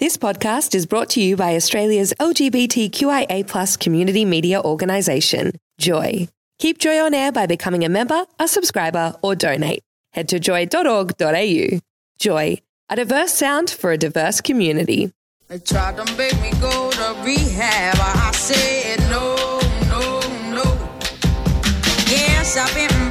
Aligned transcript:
This 0.00 0.16
podcast 0.16 0.74
is 0.74 0.86
brought 0.86 1.10
to 1.10 1.22
you 1.22 1.36
by 1.36 1.54
Australia's 1.54 2.12
LGBTQIA 2.18 3.78
community 3.78 4.24
media 4.24 4.60
organisation, 4.60 5.52
Joy. 5.78 6.26
Keep 6.58 6.78
Joy 6.78 6.98
on 6.98 7.14
air 7.14 7.30
by 7.30 7.46
becoming 7.46 7.84
a 7.84 7.88
member, 7.88 8.24
a 8.40 8.48
subscriber, 8.48 9.14
or 9.22 9.36
donate. 9.36 9.84
Head 10.12 10.28
to 10.30 10.40
joy.org.au. 10.40 11.78
Joy, 12.18 12.58
a 12.88 12.96
diverse 12.96 13.34
sound 13.34 13.70
for 13.70 13.92
a 13.92 13.96
diverse 13.96 14.40
community. 14.40 15.12
They 15.46 15.60
tried 15.60 15.96
to 16.04 16.16
make 16.16 16.40
me 16.42 16.50
go 16.60 16.90
to 16.90 17.16
rehab. 17.24 17.94
I 17.96 18.32
said 18.32 18.98
no, 19.08 19.36
no, 19.86 20.18
no. 20.50 20.64
Yes, 22.10 22.56
I've 22.56 22.74
been 22.74 23.03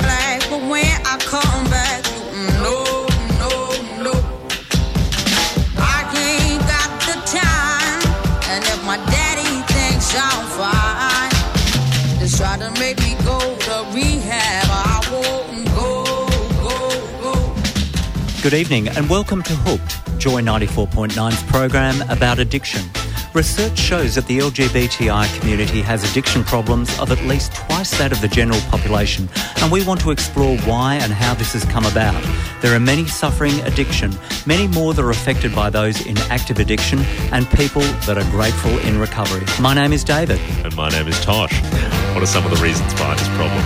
Good 18.44 18.56
evening 18.56 18.90
and 18.90 19.10
welcome 19.10 19.42
to 19.42 19.54
Hooked, 19.56 20.20
Joy 20.20 20.42
94.9's 20.42 21.42
program 21.44 22.02
about 22.12 22.40
addiction. 22.40 22.82
Research 23.34 23.80
shows 23.80 24.16
that 24.16 24.28
the 24.28 24.40
LGBTI 24.40 25.40
community 25.40 25.82
has 25.82 26.04
addiction 26.12 26.44
problems 26.44 26.90
of 27.00 27.10
at 27.10 27.24
least 27.24 27.54
twice 27.56 27.98
that 27.98 28.12
of 28.12 28.20
the 28.20 28.28
general 28.28 28.60
population, 28.64 29.30
and 29.62 29.72
we 29.72 29.82
want 29.86 30.02
to 30.02 30.12
explore 30.12 30.58
why 30.64 30.96
and 30.96 31.14
how 31.14 31.34
this 31.34 31.54
has 31.54 31.64
come 31.64 31.86
about. 31.86 32.22
There 32.62 32.76
are 32.76 32.82
many 32.82 33.06
suffering 33.06 33.58
addiction, 33.62 34.12
many 34.46 34.68
more 34.68 34.94
that 34.94 35.02
are 35.02 35.12
affected 35.12 35.56
by 35.56 35.70
those 35.70 36.06
in 36.06 36.18
active 36.30 36.60
addiction, 36.60 37.00
and 37.32 37.50
people 37.52 37.84
that 38.06 38.18
are 38.18 38.30
grateful 38.30 38.78
in 38.80 39.00
recovery. 39.00 39.46
My 39.62 39.74
name 39.74 39.94
is 39.94 40.04
David. 40.04 40.42
And 40.66 40.76
my 40.76 40.90
name 40.90 41.08
is 41.08 41.18
Tosh. 41.22 41.62
What 42.14 42.22
are 42.22 42.26
some 42.26 42.44
of 42.44 42.52
the 42.52 42.62
reasons 42.62 42.92
behind 42.92 43.20
this 43.20 43.30
problem? 43.30 43.64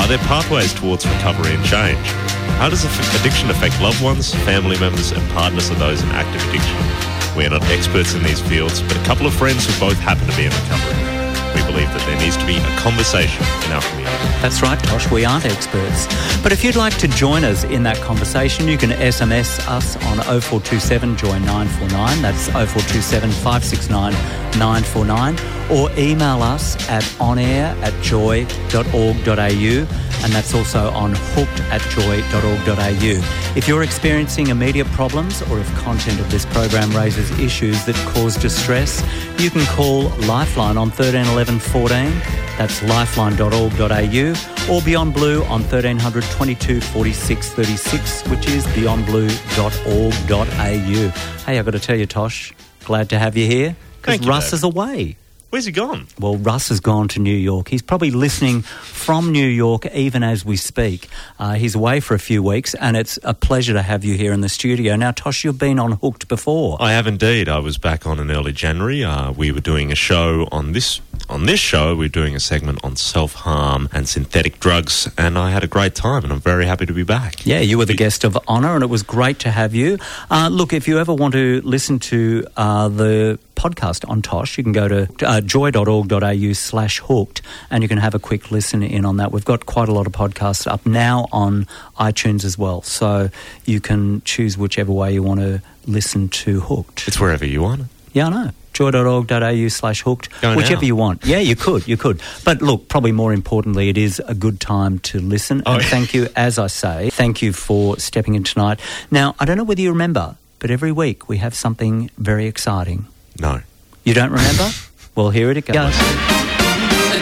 Are 0.00 0.08
there 0.08 0.16
pathways 0.16 0.72
towards 0.72 1.06
recovery 1.06 1.52
and 1.52 1.64
change? 1.66 2.43
How 2.58 2.68
does 2.70 2.84
addiction 3.20 3.50
affect 3.50 3.80
loved 3.80 4.02
ones, 4.02 4.34
family 4.44 4.78
members, 4.78 5.12
and 5.12 5.22
partners 5.30 5.70
of 5.70 5.78
those 5.78 6.02
in 6.02 6.08
active 6.10 6.42
addiction? 6.48 7.36
We 7.36 7.44
are 7.46 7.50
not 7.50 7.62
experts 7.64 8.14
in 8.14 8.22
these 8.22 8.40
fields, 8.40 8.80
but 8.82 8.96
a 8.96 9.02
couple 9.04 9.26
of 9.26 9.34
friends 9.34 9.66
who 9.66 9.78
both 9.80 9.98
happen 9.98 10.26
to 10.28 10.36
be 10.36 10.46
in 10.46 10.52
recovery. 10.52 11.14
We 11.54 11.62
believe 11.70 11.88
that 11.92 12.02
there 12.06 12.18
needs 12.18 12.36
to 12.36 12.46
be 12.46 12.56
a 12.56 12.76
conversation 12.78 13.42
in 13.66 13.72
our 13.72 13.82
community. 13.82 14.16
That's 14.42 14.62
right, 14.62 14.78
Tosh, 14.78 15.10
we 15.10 15.24
aren't 15.24 15.44
experts. 15.44 16.06
But 16.42 16.52
if 16.52 16.64
you'd 16.64 16.76
like 16.76 16.96
to 16.98 17.08
join 17.08 17.44
us 17.44 17.64
in 17.64 17.82
that 17.84 17.96
conversation, 17.98 18.66
you 18.66 18.78
can 18.78 18.90
SMS 18.90 19.60
us 19.68 19.96
on 20.06 20.18
0427 20.18 21.16
Joy 21.16 21.38
949. 21.38 22.22
That's 22.22 22.46
0427 22.48 23.30
569 23.30 24.12
949. 24.58 25.38
Or 25.70 25.90
email 25.98 26.42
us 26.42 26.76
at 26.88 27.02
onair 27.18 27.76
at 27.82 27.94
joy.org.au. 28.02 30.13
And 30.24 30.32
that's 30.32 30.54
also 30.54 30.90
on 30.92 31.12
hooked 31.14 31.60
at 31.70 31.82
joy.org.au. 31.90 33.56
If 33.56 33.68
you're 33.68 33.82
experiencing 33.82 34.46
immediate 34.46 34.86
problems 34.88 35.42
or 35.42 35.58
if 35.58 35.70
content 35.76 36.18
of 36.18 36.30
this 36.30 36.46
program 36.46 36.90
raises 36.92 37.30
issues 37.38 37.84
that 37.84 37.94
cause 38.14 38.38
distress, 38.38 39.04
you 39.38 39.50
can 39.50 39.66
call 39.66 40.04
Lifeline 40.26 40.78
on 40.78 40.90
13 40.90 41.26
11 41.26 41.58
14. 41.58 42.10
That's 42.56 42.82
lifeline.org.au 42.84 44.72
or 44.72 44.80
Beyond 44.80 45.12
Blue 45.12 45.42
on 45.44 45.60
1300 45.60 46.24
22 46.24 46.80
46 46.80 47.52
36, 47.52 48.22
which 48.28 48.48
is 48.48 48.64
beyondblue.org.au. 48.68 51.44
Hey, 51.44 51.58
I've 51.58 51.66
got 51.66 51.72
to 51.72 51.80
tell 51.80 51.96
you, 51.96 52.06
Tosh, 52.06 52.54
glad 52.84 53.10
to 53.10 53.18
have 53.18 53.36
you 53.36 53.46
here 53.46 53.76
because 54.00 54.14
Thank 54.14 54.24
you, 54.24 54.30
Russ 54.30 54.54
is 54.54 54.62
away. 54.62 55.18
Where's 55.50 55.66
he 55.66 55.72
gone? 55.72 56.08
Well, 56.18 56.36
Russ 56.36 56.68
has 56.70 56.80
gone 56.80 57.06
to 57.08 57.20
New 57.20 57.36
York. 57.36 57.68
He's 57.68 57.82
probably 57.82 58.10
listening 58.10 58.62
from 58.62 59.30
New 59.30 59.46
York 59.46 59.86
even 59.94 60.24
as 60.24 60.44
we 60.44 60.56
speak. 60.56 61.08
Uh, 61.38 61.54
he's 61.54 61.76
away 61.76 62.00
for 62.00 62.14
a 62.14 62.18
few 62.18 62.42
weeks, 62.42 62.74
and 62.74 62.96
it's 62.96 63.20
a 63.22 63.34
pleasure 63.34 63.72
to 63.72 63.82
have 63.82 64.04
you 64.04 64.16
here 64.16 64.32
in 64.32 64.40
the 64.40 64.48
studio. 64.48 64.96
Now, 64.96 65.12
Tosh, 65.12 65.44
you've 65.44 65.58
been 65.58 65.78
on 65.78 65.92
Hooked 65.92 66.26
before. 66.26 66.76
I 66.80 66.92
have 66.92 67.06
indeed. 67.06 67.48
I 67.48 67.60
was 67.60 67.78
back 67.78 68.04
on 68.04 68.18
in 68.18 68.32
early 68.32 68.52
January. 68.52 69.04
Uh, 69.04 69.30
we 69.30 69.52
were 69.52 69.60
doing 69.60 69.92
a 69.92 69.94
show 69.94 70.48
on 70.50 70.72
this 70.72 71.00
on 71.28 71.46
this 71.46 71.60
show. 71.60 71.94
We 71.94 72.06
are 72.06 72.08
doing 72.08 72.34
a 72.34 72.40
segment 72.40 72.80
on 72.82 72.96
self 72.96 73.34
harm 73.34 73.88
and 73.92 74.08
synthetic 74.08 74.58
drugs, 74.58 75.08
and 75.16 75.38
I 75.38 75.50
had 75.50 75.62
a 75.62 75.68
great 75.68 75.94
time. 75.94 76.24
And 76.24 76.32
I'm 76.32 76.40
very 76.40 76.66
happy 76.66 76.86
to 76.86 76.92
be 76.92 77.04
back. 77.04 77.46
Yeah, 77.46 77.60
you 77.60 77.78
were 77.78 77.84
the 77.84 77.94
guest 77.94 78.24
of 78.24 78.36
honour, 78.48 78.74
and 78.74 78.82
it 78.82 78.88
was 78.88 79.04
great 79.04 79.38
to 79.40 79.50
have 79.50 79.74
you. 79.74 79.98
Uh, 80.30 80.48
look, 80.50 80.72
if 80.72 80.88
you 80.88 80.98
ever 80.98 81.14
want 81.14 81.34
to 81.34 81.60
listen 81.62 81.98
to 82.00 82.44
uh, 82.56 82.88
the 82.88 83.38
podcast 83.54 84.08
on 84.08 84.22
Tosh, 84.22 84.58
you 84.58 84.64
can 84.64 84.72
go 84.72 84.88
to 84.88 85.08
uh, 85.26 85.40
joy.org.au 85.40 86.52
slash 86.52 87.00
hooked, 87.00 87.42
and 87.70 87.82
you 87.82 87.88
can 87.88 87.98
have 87.98 88.14
a 88.14 88.18
quick 88.18 88.50
listen 88.50 88.82
in 88.82 89.04
on 89.04 89.16
that. 89.18 89.32
We've 89.32 89.44
got 89.44 89.66
quite 89.66 89.88
a 89.88 89.92
lot 89.92 90.06
of 90.06 90.12
podcasts 90.12 90.66
up 90.66 90.84
now 90.86 91.26
on 91.32 91.66
iTunes 91.98 92.44
as 92.44 92.58
well, 92.58 92.82
so 92.82 93.30
you 93.64 93.80
can 93.80 94.22
choose 94.22 94.58
whichever 94.58 94.92
way 94.92 95.12
you 95.14 95.22
want 95.22 95.40
to 95.40 95.62
listen 95.86 96.28
to 96.28 96.60
Hooked. 96.60 97.08
It's 97.08 97.20
wherever 97.20 97.44
you 97.46 97.62
want. 97.62 97.82
Yeah, 98.12 98.26
I 98.26 98.30
know. 98.30 98.50
Joy.org.au 98.74 99.68
slash 99.68 100.02
hooked. 100.02 100.26
Whichever 100.42 100.80
now. 100.82 100.86
you 100.86 100.96
want. 100.96 101.24
Yeah, 101.24 101.38
you 101.38 101.54
could, 101.54 101.86
you 101.86 101.96
could. 101.96 102.20
But 102.44 102.60
look, 102.60 102.88
probably 102.88 103.12
more 103.12 103.32
importantly, 103.32 103.88
it 103.88 103.96
is 103.96 104.20
a 104.26 104.34
good 104.34 104.60
time 104.60 104.98
to 105.00 105.20
listen. 105.20 105.62
Oh, 105.64 105.74
and 105.74 105.84
thank 105.84 106.12
you, 106.12 106.28
as 106.34 106.58
I 106.58 106.66
say, 106.66 107.10
thank 107.10 107.40
you 107.40 107.52
for 107.52 107.98
stepping 107.98 108.34
in 108.34 108.42
tonight. 108.42 108.80
Now, 109.12 109.36
I 109.38 109.44
don't 109.44 109.56
know 109.56 109.64
whether 109.64 109.80
you 109.80 109.90
remember, 109.90 110.36
but 110.58 110.72
every 110.72 110.90
week 110.90 111.28
we 111.28 111.38
have 111.38 111.54
something 111.54 112.10
very 112.18 112.46
exciting. 112.46 113.06
No. 113.38 113.60
You 114.04 114.14
don't 114.14 114.30
remember? 114.30 114.70
well, 115.14 115.30
here 115.30 115.50
it 115.50 115.64
goes. 115.66 115.94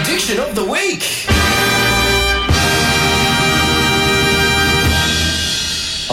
Addiction 0.00 0.40
of 0.40 0.54
the 0.54 0.64
week. 0.64 1.31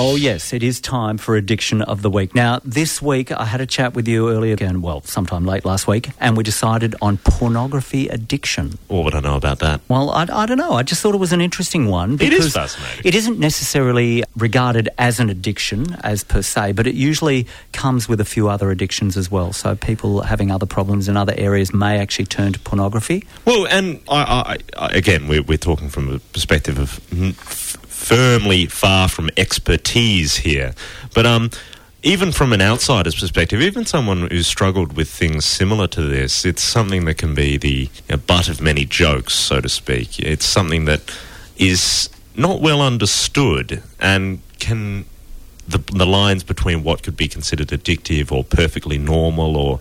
Oh, 0.01 0.15
yes, 0.15 0.53
it 0.53 0.63
is 0.63 0.79
time 0.79 1.17
for 1.17 1.35
Addiction 1.35 1.81
of 1.81 2.03
the 2.03 2.09
Week. 2.09 2.33
Now, 2.33 2.61
this 2.63 3.01
week 3.01 3.33
I 3.33 3.43
had 3.43 3.59
a 3.59 3.65
chat 3.65 3.95
with 3.95 4.07
you 4.07 4.29
earlier, 4.29 4.53
again, 4.53 4.81
well, 4.81 5.01
sometime 5.01 5.45
late 5.45 5.65
last 5.65 5.87
week, 5.87 6.11
and 6.21 6.37
we 6.37 6.43
decided 6.45 6.95
on 7.01 7.17
pornography 7.17 8.07
addiction. 8.07 8.79
What 8.87 9.03
would 9.03 9.13
I 9.13 9.19
know 9.19 9.35
about 9.35 9.59
that? 9.59 9.81
Well, 9.89 10.09
I, 10.11 10.21
I 10.21 10.45
don't 10.45 10.57
know. 10.57 10.71
I 10.71 10.83
just 10.83 11.01
thought 11.01 11.15
it 11.15 11.17
was 11.17 11.33
an 11.33 11.41
interesting 11.41 11.87
one. 11.87 12.13
It 12.13 12.31
is 12.31 12.53
fascinating. 12.53 13.01
It 13.03 13.13
isn't 13.13 13.39
necessarily 13.39 14.23
regarded 14.37 14.87
as 14.97 15.19
an 15.19 15.29
addiction, 15.29 15.97
as 16.01 16.23
per 16.23 16.43
se, 16.43 16.71
but 16.71 16.87
it 16.87 16.95
usually 16.95 17.45
comes 17.73 18.07
with 18.07 18.21
a 18.21 18.25
few 18.25 18.47
other 18.47 18.71
addictions 18.71 19.17
as 19.17 19.29
well. 19.29 19.51
So 19.51 19.75
people 19.75 20.21
having 20.21 20.49
other 20.49 20.65
problems 20.65 21.09
in 21.09 21.17
other 21.17 21.33
areas 21.35 21.73
may 21.73 21.99
actually 21.99 22.27
turn 22.27 22.53
to 22.53 22.59
pornography. 22.59 23.25
Well, 23.43 23.67
and 23.67 23.99
I, 24.07 24.21
I, 24.21 24.57
I, 24.77 24.91
again, 24.93 25.27
we're, 25.27 25.43
we're 25.43 25.57
talking 25.57 25.89
from 25.89 26.07
a 26.07 26.19
perspective 26.19 26.79
of 26.79 27.01
mm, 27.09 27.35
firmly 27.99 28.65
far 28.65 29.09
from 29.09 29.29
expertise 29.37 30.37
here, 30.37 30.73
but 31.13 31.25
um, 31.25 31.49
even 32.01 32.31
from 32.31 32.53
an 32.53 32.61
outsider's 32.61 33.19
perspective, 33.19 33.61
even 33.61 33.85
someone 33.85 34.27
who's 34.31 34.47
struggled 34.47 34.93
with 34.95 35.09
things 35.09 35.45
similar 35.45 35.87
to 35.87 36.01
this, 36.01 36.45
it's 36.45 36.63
something 36.63 37.05
that 37.05 37.17
can 37.17 37.35
be 37.35 37.57
the 37.57 37.89
you 37.89 37.89
know, 38.09 38.17
butt 38.17 38.47
of 38.47 38.61
many 38.61 38.85
jokes, 38.85 39.33
so 39.33 39.59
to 39.59 39.67
speak. 39.67 40.17
It's 40.19 40.45
something 40.45 40.85
that 40.85 41.01
is 41.57 42.09
not 42.35 42.61
well 42.61 42.81
understood 42.81 43.83
and 43.99 44.39
can 44.59 45.05
the, 45.67 45.77
the 45.77 46.05
lines 46.05 46.43
between 46.43 46.83
what 46.83 47.03
could 47.03 47.17
be 47.17 47.27
considered 47.27 47.67
addictive 47.67 48.31
or 48.31 48.43
perfectly 48.43 48.97
normal 48.97 49.55
or 49.57 49.79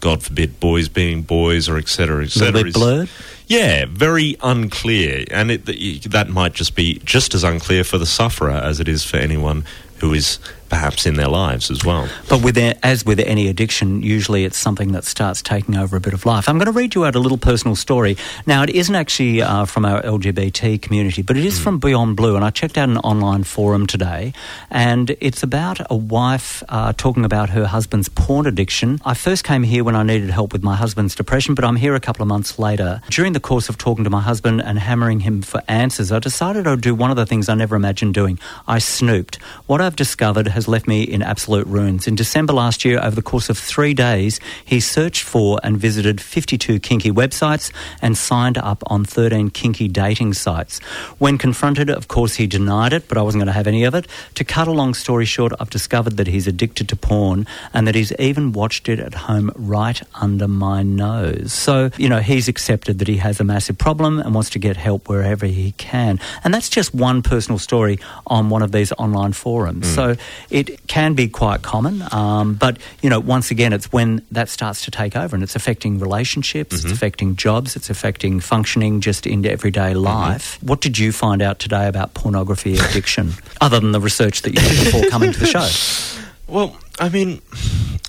God 0.00 0.22
forbid 0.22 0.60
boys 0.60 0.88
being 0.90 1.22
boys 1.22 1.66
or 1.68 1.78
etc. 1.78 2.24
Etc. 2.24 2.66
is- 2.66 2.74
blurred. 2.74 3.08
Yeah, 3.46 3.84
very 3.88 4.36
unclear, 4.42 5.24
and 5.30 5.50
it, 5.50 5.64
that 6.10 6.28
might 6.28 6.54
just 6.54 6.74
be 6.74 7.00
just 7.04 7.34
as 7.34 7.44
unclear 7.44 7.84
for 7.84 7.98
the 7.98 8.06
sufferer 8.06 8.50
as 8.50 8.80
it 8.80 8.88
is 8.88 9.04
for 9.04 9.18
anyone 9.18 9.64
who 9.98 10.14
is 10.14 10.38
perhaps 10.68 11.06
in 11.06 11.14
their 11.14 11.28
lives 11.28 11.70
as 11.70 11.84
well. 11.84 12.08
But 12.28 12.42
with 12.42 12.56
a- 12.58 12.76
as 12.84 13.04
with 13.04 13.20
any 13.20 13.48
addiction, 13.48 14.02
usually 14.02 14.44
it's 14.44 14.58
something 14.58 14.92
that 14.92 15.04
starts 15.04 15.42
taking 15.42 15.76
over 15.76 15.96
a 15.96 16.00
bit 16.00 16.12
of 16.14 16.26
life. 16.26 16.48
I'm 16.48 16.58
going 16.58 16.66
to 16.66 16.72
read 16.72 16.94
you 16.94 17.04
out 17.04 17.14
a 17.14 17.18
little 17.18 17.38
personal 17.38 17.76
story. 17.76 18.16
Now, 18.46 18.62
it 18.62 18.70
isn't 18.70 18.94
actually 18.94 19.42
uh, 19.42 19.64
from 19.66 19.84
our 19.84 20.02
LGBT 20.02 20.80
community, 20.80 21.22
but 21.22 21.36
it 21.36 21.44
is 21.44 21.58
from 21.60 21.78
Beyond 21.78 22.16
Blue. 22.16 22.36
And 22.36 22.44
I 22.44 22.50
checked 22.50 22.76
out 22.78 22.88
an 22.88 22.98
online 22.98 23.44
forum 23.44 23.86
today, 23.86 24.32
and 24.70 25.16
it's 25.20 25.42
about 25.42 25.80
a 25.90 25.96
wife 25.96 26.62
uh, 26.68 26.92
talking 26.96 27.24
about 27.24 27.50
her 27.50 27.66
husband's 27.66 28.08
porn 28.08 28.46
addiction. 28.46 29.00
I 29.04 29.14
first 29.14 29.44
came 29.44 29.62
here 29.62 29.84
when 29.84 29.96
I 29.96 30.02
needed 30.02 30.30
help 30.30 30.52
with 30.52 30.62
my 30.62 30.76
husband's 30.76 31.14
depression, 31.14 31.54
but 31.54 31.64
I'm 31.64 31.76
here 31.76 31.94
a 31.94 32.00
couple 32.00 32.22
of 32.22 32.28
months 32.28 32.58
later. 32.58 33.00
During 33.10 33.32
the 33.32 33.40
course 33.40 33.68
of 33.68 33.78
talking 33.78 34.04
to 34.04 34.10
my 34.10 34.20
husband 34.20 34.62
and 34.62 34.78
hammering 34.78 35.20
him 35.20 35.42
for 35.42 35.62
answers, 35.68 36.10
I 36.12 36.18
decided 36.18 36.66
I'd 36.66 36.80
do 36.80 36.94
one 36.94 37.10
of 37.10 37.16
the 37.16 37.26
things 37.26 37.48
I 37.48 37.54
never 37.54 37.76
imagined 37.76 38.14
doing. 38.14 38.38
I 38.66 38.78
snooped. 38.78 39.36
What 39.66 39.80
I've 39.80 39.96
discovered 39.96 40.48
has 40.54 40.66
left 40.66 40.88
me 40.88 41.02
in 41.02 41.22
absolute 41.22 41.66
ruins. 41.66 42.06
In 42.06 42.14
December 42.14 42.52
last 42.52 42.84
year, 42.84 42.98
over 43.00 43.14
the 43.14 43.22
course 43.22 43.50
of 43.50 43.58
three 43.58 43.94
days, 43.94 44.40
he 44.64 44.80
searched 44.80 45.22
for 45.22 45.60
and 45.62 45.76
visited 45.76 46.20
52 46.20 46.80
kinky 46.80 47.10
websites 47.10 47.70
and 48.00 48.16
signed 48.16 48.58
up 48.58 48.82
on 48.86 49.04
13 49.04 49.50
kinky 49.50 49.88
dating 49.88 50.34
sites. 50.34 50.78
When 51.18 51.38
confronted, 51.38 51.90
of 51.90 52.08
course, 52.08 52.36
he 52.36 52.46
denied 52.46 52.92
it, 52.92 53.08
but 53.08 53.18
I 53.18 53.22
wasn't 53.22 53.40
going 53.40 53.46
to 53.46 53.52
have 53.52 53.66
any 53.66 53.84
of 53.84 53.94
it. 53.94 54.06
To 54.36 54.44
cut 54.44 54.68
a 54.68 54.72
long 54.72 54.94
story 54.94 55.24
short, 55.24 55.52
I've 55.60 55.70
discovered 55.70 56.16
that 56.16 56.26
he's 56.26 56.46
addicted 56.46 56.88
to 56.88 56.96
porn 56.96 57.46
and 57.72 57.86
that 57.86 57.94
he's 57.94 58.12
even 58.18 58.52
watched 58.52 58.88
it 58.88 58.98
at 59.00 59.14
home 59.14 59.50
right 59.54 60.00
under 60.14 60.48
my 60.48 60.82
nose. 60.82 61.52
So, 61.52 61.90
you 61.98 62.08
know, 62.08 62.20
he's 62.20 62.48
accepted 62.48 62.98
that 63.00 63.08
he 63.08 63.18
has 63.18 63.40
a 63.40 63.44
massive 63.44 63.78
problem 63.78 64.18
and 64.20 64.34
wants 64.34 64.50
to 64.50 64.58
get 64.58 64.76
help 64.76 65.08
wherever 65.08 65.46
he 65.46 65.72
can. 65.72 66.20
And 66.44 66.54
that's 66.54 66.68
just 66.68 66.94
one 66.94 67.22
personal 67.22 67.58
story 67.58 67.98
on 68.26 68.50
one 68.50 68.62
of 68.62 68.72
these 68.72 68.92
online 68.92 69.32
forums. 69.32 69.88
Hmm. 69.88 69.94
So 69.94 70.16
it 70.54 70.86
can 70.86 71.14
be 71.14 71.26
quite 71.26 71.62
common. 71.62 72.04
Um, 72.12 72.54
but, 72.54 72.78
you 73.02 73.10
know, 73.10 73.18
once 73.18 73.50
again, 73.50 73.72
it's 73.72 73.92
when 73.92 74.24
that 74.30 74.48
starts 74.48 74.84
to 74.84 74.90
take 74.92 75.16
over 75.16 75.34
and 75.34 75.42
it's 75.42 75.56
affecting 75.56 75.98
relationships, 75.98 76.84
it's 76.84 76.92
affecting 76.92 77.34
jobs, 77.34 77.74
it's 77.74 77.90
affecting 77.90 78.38
functioning 78.38 79.00
just 79.00 79.26
in 79.26 79.44
everyday 79.44 79.94
life. 79.94 80.62
What 80.62 80.80
did 80.80 80.96
you 80.96 81.10
find 81.10 81.42
out 81.42 81.58
today 81.58 81.88
about 81.88 82.14
pornography 82.14 82.78
addiction, 82.78 83.32
other 83.60 83.80
than 83.80 83.90
the 83.90 84.00
research 84.00 84.42
that 84.42 84.54
you 84.54 84.60
did 84.60 84.84
before 84.84 85.10
coming 85.10 85.32
to 85.32 85.40
the 85.40 85.46
show? 85.46 85.68
Well, 86.46 86.76
I 87.00 87.08
mean, 87.08 87.40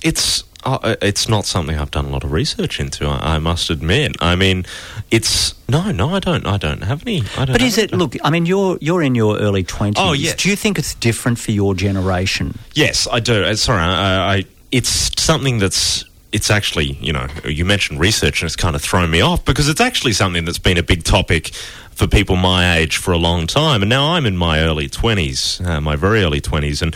it's 0.04 0.44
uh, 0.62 0.96
it's 1.00 1.26
not 1.26 1.46
something 1.46 1.78
I've 1.78 1.90
done 1.90 2.04
a 2.04 2.10
lot 2.10 2.22
of 2.22 2.32
research 2.32 2.78
into. 2.78 3.06
I, 3.06 3.36
I 3.36 3.38
must 3.38 3.70
admit. 3.70 4.14
I 4.20 4.36
mean, 4.36 4.66
it's 5.10 5.54
no, 5.68 5.90
no, 5.92 6.14
I 6.14 6.20
don't. 6.20 6.46
I 6.46 6.56
don't 6.56 6.82
have 6.82 7.02
any. 7.06 7.22
I 7.36 7.44
don't 7.44 7.52
But 7.54 7.62
is 7.62 7.78
it? 7.78 7.92
Look, 7.92 8.16
I 8.24 8.30
mean, 8.30 8.46
you're 8.46 8.78
you're 8.80 9.02
in 9.02 9.14
your 9.14 9.38
early 9.38 9.62
twenties. 9.62 10.02
Oh, 10.04 10.12
yes. 10.12 10.36
Do 10.36 10.48
you 10.48 10.56
think 10.56 10.78
it's 10.78 10.94
different 10.94 11.38
for 11.38 11.52
your 11.52 11.74
generation? 11.74 12.58
Yes, 12.74 13.06
I 13.10 13.20
do. 13.20 13.44
Uh, 13.44 13.54
Sorry, 13.54 13.80
I, 13.80 14.36
I, 14.36 14.44
it's 14.72 15.10
something 15.20 15.58
that's. 15.58 16.04
It's 16.32 16.50
actually, 16.50 16.92
you 17.00 17.12
know, 17.14 17.28
you 17.44 17.64
mentioned 17.64 17.98
research 17.98 18.42
and 18.42 18.46
it's 18.46 18.56
kind 18.56 18.76
of 18.76 18.82
thrown 18.82 19.10
me 19.10 19.22
off 19.22 19.44
because 19.44 19.68
it's 19.70 19.80
actually 19.80 20.12
something 20.12 20.44
that's 20.44 20.58
been 20.58 20.76
a 20.76 20.82
big 20.82 21.02
topic 21.02 21.54
for 21.92 22.06
people 22.06 22.36
my 22.36 22.76
age 22.76 22.98
for 22.98 23.12
a 23.12 23.16
long 23.16 23.46
time. 23.46 23.80
And 23.80 23.88
now 23.88 24.12
I'm 24.12 24.26
in 24.26 24.36
my 24.36 24.60
early 24.60 24.86
20s, 24.86 25.64
uh, 25.64 25.80
my 25.80 25.96
very 25.96 26.22
early 26.22 26.42
20s. 26.42 26.82
And 26.82 26.94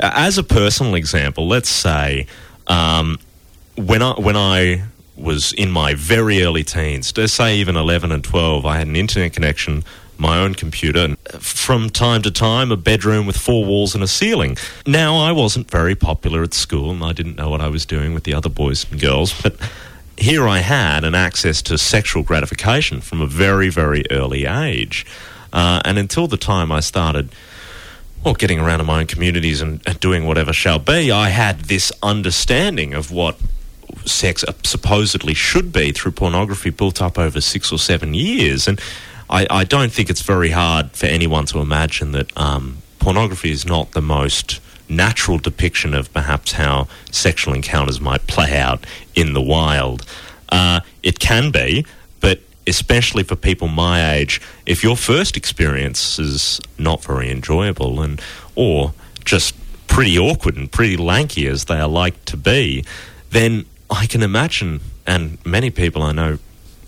uh, 0.00 0.12
as 0.14 0.38
a 0.38 0.44
personal 0.44 0.94
example, 0.94 1.48
let's 1.48 1.68
say 1.68 2.28
um, 2.68 3.18
when 3.76 4.02
I 4.02 4.12
when 4.20 4.36
I 4.36 4.84
was 5.16 5.52
in 5.52 5.70
my 5.70 5.94
very 5.94 6.42
early 6.42 6.64
teens, 6.64 7.12
to 7.12 7.26
say 7.28 7.56
even 7.56 7.76
eleven 7.76 8.12
and 8.12 8.22
twelve, 8.22 8.64
I 8.66 8.78
had 8.78 8.86
an 8.86 8.96
internet 8.96 9.32
connection, 9.32 9.84
my 10.18 10.38
own 10.38 10.54
computer, 10.54 11.00
and 11.00 11.18
from 11.40 11.90
time 11.90 12.22
to 12.22 12.30
time 12.30 12.70
a 12.70 12.76
bedroom 12.76 13.26
with 13.26 13.36
four 13.36 13.64
walls 13.64 13.94
and 13.94 14.04
a 14.04 14.08
ceiling. 14.08 14.56
Now 14.86 15.16
I 15.16 15.32
wasn't 15.32 15.70
very 15.70 15.94
popular 15.94 16.42
at 16.42 16.54
school, 16.54 16.90
and 16.90 17.02
I 17.02 17.12
didn't 17.12 17.36
know 17.36 17.50
what 17.50 17.60
I 17.60 17.68
was 17.68 17.86
doing 17.86 18.14
with 18.14 18.24
the 18.24 18.34
other 18.34 18.48
boys 18.50 18.86
and 18.90 19.00
girls, 19.00 19.40
but. 19.42 19.56
Here 20.18 20.48
I 20.48 20.60
had 20.60 21.04
an 21.04 21.14
access 21.14 21.60
to 21.60 21.76
sexual 21.76 22.22
gratification 22.22 23.02
from 23.02 23.20
a 23.20 23.26
very, 23.26 23.68
very 23.68 24.02
early 24.10 24.46
age. 24.46 25.04
Uh, 25.52 25.82
and 25.84 25.98
until 25.98 26.26
the 26.26 26.38
time 26.38 26.72
I 26.72 26.80
started 26.80 27.28
well, 28.24 28.32
getting 28.32 28.58
around 28.58 28.80
in 28.80 28.86
my 28.86 29.00
own 29.00 29.06
communities 29.06 29.60
and, 29.60 29.82
and 29.86 30.00
doing 30.00 30.24
whatever 30.24 30.54
shall 30.54 30.78
be, 30.78 31.12
I 31.12 31.28
had 31.28 31.66
this 31.66 31.92
understanding 32.02 32.94
of 32.94 33.12
what 33.12 33.36
sex 34.06 34.44
supposedly 34.62 35.34
should 35.34 35.72
be 35.72 35.92
through 35.92 36.12
pornography 36.12 36.70
built 36.70 37.02
up 37.02 37.18
over 37.18 37.40
six 37.40 37.72
or 37.72 37.78
seven 37.78 38.14
years. 38.14 38.68
And 38.68 38.80
I, 39.28 39.46
I 39.50 39.64
don't 39.64 39.92
think 39.92 40.10
it's 40.10 40.22
very 40.22 40.50
hard 40.50 40.92
for 40.92 41.06
anyone 41.06 41.46
to 41.46 41.58
imagine 41.58 42.12
that 42.12 42.36
um, 42.36 42.78
pornography 42.98 43.50
is 43.50 43.66
not 43.66 43.92
the 43.92 44.02
most 44.02 44.60
natural 44.88 45.38
depiction 45.38 45.94
of 45.94 46.12
perhaps 46.12 46.52
how 46.52 46.86
sexual 47.10 47.54
encounters 47.54 48.00
might 48.00 48.26
play 48.26 48.56
out 48.56 48.84
in 49.14 49.32
the 49.32 49.42
wild. 49.42 50.06
Uh, 50.48 50.80
it 51.02 51.18
can 51.18 51.50
be, 51.50 51.84
but 52.20 52.40
especially 52.66 53.24
for 53.24 53.34
people 53.34 53.68
my 53.68 54.14
age, 54.14 54.40
if 54.64 54.84
your 54.84 54.96
first 54.96 55.36
experience 55.36 56.18
is 56.18 56.60
not 56.78 57.02
very 57.02 57.30
enjoyable 57.30 58.00
and 58.00 58.20
or 58.54 58.92
just 59.24 59.54
pretty 59.88 60.18
awkward 60.18 60.56
and 60.56 60.70
pretty 60.70 60.96
lanky 60.96 61.46
as 61.46 61.64
they 61.64 61.78
are 61.80 61.88
like 61.88 62.24
to 62.26 62.36
be, 62.36 62.84
then 63.30 63.64
I 63.90 64.06
can 64.06 64.22
imagine, 64.22 64.80
and 65.06 65.38
many 65.44 65.70
people 65.70 66.02
I 66.02 66.12
know, 66.12 66.38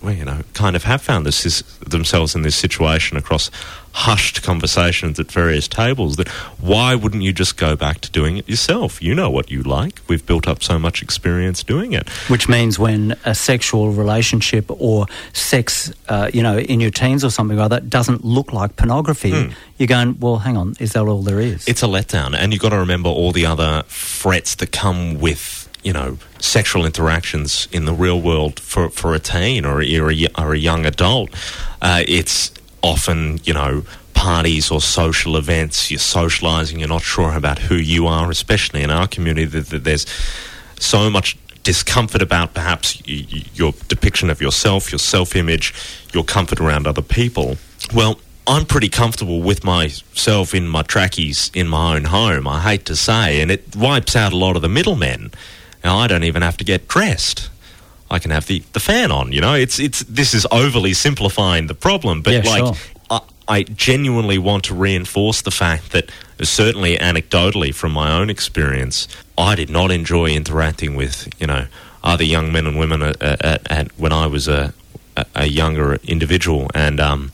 well, 0.01 0.13
you 0.13 0.23
know, 0.23 0.41
kind 0.53 0.75
of 0.75 0.83
have 0.83 1.01
found 1.01 1.25
this 1.25 1.45
is, 1.45 1.61
themselves 1.79 2.33
in 2.33 2.41
this 2.41 2.55
situation 2.55 3.17
across 3.17 3.51
hushed 3.91 4.43
conversations 4.43 5.19
at 5.19 5.31
various 5.31 5.67
tables. 5.67 6.15
That 6.15 6.27
why 6.59 6.95
wouldn't 6.95 7.23
you 7.23 7.33
just 7.33 7.57
go 7.57 7.75
back 7.75 7.99
to 8.01 8.11
doing 8.11 8.37
it 8.37 8.47
yourself? 8.47 9.01
You 9.01 9.13
know 9.15 9.29
what 9.29 9.49
you 9.51 9.61
like. 9.63 9.99
We've 10.07 10.25
built 10.25 10.47
up 10.47 10.63
so 10.63 10.79
much 10.79 11.01
experience 11.01 11.63
doing 11.63 11.93
it. 11.93 12.07
Which 12.29 12.47
means 12.47 12.79
when 12.79 13.17
a 13.25 13.35
sexual 13.35 13.91
relationship 13.91 14.65
or 14.69 15.07
sex, 15.33 15.91
uh, 16.07 16.29
you 16.33 16.43
know, 16.43 16.57
in 16.57 16.79
your 16.79 16.91
teens 16.91 17.25
or 17.25 17.29
something 17.29 17.57
like 17.57 17.71
that 17.71 17.89
doesn't 17.89 18.23
look 18.23 18.53
like 18.53 18.75
pornography, 18.75 19.51
you're 19.77 19.87
going, 19.87 20.17
well, 20.19 20.37
hang 20.37 20.55
on, 20.55 20.75
is 20.79 20.93
that 20.93 21.05
all 21.05 21.23
there 21.23 21.39
is? 21.39 21.67
It's 21.67 21.83
a 21.83 21.87
letdown, 21.87 22.35
and 22.37 22.53
you've 22.53 22.61
got 22.61 22.69
to 22.69 22.79
remember 22.79 23.09
all 23.09 23.31
the 23.31 23.45
other 23.45 23.83
threats 23.87 24.55
that 24.55 24.71
come 24.71 25.19
with 25.19 25.58
you 25.83 25.93
know 25.93 26.17
sexual 26.39 26.85
interactions 26.85 27.67
in 27.71 27.85
the 27.85 27.93
real 27.93 28.19
world 28.21 28.59
for, 28.59 28.89
for 28.89 29.13
a 29.13 29.19
teen 29.19 29.65
or 29.65 29.81
a, 29.81 29.97
or 29.97 30.11
a, 30.11 30.27
or 30.37 30.53
a 30.53 30.57
young 30.57 30.85
adult. 30.85 31.29
Uh, 31.81 32.03
it's 32.07 32.51
often 32.81 33.39
you 33.43 33.53
know 33.53 33.83
parties 34.13 34.69
or 34.71 34.81
social 34.81 35.37
events. 35.37 35.89
You're 35.89 35.99
socialising. 35.99 36.79
You're 36.79 36.89
not 36.89 37.01
sure 37.01 37.35
about 37.35 37.59
who 37.59 37.75
you 37.75 38.07
are, 38.07 38.29
especially 38.29 38.83
in 38.83 38.91
our 38.91 39.07
community. 39.07 39.45
That, 39.45 39.83
there's 39.83 40.05
so 40.79 41.09
much 41.09 41.37
discomfort 41.63 42.21
about 42.21 42.53
perhaps 42.53 43.01
your 43.05 43.73
depiction 43.87 44.29
of 44.29 44.41
yourself, 44.41 44.91
your 44.91 44.99
self-image, 44.99 45.73
your 46.13 46.23
comfort 46.23 46.59
around 46.59 46.87
other 46.87 47.01
people. 47.01 47.57
Well. 47.93 48.19
I'm 48.47 48.65
pretty 48.65 48.89
comfortable 48.89 49.43
with 49.43 49.63
myself 49.63 50.55
in 50.55 50.67
my 50.67 50.81
trackies 50.81 51.51
in 51.53 51.67
my 51.67 51.95
own 51.95 52.05
home, 52.05 52.47
I 52.47 52.61
hate 52.61 52.83
to 52.85 52.95
say, 52.95 53.41
and 53.41 53.51
it 53.51 53.75
wipes 53.75 54.15
out 54.15 54.33
a 54.33 54.37
lot 54.37 54.55
of 54.55 54.63
the 54.63 54.69
middlemen. 54.69 55.29
Now, 55.83 55.97
I 55.97 56.07
don't 56.07 56.23
even 56.23 56.41
have 56.41 56.57
to 56.57 56.63
get 56.63 56.87
dressed. 56.87 57.49
I 58.11 58.19
can 58.19 58.31
have 58.31 58.47
the, 58.47 58.63
the 58.73 58.79
fan 58.79 59.11
on, 59.11 59.31
you 59.31 59.41
know? 59.41 59.53
It's, 59.53 59.79
it's, 59.79 59.99
this 60.03 60.33
is 60.33 60.47
overly 60.51 60.93
simplifying 60.93 61.67
the 61.67 61.75
problem, 61.75 62.21
but 62.21 62.33
Yeah, 62.33 62.49
like, 62.49 62.75
sure. 62.75 62.75
I, 63.09 63.21
I 63.47 63.63
genuinely 63.63 64.37
want 64.37 64.63
to 64.65 64.75
reinforce 64.75 65.41
the 65.41 65.51
fact 65.51 65.91
that, 65.91 66.09
uh, 66.39 66.45
certainly 66.45 66.97
anecdotally 66.97 67.73
from 67.73 67.91
my 67.91 68.11
own 68.11 68.29
experience, 68.29 69.07
I 69.37 69.55
did 69.55 69.69
not 69.69 69.91
enjoy 69.91 70.31
interacting 70.31 70.95
with, 70.95 71.27
you 71.39 71.47
know, 71.47 71.67
other 72.03 72.23
young 72.23 72.51
men 72.51 72.65
and 72.65 72.79
women 72.79 73.01
at, 73.01 73.21
at, 73.21 73.71
at 73.71 73.91
when 73.97 74.11
I 74.11 74.25
was 74.25 74.47
a, 74.47 74.73
a, 75.15 75.25
a 75.35 75.45
younger 75.45 75.95
individual. 76.03 76.69
And, 76.73 76.99
um, 76.99 77.31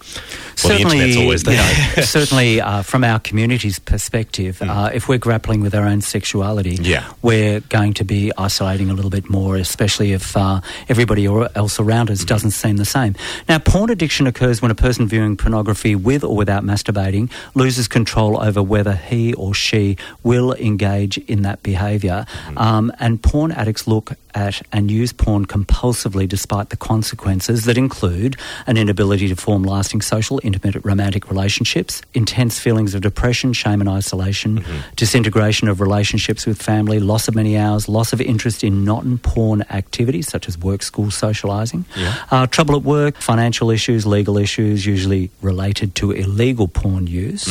well, 0.64 0.78
the 0.78 0.84
internet's 0.84 1.18
always 1.18 1.44
there. 1.44 1.56
know, 1.58 2.04
certainly 2.04 2.62
uh, 2.62 2.82
from 2.82 3.04
our 3.04 3.20
community's 3.20 3.80
perspective, 3.80 4.62
uh, 4.62 4.90
if 4.94 5.08
we're 5.08 5.18
grappling 5.18 5.62
with 5.62 5.74
our 5.76 5.86
own 5.86 6.02
sexuality, 6.02 6.78
Mm. 6.78 6.86
Yeah. 6.86 7.04
we're 7.22 7.60
going 7.62 7.94
to 7.96 8.04
be 8.06 8.32
isolating 8.38 8.90
a 8.90 8.94
little 8.94 9.10
bit 9.12 9.30
more, 9.30 9.56
especially 9.58 10.14
if 10.14 10.36
uh, 10.38 10.62
everybody 10.90 11.28
or- 11.28 11.50
else 11.56 11.80
around 11.80 12.10
Mm. 12.10 12.14
us 12.14 12.24
doesn't 12.26 12.52
seem 12.52 12.78
the 12.78 12.86
same. 12.86 13.16
Now, 13.50 13.60
porn 13.60 13.90
addiction 13.90 14.28
occurs 14.28 14.62
when 14.62 14.72
a 14.72 14.76
person 14.76 15.08
viewing 15.08 15.38
pornography 15.38 15.96
with 15.96 16.24
or 16.24 16.36
without 16.36 16.64
masturbating 16.64 17.30
loses 17.56 17.88
control 17.88 18.42
over 18.42 18.62
whether 18.64 18.96
he 18.96 19.34
or 19.34 19.54
she 19.54 19.98
will 20.24 20.54
engage 20.54 21.18
in 21.18 21.42
that 21.44 21.62
behaviour. 21.64 22.26
Mm. 22.50 22.62
Um, 22.62 22.92
and 23.00 23.22
porn 23.22 23.52
addicts 23.52 23.88
look 23.88 24.14
at 24.36 24.62
and 24.72 24.92
use 24.92 25.14
porn 25.14 25.46
compulsively 25.46 26.28
despite 26.28 26.70
the 26.70 26.78
consequences 26.78 27.66
that 27.66 27.78
include 27.78 28.36
an 28.68 28.78
inability 28.78 29.28
to 29.30 29.36
form 29.36 29.64
lasting 29.64 30.02
social, 30.02 30.40
intimate, 30.44 30.84
romantic 30.84 31.30
relationships, 31.30 32.02
intense 32.14 32.60
feelings 32.60 32.94
of 32.94 33.02
depression, 33.02 33.54
shame, 33.54 33.82
and 33.82 33.90
isolation, 33.90 34.64
disintegration 34.96 35.68
of 35.68 35.80
relationships 35.82 36.46
with 36.46 36.62
family, 36.62 37.00
loss 37.00 37.28
of 37.28 37.36
many 37.36 37.58
hours, 37.58 37.88
loss 37.88 38.14
of 38.14 38.22
interest 38.22 38.64
in 38.64 38.84
not 38.84 39.04
porn 39.22 39.62
activities 39.70 40.28
such 40.28 40.48
as 40.48 40.58
work, 40.58 40.82
school, 40.84 41.08
socialising, 41.08 41.86
uh, 42.32 42.48
trouble 42.48 42.76
at 42.76 42.84
work, 42.84 43.18
financial 43.18 43.70
issues, 43.72 44.06
legal 44.06 44.38
issues, 44.38 44.86
usually 44.86 45.30
related 45.42 45.96
to 45.96 46.12
illegal 46.12 46.68
porn 46.68 47.08
use. 47.08 47.48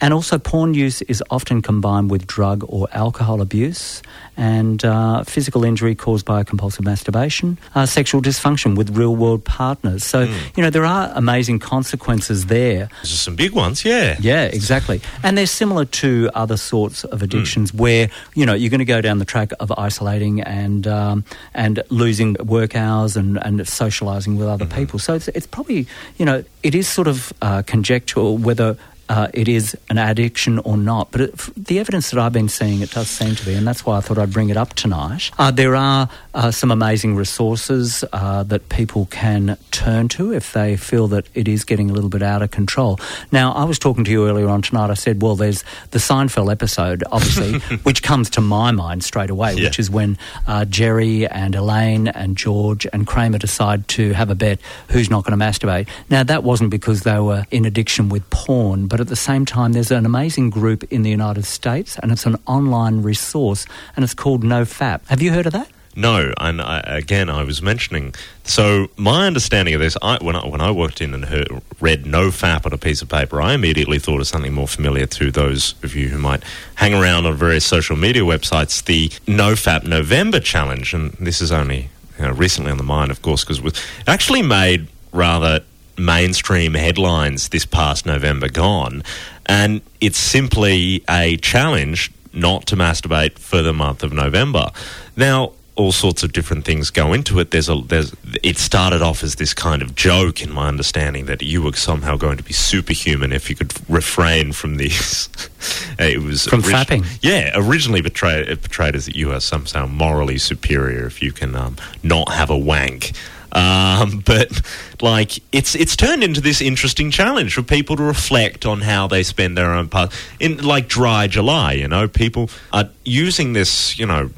And 0.00 0.12
also, 0.14 0.38
porn 0.38 0.74
use 0.74 1.02
is 1.02 1.22
often 1.30 1.62
combined 1.62 2.10
with 2.10 2.26
drug 2.26 2.64
or 2.68 2.88
alcohol 2.92 3.40
abuse 3.40 4.02
and 4.36 4.84
uh, 4.84 5.24
physical 5.24 5.64
injury 5.64 5.94
caused 5.94 6.24
by 6.24 6.42
compulsive 6.44 6.84
masturbation, 6.84 7.58
uh, 7.74 7.86
sexual 7.86 8.22
dysfunction 8.22 8.76
with 8.76 8.96
real 8.96 9.14
world 9.14 9.44
partners. 9.44 10.04
So, 10.04 10.22
you 10.56 10.62
know, 10.62 10.70
there 10.70 10.84
are 10.84 11.12
amazing 11.14 11.58
consequences 11.58 12.46
there. 12.46 12.88
Those 13.02 13.12
are 13.12 13.16
some 13.16 13.36
big 13.36 13.52
ones, 13.52 13.84
yeah. 13.84 14.16
Yeah, 14.20 14.44
exactly. 14.44 15.00
And 15.22 15.36
they're 15.36 15.46
similar 15.46 15.84
to 15.84 16.30
other 16.34 16.56
sorts 16.56 17.04
of 17.04 17.22
addictions 17.22 17.74
where, 17.74 18.08
you 18.34 18.46
know, 18.46 18.54
you're 18.54 18.70
going 18.70 18.78
to 18.78 18.84
go 18.84 19.00
down 19.00 19.18
the 19.18 19.24
track 19.24 19.52
of 19.60 19.72
isolating 19.72 20.40
and 20.40 20.86
um, 20.86 21.24
and 21.54 21.82
losing 21.90 22.34
work 22.44 22.74
hours 22.74 23.16
and, 23.16 23.38
and 23.44 23.60
socialising 23.60 24.38
with 24.38 24.48
other 24.48 24.66
people. 24.66 24.98
So 24.98 25.14
it's, 25.14 25.28
it's 25.28 25.46
probably, 25.46 25.86
you 26.16 26.24
know, 26.24 26.44
it 26.62 26.74
is 26.74 26.88
sort 26.88 27.08
of 27.08 27.32
uh, 27.42 27.62
conjectural 27.62 28.38
whether 28.38 28.76
uh, 29.08 29.28
it 29.34 29.48
is 29.48 29.76
an 29.90 29.98
addiction 29.98 30.58
or 30.60 30.76
not. 30.76 31.10
But 31.10 31.20
it, 31.20 31.36
the 31.56 31.78
evidence 31.78 32.10
that 32.10 32.18
I've 32.20 32.32
been 32.32 32.48
seeing, 32.48 32.80
it 32.80 32.90
does 32.90 33.08
seem 33.08 33.34
to 33.36 33.44
be, 33.44 33.54
and 33.54 33.66
that's 33.66 33.84
why 33.84 33.96
I 33.98 34.00
thought 34.00 34.18
I'd 34.18 34.32
bring 34.32 34.48
it 34.50 34.56
up 34.56 34.74
tonight. 34.74 35.30
Uh, 35.38 35.50
there 35.50 35.76
are 35.76 36.08
uh, 36.34 36.50
some 36.50 36.70
amazing 36.70 37.16
resources 37.16 38.04
uh, 38.12 38.42
that 38.44 38.68
people 38.68 39.06
can 39.06 39.56
turn 39.70 40.08
to 40.08 40.32
if 40.32 40.52
they 40.52 40.76
feel 40.76 41.08
that 41.08 41.26
it 41.34 41.48
is 41.48 41.64
getting 41.64 41.90
a 41.90 41.92
little 41.92 42.10
bit 42.10 42.22
out 42.22 42.42
of 42.42 42.50
control. 42.50 42.98
Now, 43.30 43.52
I 43.52 43.64
was 43.64 43.78
talking 43.78 44.04
to 44.04 44.10
you 44.10 44.26
earlier 44.28 44.48
on 44.48 44.62
tonight. 44.62 44.90
I 44.90 44.94
said, 44.94 45.20
well, 45.22 45.36
there's 45.36 45.64
the 45.90 45.98
Seinfeld 45.98 46.50
episode, 46.50 47.04
obviously, 47.12 47.58
which 47.82 48.02
comes 48.02 48.30
to 48.30 48.40
my 48.40 48.70
mind 48.70 49.04
straight 49.04 49.30
away, 49.30 49.54
Yeah. 49.54 49.64
which 49.64 49.78
is 49.78 49.90
when 49.90 50.16
uh, 50.46 50.64
Jerry 50.64 51.26
and 51.26 51.54
Elaine 51.54 52.08
and 52.08 52.36
George 52.36 52.86
and 52.92 53.06
Kramer 53.06 53.38
decide 53.38 53.88
to 53.88 54.12
have 54.12 54.30
a 54.30 54.34
bet 54.34 54.60
who's 54.88 55.10
not 55.10 55.24
going 55.24 55.38
to 55.38 55.44
masturbate. 55.44 55.88
Now, 56.08 56.22
that 56.22 56.44
wasn't 56.44 56.70
because 56.70 57.02
they 57.02 57.18
were 57.18 57.44
in 57.50 57.64
addiction 57.64 58.08
with 58.08 58.28
porn, 58.30 58.86
but 58.86 59.00
at 59.02 59.08
the 59.08 59.16
same 59.16 59.44
time, 59.44 59.72
there's 59.72 59.90
an 59.90 60.06
amazing 60.06 60.48
group 60.48 60.84
in 60.90 61.02
the 61.02 61.10
United 61.10 61.44
States, 61.44 61.98
and 62.02 62.10
it's 62.10 62.24
an 62.24 62.36
online 62.46 63.02
resource, 63.02 63.66
and 63.94 64.02
it's 64.02 64.14
called 64.14 64.42
NoFap. 64.42 65.06
Have 65.08 65.20
you 65.20 65.32
heard 65.32 65.46
of 65.46 65.52
that? 65.52 65.68
No, 65.94 66.32
and 66.38 66.62
I, 66.62 66.80
again, 66.80 67.28
I 67.28 67.42
was 67.42 67.60
mentioning. 67.60 68.14
So 68.44 68.88
my 68.96 69.26
understanding 69.26 69.74
of 69.74 69.80
this, 69.80 69.96
I, 70.00 70.16
when 70.22 70.34
I 70.34 70.46
when 70.46 70.62
I 70.62 70.70
walked 70.70 71.02
in 71.02 71.12
and 71.12 71.26
heard, 71.26 71.48
read 71.80 72.06
"no 72.06 72.28
fap" 72.28 72.64
on 72.64 72.72
a 72.72 72.78
piece 72.78 73.02
of 73.02 73.10
paper, 73.10 73.42
I 73.42 73.52
immediately 73.52 73.98
thought 73.98 74.20
of 74.20 74.26
something 74.26 74.54
more 74.54 74.68
familiar 74.68 75.06
to 75.06 75.30
those 75.30 75.74
of 75.82 75.94
you 75.94 76.08
who 76.08 76.18
might 76.18 76.42
hang 76.76 76.94
around 76.94 77.26
on 77.26 77.36
various 77.36 77.66
social 77.66 77.96
media 77.96 78.22
websites. 78.22 78.82
The 78.82 79.10
"no 79.30 79.52
fap 79.52 79.84
November 79.86 80.40
challenge, 80.40 80.94
and 80.94 81.12
this 81.20 81.42
is 81.42 81.52
only 81.52 81.90
you 82.18 82.24
know, 82.24 82.32
recently 82.32 82.70
on 82.70 82.78
the 82.78 82.84
mind, 82.84 83.10
of 83.10 83.20
course, 83.20 83.44
because 83.44 83.58
it 83.58 84.08
actually 84.08 84.42
made 84.42 84.88
rather 85.12 85.60
mainstream 85.98 86.74
headlines 86.74 87.48
this 87.50 87.66
past 87.66 88.06
November 88.06 88.48
gone, 88.48 89.02
and 89.46 89.80
it's 90.00 90.18
simply 90.18 91.04
a 91.08 91.36
challenge 91.38 92.12
not 92.32 92.66
to 92.66 92.76
masturbate 92.76 93.38
for 93.38 93.62
the 93.62 93.72
month 93.72 94.02
of 94.02 94.12
November. 94.12 94.70
Now, 95.16 95.52
all 95.74 95.92
sorts 95.92 96.22
of 96.22 96.32
different 96.32 96.64
things 96.64 96.90
go 96.90 97.12
into 97.12 97.38
it. 97.38 97.50
There's 97.50 97.68
a 97.68 97.76
there's 97.76 98.14
it 98.42 98.58
started 98.58 99.00
off 99.00 99.22
as 99.22 99.36
this 99.36 99.54
kind 99.54 99.80
of 99.80 99.94
joke, 99.94 100.42
in 100.42 100.52
my 100.52 100.68
understanding, 100.68 101.26
that 101.26 101.42
you 101.42 101.62
were 101.62 101.72
somehow 101.72 102.16
going 102.16 102.36
to 102.36 102.42
be 102.42 102.52
superhuman 102.52 103.32
if 103.32 103.48
you 103.48 103.56
could 103.56 103.72
refrain 103.88 104.52
from 104.52 104.76
these. 104.76 105.28
it 105.98 106.20
was 106.20 106.46
From 106.46 106.62
fapping. 106.62 107.06
Yeah, 107.22 107.52
originally 107.54 108.02
portrayed, 108.02 108.46
portrayed 108.60 108.94
as 108.94 109.06
that 109.06 109.16
you 109.16 109.32
are 109.32 109.40
somehow 109.40 109.86
morally 109.86 110.38
superior 110.38 111.06
if 111.06 111.22
you 111.22 111.32
can 111.32 111.56
um, 111.56 111.76
not 112.02 112.30
have 112.32 112.50
a 112.50 112.58
wank. 112.58 113.12
Um, 113.52 114.22
but 114.24 114.62
like 115.02 115.38
it's 115.52 115.74
it's 115.74 115.94
turned 115.94 116.24
into 116.24 116.40
this 116.40 116.60
interesting 116.60 117.10
challenge 117.10 117.54
for 117.54 117.62
people 117.62 117.96
to 117.96 118.02
reflect 118.02 118.64
on 118.64 118.80
how 118.80 119.06
they 119.06 119.22
spend 119.22 119.58
their 119.58 119.72
own 119.72 119.88
part 119.88 120.12
in 120.40 120.56
like 120.58 120.88
dry 120.88 121.26
July. 121.26 121.74
You 121.74 121.88
know, 121.88 122.08
people 122.08 122.48
are 122.72 122.88
using 123.04 123.52
this. 123.52 123.98
You 123.98 124.06
know, 124.06 124.30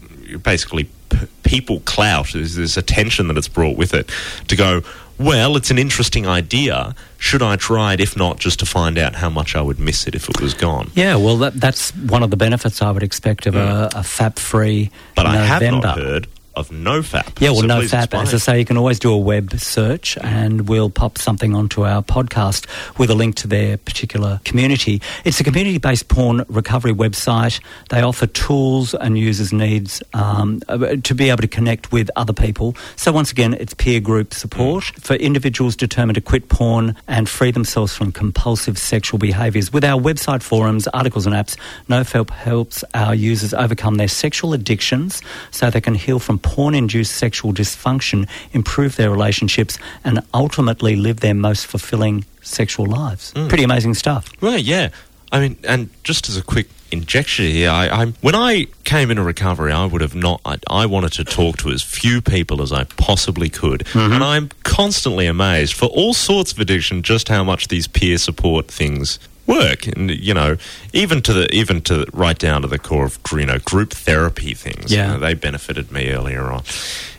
basically 0.43 0.89
p- 1.11 1.29
people 1.45 1.81
clout. 1.81 2.31
There's 2.33 2.57
this 2.57 2.77
attention 2.77 3.29
that 3.29 3.37
it's 3.39 3.49
brought 3.49 3.77
with 3.77 3.95
it 3.95 4.11
to 4.49 4.57
go. 4.57 4.83
Well, 5.17 5.57
it's 5.57 5.71
an 5.71 5.79
interesting 5.79 6.27
idea. 6.27 6.93
Should 7.19 7.41
I 7.41 7.55
try 7.55 7.93
it? 7.93 8.01
If 8.01 8.17
not, 8.17 8.41
just 8.41 8.59
to 8.59 8.67
find 8.67 8.99
out 8.99 9.15
how 9.15 9.31
much 9.31 9.55
I 9.55 9.63
would 9.63 9.79
miss 9.79 10.09
it 10.09 10.17
if 10.17 10.29
it 10.29 10.41
was 10.41 10.55
gone. 10.55 10.91
Yeah, 10.97 11.15
well, 11.15 11.37
that, 11.37 11.55
that's 11.55 11.95
one 11.95 12.25
of 12.25 12.31
the 12.31 12.37
benefits 12.37 12.83
I 12.83 12.91
would 12.91 13.05
expect 13.05 13.47
of 13.47 13.55
a, 13.55 13.91
a 13.95 14.01
fap-free 14.01 14.91
But 15.15 15.23
November. 15.23 15.41
I 15.41 15.47
have 15.47 15.63
not 15.63 15.99
heard 15.99 16.27
of 16.57 16.69
NoFap. 16.71 17.41
Yeah, 17.41 17.51
well, 17.51 17.61
So 17.61 17.67
no 17.67 17.79
please 17.81 17.93
fap. 17.93 17.99
explain. 18.05 18.23
As 18.23 18.35
I 18.35 18.39
say, 18.39 18.59
you 18.59 18.65
can 18.65 18.77
always 18.77 18.99
do 18.99 19.13
a 19.13 19.19
web 19.19 19.53
search 19.59 20.17
and 20.21 20.69
we'll 20.69 20.91
pop 20.91 21.19
something 21.19 21.55
onto 21.55 21.85
our 21.85 22.03
podcast 22.03 22.67
with 22.99 23.11
a 23.11 23.15
link 23.15 23.35
to 23.37 23.49
their 23.49 23.77
particular 23.77 24.41
community. 24.45 25.01
It's 25.25 25.41
a 25.41 25.45
community 25.45 25.79
based 25.79 26.09
porn 26.09 26.45
recovery 26.49 26.93
website. 26.93 27.61
They 27.91 28.03
offer 28.03 28.27
tools 28.27 28.95
and 28.95 29.19
users' 29.19 29.53
needs 29.53 30.03
um, 30.13 30.61
to 30.69 31.15
be 31.15 31.31
able 31.31 31.43
to 31.43 31.49
connect 31.49 31.93
with 31.93 32.11
other 32.17 32.33
people. 32.33 32.77
So, 32.97 33.13
once 33.13 33.31
again, 33.33 33.55
it's 33.55 33.75
peer 33.75 34.01
group 34.01 34.35
support 34.35 34.85
for 35.01 35.15
individuals 35.15 35.77
determined 35.77 36.15
to 36.17 36.21
quit 36.21 36.49
porn 36.49 36.97
and 37.09 37.29
free 37.29 37.51
themselves 37.51 37.95
from 37.95 38.13
compulsive 38.13 38.79
sexual 38.79 39.19
behaviours. 39.19 39.73
With 39.73 39.85
our 39.85 40.01
website 40.01 40.43
forums, 40.43 40.87
articles, 40.89 41.27
and 41.27 41.35
apps, 41.35 41.57
NoFap 41.89 42.31
helps 42.31 42.85
our 42.95 43.15
users 43.15 43.53
overcome 43.55 43.97
their 43.97 44.09
sexual 44.09 44.53
addictions 44.53 45.21
so 45.51 45.71
they 45.71 45.81
can 45.81 45.95
heal 45.95 46.19
from 46.19 46.39
porn 46.45 46.75
induced 46.75 47.17
sexual 47.17 47.53
dysfunction, 47.53 48.29
improve 48.53 48.95
their 48.97 49.11
relationships, 49.11 49.79
and 50.05 50.21
ultimately 50.33 50.95
live 50.95 51.21
their 51.21 51.35
most 51.35 51.67
fulfilling 51.67 52.25
sexual 52.43 52.87
lives. 52.87 53.33
Mm. 53.33 53.49
Pretty 53.49 53.65
amazing 53.65 53.95
stuff. 53.95 54.31
Well, 54.41 54.59
yeah. 54.59 54.91
I 55.33 55.41
mean, 55.41 55.57
and 55.65 55.91
just 56.05 56.29
as 56.29 56.37
a 56.37 56.43
quick 56.43 56.69
injection 56.93 57.47
here, 57.47 57.71
I, 57.71 57.89
I 57.89 58.07
when 58.21 58.37
I 58.37 58.67
came 58.85 59.11
into 59.11 59.25
recovery, 59.25 59.73
I 59.73 59.87
would 59.87 60.03
have 60.03 60.15
not. 60.15 60.41
I, 60.45 60.59
I 60.69 60.87
wanted 60.87 61.13
to 61.15 61.25
talk 61.25 61.57
to 61.59 61.71
as 61.71 61.83
few 61.83 62.21
people 62.21 62.63
as 62.63 62.73
I 62.73 62.85
possibly 62.85 63.49
could, 63.49 63.81
mm-hmm. 63.87 64.13
and 64.13 64.23
I'm 64.23 64.51
constantly 64.63 65.27
amazed 65.27 65.73
for 65.73 65.87
all 65.87 66.15
sorts 66.15 66.53
of 66.53 66.61
addiction 66.61 67.03
just 67.03 67.29
how 67.29 67.43
much 67.43 67.67
these 67.67 67.89
peer 67.89 68.19
support 68.19 68.69
things 68.69 69.19
work 69.47 69.87
and 69.87 70.11
you 70.11 70.33
know 70.35 70.57
even 70.93 71.21
to 71.23 71.33
the 71.33 71.55
even 71.55 71.81
to 71.83 72.07
right 72.13 72.39
down 72.39 72.63
to 72.63 72.69
the 72.69 72.79
core 72.79 73.05
of 73.07 73.19
you 73.33 73.47
know 73.47 73.59
group 73.59 73.93
therapy 73.93 74.55
things 74.55 74.91
You 74.91 74.99
Yeah. 74.99 75.13
know, 75.13 75.19
they 75.19 75.35
benefited 75.35 75.91
me 75.93 76.11
earlier 76.11 76.51
on 76.51 76.63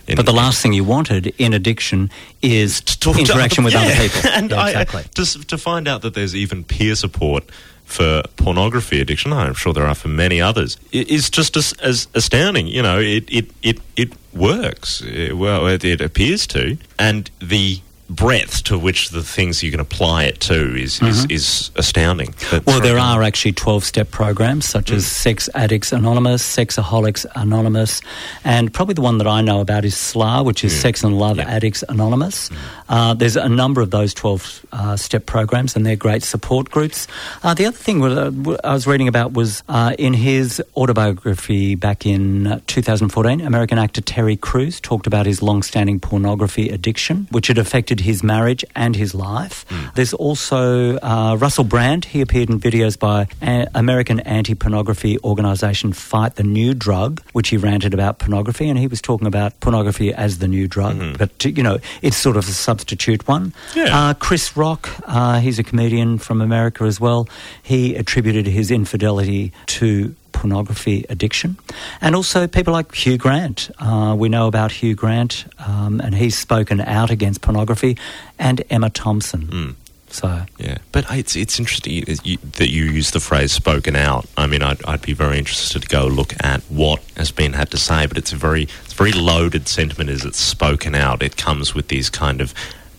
In- 0.07 0.15
But 0.17 0.25
the 0.25 0.33
last 0.33 0.61
thing 0.61 0.73
you 0.73 0.83
wanted 0.83 1.33
in 1.37 1.53
addiction 1.53 2.09
is 2.41 2.81
interaction 3.05 3.63
with 3.63 3.73
yeah. 3.77 3.81
other 3.81 3.95
people. 3.95 4.29
and 4.37 4.51
Yeah, 4.51 4.61
I, 4.61 4.69
exactly. 4.69 5.03
to, 5.15 5.45
to 5.47 5.57
find 5.57 5.87
out 5.87 6.01
that 6.03 6.13
there's 6.13 6.35
even 6.35 6.63
peer 6.63 6.95
support 6.95 7.43
for 7.85 8.23
pornography 8.37 8.99
addiction, 9.01 9.31
I'm 9.33 9.53
sure 9.53 9.71
there 9.73 9.85
are 9.87 9.95
for 9.95 10.07
many 10.09 10.41
others, 10.41 10.77
i- 10.93 11.05
is 11.07 11.29
just 11.29 11.55
as, 11.57 11.73
as 11.83 12.07
astounding. 12.15 12.65
You 12.67 12.81
know, 12.81 12.99
it 12.99 13.25
it 13.29 13.45
it, 13.61 13.77
it 13.95 14.09
works. 14.33 15.01
It- 15.01 15.37
well, 15.37 15.67
it, 15.67 15.83
it 15.83 16.01
appears 16.01 16.47
to, 16.47 16.77
and 16.97 17.29
the 17.39 17.79
breadth 18.09 18.63
to 18.65 18.77
which 18.77 19.09
the 19.09 19.23
things 19.23 19.63
you 19.63 19.71
can 19.71 19.79
apply 19.79 20.25
it 20.25 20.39
to 20.41 20.75
is 20.75 21.01
is, 21.01 21.25
is 21.29 21.71
astounding. 21.75 22.27
But 22.51 22.61
Mm-hmm. 22.65 22.69
Well, 22.69 22.81
there 22.81 22.99
are 22.99 23.23
actually 23.23 23.53
12 23.53 23.83
step 23.83 24.11
programs 24.11 24.65
such 24.65 24.85
Mm. 24.91 24.95
as 24.95 25.07
Sex 25.07 25.49
Addicts 25.55 25.91
Anonymous, 25.91 26.43
Sexaholics 26.43 27.25
Anonymous, 27.35 28.01
and 28.43 28.71
probably 28.73 28.93
the 28.93 29.01
one 29.01 29.17
that 29.17 29.27
I 29.27 29.41
know 29.41 29.59
about 29.61 29.85
is 29.85 29.95
SLA, 29.95 30.43
which 30.45 30.63
is 30.63 30.79
Sex 30.79 31.03
and 31.03 31.17
Love 31.17 31.37
Yeah. 31.37 31.45
Mm. 31.45 31.55
Addicts 31.55 31.83
Anonymous. 31.89 32.49
Uh, 32.89 33.13
there's 33.15 33.35
a 33.35 33.49
number 33.49 33.81
of 33.81 33.89
those 33.91 34.13
12 34.13 34.65
uh, 34.71 34.95
step 34.97 35.25
programs, 35.25 35.75
and 35.75 35.85
they're 35.85 35.95
great 35.95 36.21
support 36.23 36.69
groups. 36.69 37.07
Uh, 37.43 37.53
the 37.53 37.65
other 37.65 37.77
thing 37.77 38.03
uh, 38.03 38.31
I 38.63 38.73
was 38.73 38.85
reading 38.87 39.07
about 39.07 39.33
was 39.33 39.63
uh, 39.69 39.95
in 39.97 40.13
his 40.13 40.61
autobiography 40.77 41.75
back 41.75 42.05
in 42.05 42.47
uh, 42.47 42.59
2014, 42.67 43.41
American 43.41 43.77
actor 43.77 44.01
Terry 44.01 44.35
Crews 44.37 44.79
talked 44.79 45.07
about 45.07 45.25
his 45.25 45.41
long 45.41 45.63
standing 45.63 45.99
pornography 45.99 46.69
addiction, 46.69 47.27
which 47.31 47.47
had 47.47 47.57
affected 47.57 47.94
his 47.99 48.23
marriage 48.23 48.63
and 48.75 48.95
his 48.95 49.13
life. 49.15 49.65
There's 49.95 50.13
also 50.13 50.97
uh, 50.97 51.35
Russell 51.39 51.63
Brand. 51.63 52.05
He 52.05 52.21
appeared 52.21 52.49
in 52.49 52.59
videos 52.59 52.97
by 52.97 53.27
a- 53.41 53.67
American 53.75 54.19
anti 54.21 54.55
pornography 54.55 55.17
organisation 55.23 55.93
Fight 55.93 56.35
the 56.35 56.43
New 56.43 56.73
Drug, 56.73 57.21
which 57.33 57.49
he 57.49 57.57
ranted 57.57 57.93
about 57.93 58.19
pornography, 58.19 58.69
and 58.69 58.77
he 58.79 58.87
was 58.87 59.01
talking 59.01 59.27
about 59.27 59.59
pornography 59.59 60.13
as 60.13 60.39
the 60.39 60.47
new 60.47 60.67
drug. 60.67 61.17
But, 61.17 61.43
you 61.45 61.63
know, 61.63 61.79
it's 62.01 62.17
sort 62.17 62.37
of 62.37 62.47
a 62.47 62.51
substitute 62.51 63.27
one. 63.27 63.53
Yeah. 63.75 64.09
Uh, 64.09 64.13
Chris 64.13 64.55
Rock, 64.57 64.89
uh, 65.05 65.39
he's 65.39 65.59
a 65.59 65.63
comedian 65.63 66.17
from 66.17 66.41
America 66.41 66.83
as 66.83 66.99
well. 66.99 67.27
He 67.63 67.95
attributed 67.95 68.47
his 68.47 68.71
infidelity 68.71 69.51
to 69.67 70.15
pornography 70.35 71.05
addiction. 71.09 71.57
And 72.01 72.13
also 72.15 72.45
people 72.45 72.73
like 72.73 72.93
Hugh 72.93 73.17
Grant. 73.17 73.71
Uh, 73.79 74.15
we 74.19 74.27
know 74.27 74.47
about 74.47 74.71
Hugh 74.71 74.93
Grant, 74.93 75.45
um, 75.65 76.01
and 76.01 76.13
he's 76.13 76.37
spoken 76.37 76.81
out 76.81 77.09
against 77.09 77.41
pornography, 77.41 77.97
and 78.37 78.61
Emma 78.69 78.89
Thompson. 78.89 79.75
So, 80.09 80.45
Yeah, 80.59 80.77
but 80.91 81.05
it's 81.09 81.35
it's 81.35 81.59
interesting 81.59 82.03
that 82.05 82.25
you, 82.25 82.37
that 82.57 82.69
you 82.69 82.85
use 82.85 83.11
the 83.11 83.19
phrase 83.19 83.51
"spoken 83.51 83.95
out." 83.95 84.25
I 84.37 84.45
mean, 84.47 84.61
I'd, 84.61 84.83
I'd 84.85 85.01
be 85.01 85.13
very 85.13 85.37
interested 85.37 85.81
to 85.81 85.87
go 85.87 86.05
look 86.07 86.33
at 86.43 86.61
what 86.69 87.01
has 87.17 87.31
been 87.31 87.53
had 87.53 87.71
to 87.71 87.77
say, 87.77 88.05
but 88.05 88.17
it's 88.17 88.31
a 88.31 88.37
very 88.37 88.63
it's 88.83 88.93
a 88.93 88.95
very 88.95 89.11
loaded 89.13 89.67
sentiment. 89.67 90.09
Is 90.09 90.23
it's 90.23 90.39
spoken 90.39 90.95
out? 90.95 91.23
It 91.23 91.35
comes 91.37 91.73
with 91.75 91.87
these 91.87 92.09
kind 92.09 92.39
of 92.41 92.53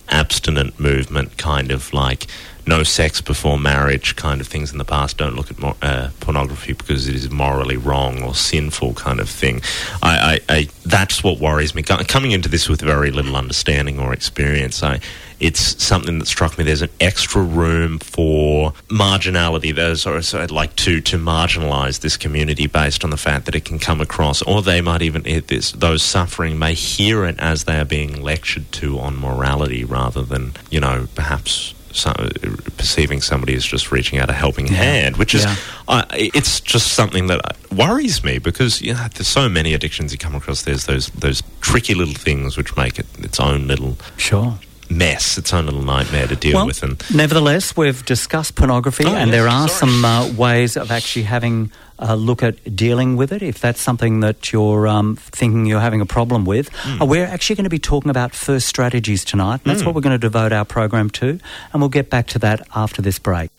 abstinent 0.09 0.79
movement, 0.79 1.37
kind 1.37 1.71
of 1.71 1.93
like 1.93 2.27
no 2.67 2.83
sex 2.83 3.21
before 3.21 3.57
marriage 3.57 4.15
kind 4.15 4.41
of 4.41 4.47
things 4.47 4.71
in 4.71 4.77
the 4.77 4.85
past. 4.85 5.17
Don't 5.17 5.35
look 5.35 5.51
at 5.51 5.77
uh, 5.81 6.09
pornography 6.19 6.73
because 6.73 7.07
it 7.07 7.15
is 7.15 7.29
morally 7.29 7.77
wrong 7.77 8.21
or 8.21 8.35
sinful 8.35 8.93
kind 8.95 9.19
of 9.19 9.29
thing. 9.29 9.61
I, 10.01 10.39
I, 10.49 10.55
I 10.55 10.69
that's 10.85 11.23
what 11.23 11.39
worries 11.39 11.73
me. 11.73 11.83
Coming 11.83 12.31
into 12.31 12.49
this 12.49 12.69
with 12.69 12.81
very 12.81 13.11
little 13.11 13.35
understanding 13.35 13.99
or 13.99 14.13
experience, 14.13 14.83
I 14.83 14.99
it's 15.39 15.83
something 15.83 16.17
that 16.19 16.25
struck 16.25 16.57
me. 16.57 16.63
There's 16.63 16.81
an 16.81 16.89
extra 16.99 17.41
room 17.41 17.99
for 17.99 18.71
marginality. 18.87 19.73
There's 19.73 20.05
I'd 20.33 20.51
like 20.51 20.75
to 20.77 20.99
to 21.01 21.17
marginalise 21.17 21.99
this 21.99 22.17
community 22.17 22.67
based 22.67 23.03
on 23.03 23.11
the 23.11 23.17
fact 23.17 23.45
that 23.45 23.55
it 23.55 23.65
can 23.65 23.79
come 23.79 24.01
across, 24.01 24.41
or 24.41 24.61
they 24.61 24.81
might 24.81 25.01
even 25.01 25.23
this, 25.47 25.71
those 25.71 26.01
suffering 26.01 26.57
may 26.57 26.73
hear 26.73 27.25
it 27.25 27.39
as 27.39 27.65
they 27.65 27.79
are 27.79 27.85
being 27.85 28.21
lectured 28.21 28.71
to 28.73 28.99
on 28.99 29.15
morality 29.15 29.83
rather 29.83 30.23
than 30.23 30.53
you 30.71 30.79
know 30.79 31.07
perhaps 31.15 31.73
so, 31.97 32.13
perceiving 32.77 33.21
somebody 33.21 33.53
as 33.55 33.65
just 33.65 33.91
reaching 33.91 34.19
out 34.19 34.29
a 34.29 34.33
helping 34.33 34.67
hand, 34.67 35.17
which 35.17 35.33
is 35.35 35.43
Yeah. 35.43 35.55
uh, 35.87 36.03
it's 36.13 36.59
just 36.61 36.93
something 36.93 37.27
that 37.27 37.39
worries 37.71 38.23
me 38.23 38.37
because 38.39 38.81
you 38.81 38.93
know, 38.93 39.07
there's 39.15 39.27
so 39.27 39.49
many 39.49 39.73
addictions 39.73 40.11
you 40.11 40.17
come 40.17 40.35
across. 40.35 40.61
There's 40.63 40.85
those 40.85 41.07
those 41.09 41.41
tricky 41.61 41.93
little 41.95 42.13
things 42.15 42.57
which 42.57 42.75
make 42.77 42.99
it 42.99 43.05
its 43.19 43.39
own 43.39 43.67
little 43.67 43.97
Sure. 44.17 44.59
Mess, 44.89 45.37
its 45.37 45.53
own 45.53 45.65
little 45.65 45.81
nightmare 45.83 46.27
to 46.27 46.35
deal 46.35 46.55
Well, 46.55 46.67
with. 46.67 46.83
And 46.83 47.01
nevertheless, 47.13 47.75
we've 47.75 48.03
discussed 48.05 48.55
pornography, 48.55 49.03
Oh, 49.05 49.13
and 49.15 49.29
yes, 49.29 49.35
there 49.37 49.47
are 49.47 49.67
sorry. 49.67 49.91
some 49.91 50.05
uh, 50.05 50.31
ways 50.33 50.77
of 50.77 50.91
actually 50.91 51.23
having 51.23 51.71
a 51.99 52.15
look 52.15 52.43
at 52.43 52.75
dealing 52.75 53.17
with 53.17 53.31
it. 53.31 53.41
If 53.41 53.59
that's 53.59 53.81
something 53.81 54.19
that 54.19 54.53
you're 54.53 54.87
um, 54.87 55.15
thinking 55.15 55.65
you're 55.65 55.79
having 55.81 55.99
a 56.01 56.05
problem 56.05 56.45
with, 56.45 56.69
Hmm. 56.69 57.01
uh, 57.01 57.05
we're 57.05 57.25
actually 57.25 57.55
going 57.55 57.63
to 57.63 57.69
be 57.71 57.79
talking 57.79 58.09
about 58.11 58.35
first 58.35 58.67
strategies 58.67 59.25
tonight. 59.25 59.61
And 59.65 59.71
that's 59.73 59.83
what 59.83 59.95
we're 59.95 60.01
going 60.01 60.13
to 60.19 60.19
devote 60.19 60.51
our 60.51 60.65
program 60.65 61.09
to, 61.11 61.39
and 61.73 61.81
we'll 61.81 61.89
get 61.89 62.09
back 62.09 62.27
to 62.27 62.39
that 62.39 62.67
after 62.75 63.01
this 63.01 63.17
break. 63.19 63.49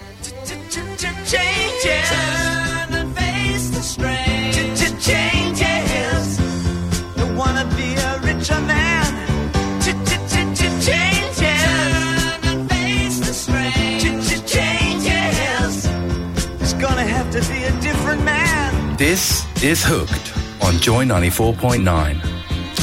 This 18.99 19.47
is 19.63 19.85
Hooked 19.85 20.35
on 20.61 20.75
Joy 20.79 21.05
94.9. 21.05 21.87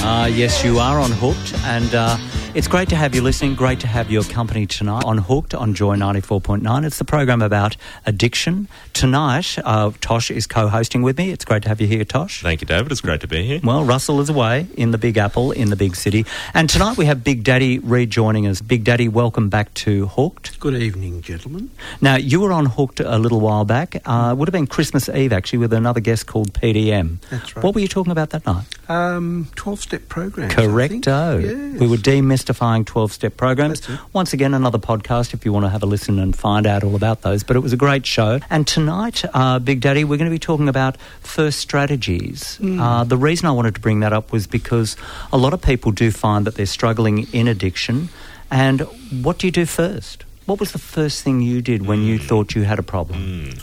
Uh, 0.01 0.27
yes, 0.27 0.63
you 0.63 0.79
are 0.79 0.98
on 1.01 1.12
Hooked, 1.12 1.53
and 1.65 1.93
uh, 1.93 2.15
it's 2.55 2.69
great 2.69 2.88
to 2.88 2.95
have 2.95 3.13
you 3.13 3.21
listening. 3.21 3.53
Great 3.53 3.81
to 3.81 3.88
have 3.88 4.09
your 4.09 4.24
company 4.24 4.65
tonight 4.65 5.03
on 5.03 5.17
Hooked 5.17 5.53
on 5.53 5.74
Joy 5.74 5.97
94.9. 5.97 6.85
It's 6.85 6.97
the 6.97 7.03
program 7.03 7.41
about 7.41 7.75
addiction. 8.05 8.69
Tonight, 8.93 9.57
uh, 9.65 9.91
Tosh 10.00 10.31
is 10.31 10.47
co 10.47 10.69
hosting 10.69 11.01
with 11.01 11.17
me. 11.17 11.31
It's 11.31 11.43
great 11.43 11.63
to 11.63 11.69
have 11.69 11.81
you 11.81 11.88
here, 11.88 12.05
Tosh. 12.05 12.41
thank 12.41 12.62
you, 12.62 12.67
David. 12.67 12.93
It's 12.93 13.01
great 13.01 13.19
to 13.21 13.27
be 13.27 13.45
here. 13.45 13.59
Well, 13.62 13.83
Russell 13.83 14.21
is 14.21 14.29
away 14.29 14.67
in 14.77 14.91
the 14.91 14.97
Big 14.97 15.17
Apple 15.17 15.51
in 15.51 15.69
the 15.69 15.75
big 15.75 15.97
city. 15.97 16.25
And 16.53 16.69
tonight 16.69 16.97
we 16.97 17.05
have 17.07 17.25
Big 17.25 17.43
Daddy 17.43 17.79
rejoining 17.79 18.47
us. 18.47 18.62
Big 18.62 18.85
Daddy, 18.85 19.09
welcome 19.09 19.50
back 19.50 19.74
to 19.75 20.07
Hooked. 20.07 20.57
Good 20.62 20.75
evening, 20.75 21.21
gentlemen. 21.21 21.71
Now, 22.00 22.15
you 22.15 22.39
were 22.39 22.53
on 22.53 22.67
Hooked 22.67 23.01
a 23.01 23.17
little 23.17 23.41
while 23.41 23.65
back. 23.65 23.97
Uh, 24.05 24.29
it 24.31 24.38
would 24.38 24.47
have 24.47 24.53
been 24.53 24.67
Christmas 24.67 25.09
Eve, 25.09 25.33
actually, 25.33 25.59
with 25.59 25.74
another 25.74 26.00
guest 26.00 26.25
called 26.27 26.53
PDM. 26.53 27.19
That's 27.29 27.53
right. 27.53 27.63
What 27.63 27.75
were 27.75 27.81
you 27.81 27.89
talking 27.89 28.12
about 28.13 28.29
that 28.29 28.45
night? 28.45 28.65
Um, 28.88 29.50
12 29.55 29.81
step 29.81 30.07
programs. 30.07 30.53
I 30.53 30.55
think. 30.55 31.03
Correcto. 31.03 31.41
Yes. 31.43 31.79
We 31.81 31.88
were 31.88 31.97
demystifying 32.45 32.85
12 32.85 33.11
step 33.11 33.37
programs. 33.37 33.87
Once 34.13 34.33
again, 34.33 34.53
another 34.53 34.77
podcast 34.77 35.33
if 35.33 35.45
you 35.45 35.53
want 35.53 35.65
to 35.65 35.69
have 35.69 35.83
a 35.83 35.85
listen 35.85 36.19
and 36.19 36.35
find 36.35 36.65
out 36.67 36.83
all 36.83 36.95
about 36.95 37.21
those. 37.21 37.43
But 37.43 37.55
it 37.55 37.59
was 37.59 37.73
a 37.73 37.77
great 37.77 38.05
show. 38.05 38.39
And 38.49 38.67
tonight, 38.67 39.23
uh, 39.33 39.59
Big 39.59 39.81
Daddy, 39.81 40.03
we're 40.03 40.17
going 40.17 40.29
to 40.29 40.35
be 40.35 40.39
talking 40.39 40.69
about 40.69 40.97
first 41.21 41.59
strategies. 41.59 42.57
Hmm. 42.57 42.79
Uh, 42.79 43.03
the 43.03 43.17
reason 43.17 43.47
I 43.47 43.51
wanted 43.51 43.75
to 43.75 43.81
bring 43.81 43.99
that 44.01 44.13
up 44.13 44.31
was 44.31 44.47
because 44.47 44.95
a 45.31 45.37
lot 45.37 45.53
of 45.53 45.61
people 45.61 45.91
do 45.91 46.11
find 46.11 46.45
that 46.45 46.55
they're 46.55 46.65
struggling 46.65 47.27
in 47.33 47.47
addiction. 47.47 48.09
And 48.51 48.81
what 49.23 49.39
do 49.39 49.47
you 49.47 49.51
do 49.51 49.65
first? 49.65 50.23
What 50.45 50.59
was 50.59 50.71
the 50.71 50.79
first 50.79 51.23
thing 51.23 51.41
you 51.41 51.61
did 51.61 51.85
when 51.87 52.03
you 52.03 52.19
thought 52.19 52.53
you 52.55 52.63
had 52.63 52.77
a 52.79 52.83
problem? 52.83 53.55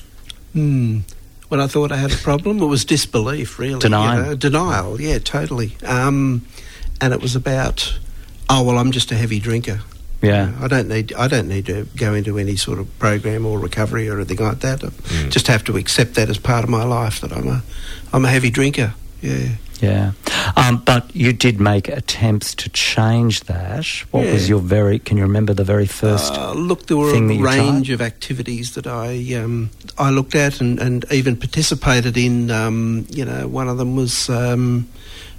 Hmm. 0.53 0.99
When 1.49 1.61
I 1.61 1.67
thought 1.67 1.93
I 1.93 1.97
had 1.97 2.13
a 2.13 2.17
problem, 2.17 2.63
it 2.63 2.67
was 2.67 2.85
disbelief, 2.87 3.59
really. 3.59 3.75
you 3.75 3.79
Denial. 3.81 4.23
know. 4.25 4.35
Denial, 4.35 5.01
yeah, 5.01 5.19
totally. 5.19 5.77
Um, 5.85 6.47
and 6.99 7.13
it 7.13 7.21
was 7.21 7.37
about, 7.37 7.99
oh, 8.53 8.63
well, 8.63 8.79
I'm 8.79 8.93
just 8.93 9.11
a 9.13 9.15
heavy 9.17 9.41
drinker. 9.41 9.81
Yeah. 10.21 10.47
You 10.47 10.53
know, 10.53 10.65
I 10.65 10.69
don't 10.69 10.89
need. 10.89 11.13
I 11.15 11.27
don't 11.29 11.49
need 11.49 11.67
to 11.67 11.87
go 11.97 12.15
into 12.15 12.39
any 12.39 12.57
sort 12.57 12.79
of 12.79 12.87
program 12.99 13.45
or 13.47 13.59
recovery 13.59 14.09
or 14.09 14.17
anything 14.19 14.39
like 14.39 14.61
that. 14.61 14.85
I 14.85 14.89
Mm. 14.89 15.31
just 15.31 15.49
have 15.49 15.65
to 15.65 15.77
accept 15.77 16.15
that 16.15 16.29
as 16.29 16.39
part 16.39 16.63
of 16.65 16.71
my 16.71 16.85
life. 16.85 17.21
That 17.21 17.33
I'm 17.33 17.49
a, 17.49 17.63
I'm 18.13 18.25
a 18.25 18.29
heavy 18.29 18.51
drinker. 18.51 18.95
Yeah. 19.21 19.57
Yeah. 19.81 20.13
Um, 20.57 20.77
but 20.85 21.11
you 21.15 21.33
did 21.33 21.59
make 21.61 21.89
attempts 21.89 22.55
to 22.55 22.69
change 22.69 23.41
that. 23.45 23.85
What 24.13 24.27
was 24.27 24.49
your 24.49 24.61
very, 24.61 25.01
can 25.01 25.17
you 25.17 25.25
remember 25.25 25.55
the 25.55 25.65
very 25.65 25.87
first? 25.87 26.33
Uh, 26.35 26.53
look, 26.53 26.87
there 26.87 26.97
were 26.97 27.11
thing 27.11 27.31
a 27.41 27.43
range 27.43 27.91
of 27.91 28.01
activities 28.01 28.75
that 28.75 28.87
I 28.87 29.35
um, 29.35 29.71
I 29.99 30.11
looked 30.11 30.37
at 30.37 30.61
and, 30.61 30.79
and 30.79 31.05
even 31.11 31.37
participated 31.37 32.17
in. 32.17 32.51
Um, 32.53 33.07
you 33.11 33.25
know, 33.25 33.49
one 33.49 33.69
of 33.69 33.77
them 33.79 33.97
was 33.97 34.29
um, 34.31 34.87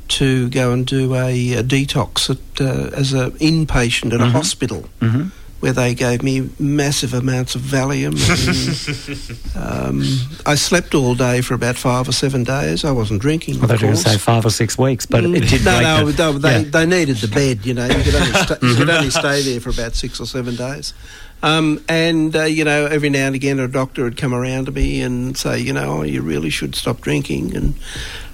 to 0.10 0.50
go 0.50 0.72
and 0.72 0.86
do 0.86 1.16
a, 1.16 1.54
a 1.54 1.64
detox 1.64 2.30
at, 2.30 2.62
uh, 2.62 2.90
as 2.96 3.14
an 3.14 3.32
inpatient 3.40 4.14
at 4.14 4.22
a 4.22 4.26
hospital. 4.30 4.86
Mhm. 5.00 5.32
Where 5.60 5.72
they 5.72 5.96
gave 5.96 6.22
me 6.24 6.50
massive 6.60 7.14
amounts 7.14 7.56
of 7.56 7.62
Valium. 7.62 8.16
And, 9.56 9.56
um, 9.56 10.04
I 10.46 10.56
slept 10.56 10.94
all 10.94 11.16
day 11.16 11.40
for 11.40 11.54
about 11.54 11.78
five 11.78 12.10
or 12.10 12.12
seven 12.12 12.44
days. 12.44 12.84
I 12.84 12.92
wasn't 12.92 13.22
drinking. 13.22 13.56
Of 13.56 13.62
you 13.62 13.68
were 13.70 13.78
going 13.78 13.94
to 13.94 13.98
say 13.98 14.18
five 14.18 14.46
or 14.46 14.50
six 14.50 14.78
weeks, 14.78 15.06
but 15.06 15.24
it 15.24 15.32
did 15.32 15.62
Mm. 15.62 15.64
no, 15.66 15.82
no, 16.04 16.12
the- 16.12 16.24
no, 16.34 16.38
they, 16.38 16.52
yeah. 16.52 16.60
Mm-hmm. 16.64 16.72
they 16.72 16.86
needed 16.86 17.18
the 17.18 17.28
bed. 17.30 17.66
You 17.66 17.76
know, 17.76 17.86
you 17.86 18.04
could 18.04 18.16
only, 18.16 18.34
sta 18.44 18.58
you 18.62 18.76
could 18.76 18.90
only 18.90 19.10
stay 19.10 19.42
there 19.42 19.62
for 19.62 19.70
about 19.70 19.96
six 19.96 20.20
or 20.20 20.26
seven 20.26 20.58
days. 20.58 20.94
Um, 21.44 21.84
and 21.90 22.34
uh, 22.36 22.44
you 22.46 22.64
know, 22.64 22.86
every 22.86 23.10
now 23.10 23.28
and 23.28 23.36
again, 23.36 23.60
a 23.60 23.68
doctor 23.68 24.06
would 24.06 24.16
come 24.18 24.34
around 24.34 24.66
to 24.68 24.72
me 24.72 25.02
and 25.02 25.38
say, 25.38 25.60
you 25.60 25.74
know, 25.74 26.00
oh, 26.00 26.02
you 26.04 26.22
really 26.22 26.50
should 26.50 26.74
stop 26.74 27.02
drinking. 27.02 27.54
And 27.56 27.76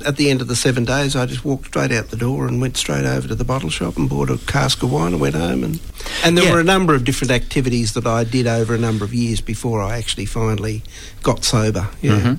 at 0.06 0.16
the 0.18 0.30
end 0.30 0.42
of 0.42 0.48
the 0.48 0.56
seven 0.56 0.86
days, 0.86 1.16
I 1.16 1.26
just 1.26 1.44
walked 1.44 1.66
straight 1.66 1.92
out 1.92 2.10
the 2.10 2.18
door 2.18 2.48
and 2.48 2.62
went 2.62 2.78
straight 2.78 3.06
over 3.06 3.28
to 3.28 3.34
the 3.34 3.44
bottle 3.44 3.72
shop 3.72 3.98
and 3.98 4.08
bought 4.08 4.30
a 4.30 4.38
cask 4.46 4.84
of 4.84 4.92
wine 4.92 5.14
and 5.14 5.20
went 5.22 5.34
home. 5.36 5.64
And 5.64 5.80
and 6.24 6.38
there 6.38 6.46
Yeah. 6.46 6.54
were 6.54 6.60
a 6.60 6.64
number 6.64 6.94
of 6.94 7.04
different 7.04 7.32
activities 7.32 7.94
that 7.94 8.06
I 8.06 8.24
did 8.26 8.46
over 8.46 8.76
a 8.76 8.78
number 8.78 9.04
of 9.06 9.14
years 9.14 9.42
before 9.42 9.82
I 9.82 9.98
actually 9.98 10.26
finally 10.26 10.84
got 11.24 11.44
sober. 11.44 11.90
Yeah. 12.02 12.12
Mm-hmm. 12.20 12.34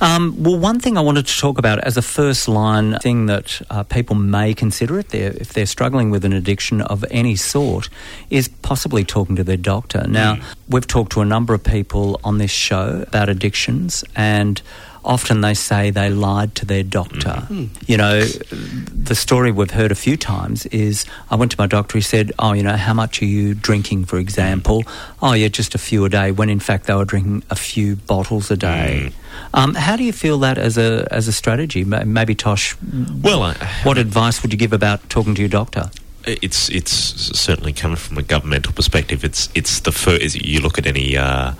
Um, 0.00 0.42
well, 0.42 0.58
one 0.58 0.80
thing 0.80 0.96
I 0.96 1.00
wanted 1.00 1.26
to 1.26 1.38
talk 1.38 1.58
about 1.58 1.78
as 1.80 1.96
a 1.96 2.02
first 2.02 2.48
line 2.48 2.98
thing 2.98 3.26
that 3.26 3.60
uh, 3.70 3.82
people 3.84 4.16
may 4.16 4.54
consider 4.54 4.98
if 4.98 5.08
they're, 5.08 5.32
if 5.32 5.52
they're 5.52 5.66
struggling 5.66 6.10
with 6.10 6.24
an 6.24 6.32
addiction 6.32 6.80
of 6.82 7.04
any 7.10 7.36
sort 7.36 7.88
is 8.30 8.48
possibly 8.48 9.04
talking 9.04 9.36
to 9.36 9.44
their 9.44 9.56
doctor. 9.56 10.06
Now, 10.08 10.36
mm. 10.36 10.44
we've 10.68 10.86
talked 10.86 11.12
to 11.12 11.20
a 11.20 11.24
number 11.24 11.54
of 11.54 11.62
people 11.62 12.20
on 12.24 12.38
this 12.38 12.50
show 12.50 13.04
about 13.06 13.28
addictions 13.28 14.04
and 14.16 14.60
often 15.04 15.40
they 15.40 15.54
say 15.54 15.90
they 15.90 16.10
lied 16.10 16.54
to 16.56 16.66
their 16.66 16.82
doctor. 16.82 17.16
Mm-hmm. 17.30 17.64
Hmm. 17.64 17.84
You 17.86 17.96
know, 17.96 18.20
the 18.22 19.14
story 19.14 19.50
we've 19.50 19.70
heard 19.70 19.92
a 19.92 19.94
few 19.94 20.16
times 20.16 20.66
is 20.66 21.06
I 21.30 21.36
went 21.36 21.52
to 21.52 21.58
my 21.58 21.66
doctor, 21.66 21.98
he 21.98 22.02
said, 22.02 22.32
Oh, 22.38 22.52
you 22.52 22.62
know, 22.62 22.76
how 22.76 22.94
much 22.94 23.22
are 23.22 23.26
you 23.26 23.54
drinking, 23.54 24.04
for 24.04 24.18
example? 24.18 24.82
Mm. 24.82 25.16
Oh, 25.22 25.32
yeah, 25.32 25.48
just 25.48 25.74
a 25.74 25.78
few 25.78 26.04
a 26.04 26.08
day, 26.08 26.32
when 26.32 26.50
in 26.50 26.60
fact 26.60 26.86
they 26.86 26.94
were 26.94 27.04
drinking 27.04 27.42
a 27.50 27.56
few 27.56 27.96
bottles 27.96 28.50
a 28.50 28.56
day. 28.56 29.12
Mm. 29.12 29.14
Um, 29.52 29.74
how 29.74 29.96
do 29.96 30.04
you 30.04 30.12
feel 30.12 30.38
that 30.40 30.58
as 30.58 30.78
a, 30.78 31.06
as 31.10 31.28
a 31.28 31.32
strategy? 31.32 31.84
Maybe, 31.84 32.34
Tosh, 32.34 32.76
Well, 33.22 33.42
I, 33.42 33.54
what 33.82 33.98
advice 33.98 34.42
would 34.42 34.52
you 34.52 34.58
give 34.58 34.72
about 34.72 35.08
talking 35.10 35.34
to 35.34 35.40
your 35.40 35.48
doctor? 35.48 35.90
it's 36.26 36.68
it's 36.68 36.92
certainly 36.92 37.72
coming 37.72 37.96
from 37.96 38.18
a 38.18 38.22
governmental 38.22 38.72
perspective. 38.72 39.24
It's 39.24 39.48
it's 39.54 39.80
the 39.80 39.90
first. 39.92 40.36
You 40.36 40.60
look 40.60 40.78
at 40.78 40.86
any 40.86 41.16
uh, 41.16 41.54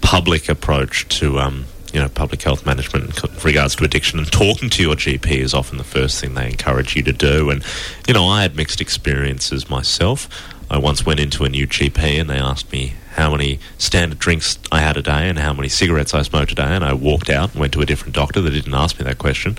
public 0.00 0.48
approach 0.48 1.06
to 1.20 1.38
um, 1.38 1.66
you 1.92 2.00
know 2.00 2.08
public 2.08 2.42
health 2.42 2.64
management 2.64 3.22
in 3.22 3.30
regards 3.44 3.76
to 3.76 3.84
addiction, 3.84 4.18
and 4.18 4.30
talking 4.32 4.70
to 4.70 4.82
your 4.82 4.94
GP 4.94 5.26
is 5.32 5.52
often 5.54 5.78
the 5.78 5.84
first 5.84 6.20
thing 6.20 6.34
they 6.34 6.48
encourage 6.48 6.96
you 6.96 7.02
to 7.02 7.12
do. 7.12 7.50
And 7.50 7.62
you 8.08 8.14
know, 8.14 8.26
I 8.26 8.42
had 8.42 8.56
mixed 8.56 8.80
experiences 8.80 9.68
myself. 9.68 10.28
I 10.70 10.78
once 10.78 11.06
went 11.06 11.20
into 11.20 11.44
a 11.44 11.48
new 11.48 11.66
GP 11.66 12.20
and 12.20 12.28
they 12.28 12.38
asked 12.38 12.72
me 12.72 12.94
how 13.16 13.30
many 13.30 13.58
standard 13.78 14.18
drinks 14.18 14.58
I 14.70 14.80
had 14.80 14.96
a 14.96 15.02
day 15.02 15.28
and 15.28 15.38
how 15.38 15.52
many 15.52 15.68
cigarettes 15.68 16.14
I 16.14 16.22
smoked 16.22 16.52
a 16.52 16.54
day, 16.54 16.62
and 16.64 16.84
I 16.84 16.92
walked 16.92 17.30
out 17.30 17.52
and 17.52 17.60
went 17.60 17.72
to 17.72 17.80
a 17.80 17.86
different 17.86 18.14
doctor 18.14 18.40
that 18.40 18.50
didn't 18.50 18.74
ask 18.74 18.98
me 18.98 19.04
that 19.04 19.18
question. 19.18 19.58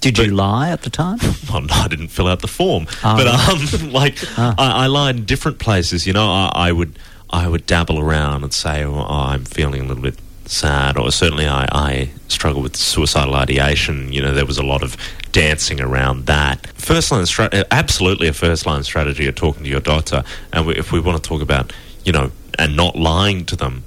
Did 0.00 0.16
you 0.18 0.26
lie 0.26 0.70
at 0.70 0.82
the 0.82 0.90
time? 0.90 1.18
well, 1.50 1.60
no, 1.62 1.74
I 1.74 1.88
didn't 1.88 2.08
fill 2.08 2.28
out 2.28 2.40
the 2.40 2.46
form, 2.48 2.86
Oh, 3.04 3.16
but 3.16 3.26
right. 3.26 3.82
um, 3.82 3.92
like 4.02 4.16
Ah. 4.36 4.54
I, 4.56 4.84
I 4.84 4.86
lied 4.86 5.16
in 5.16 5.24
different 5.24 5.58
places. 5.58 6.06
You 6.06 6.12
know, 6.12 6.28
I, 6.30 6.50
I 6.54 6.72
would 6.72 6.98
I 7.30 7.46
would 7.48 7.66
dabble 7.66 7.98
around 7.98 8.42
and 8.44 8.52
say, 8.54 8.84
oh, 8.84 9.04
I'm 9.06 9.44
feeling 9.44 9.82
a 9.82 9.84
little 9.84 10.02
bit 10.02 10.16
sad, 10.46 10.96
or 10.96 11.10
certainly 11.12 11.46
I, 11.46 11.68
I 11.72 12.10
struggle 12.28 12.62
with 12.62 12.74
suicidal 12.76 13.34
ideation. 13.34 14.12
You 14.12 14.22
know, 14.22 14.32
there 14.32 14.46
was 14.46 14.56
a 14.56 14.62
lot 14.62 14.82
of 14.82 14.96
dancing 15.32 15.78
around 15.80 16.24
that. 16.26 16.66
First 16.80 17.10
line, 17.12 17.26
stra- 17.26 17.50
absolutely 17.70 18.28
a 18.28 18.32
first 18.32 18.64
line 18.64 18.82
strategy 18.84 19.26
of 19.26 19.34
talking 19.34 19.64
to 19.64 19.68
your 19.68 19.80
doctor, 19.80 20.22
and 20.54 20.66
we, 20.66 20.74
if 20.76 20.90
we 20.90 21.00
want 21.00 21.22
to 21.22 21.28
talk 21.28 21.42
about, 21.42 21.72
you 22.04 22.12
know, 22.12 22.30
and 22.58 22.76
not 22.76 22.96
lying 22.96 23.44
to 23.46 23.56
them. 23.56 23.84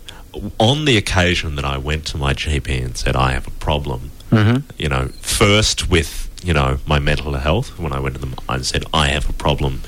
On 0.60 0.86
the 0.86 0.97
occasion 0.97 1.55
that 1.55 1.65
I 1.65 1.77
went 1.77 2.05
to 2.07 2.17
my 2.17 2.34
GP 2.34 2.84
and 2.84 2.95
said 2.97 3.15
I 3.15 3.31
have 3.34 3.47
a 3.47 3.51
problem, 3.51 4.12
Mhm. 4.31 4.63
you 4.77 4.88
know, 4.88 5.10
first 5.21 5.89
with, 5.89 6.29
you 6.43 6.53
know, 6.53 6.79
my 6.88 6.99
mental 6.99 7.34
health, 7.34 7.77
when 7.77 7.91
I 7.91 7.99
went 7.99 8.15
to 8.15 8.21
them, 8.21 8.36
I 8.47 8.62
said, 8.62 8.86
I 8.93 9.07
have 9.10 9.29
a 9.29 9.34
problem, 9.34 9.81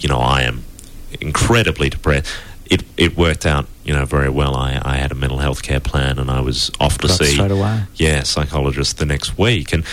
you 0.00 0.08
know, 0.08 0.18
I 0.18 0.42
am 0.42 0.64
incredibly 1.20 1.88
depressed. 1.88 2.26
It, 2.68 2.82
it 2.96 3.16
worked 3.16 3.46
out, 3.46 3.66
you 3.84 3.92
know, 3.92 4.04
very 4.04 4.30
well. 4.30 4.56
I, 4.56 4.80
I 4.82 4.96
had 4.96 5.12
a 5.12 5.14
mental 5.14 5.38
health 5.38 5.62
care 5.62 5.80
plan 5.80 6.18
and 6.18 6.30
I 6.30 6.40
was 6.40 6.70
off 6.80 6.98
to 6.98 7.06
Got 7.08 7.18
see, 7.18 7.36
yeah, 7.96 8.22
psychologist 8.24 8.98
the 8.98 9.06
next 9.06 9.38
week. 9.38 9.72
And, 9.72 9.84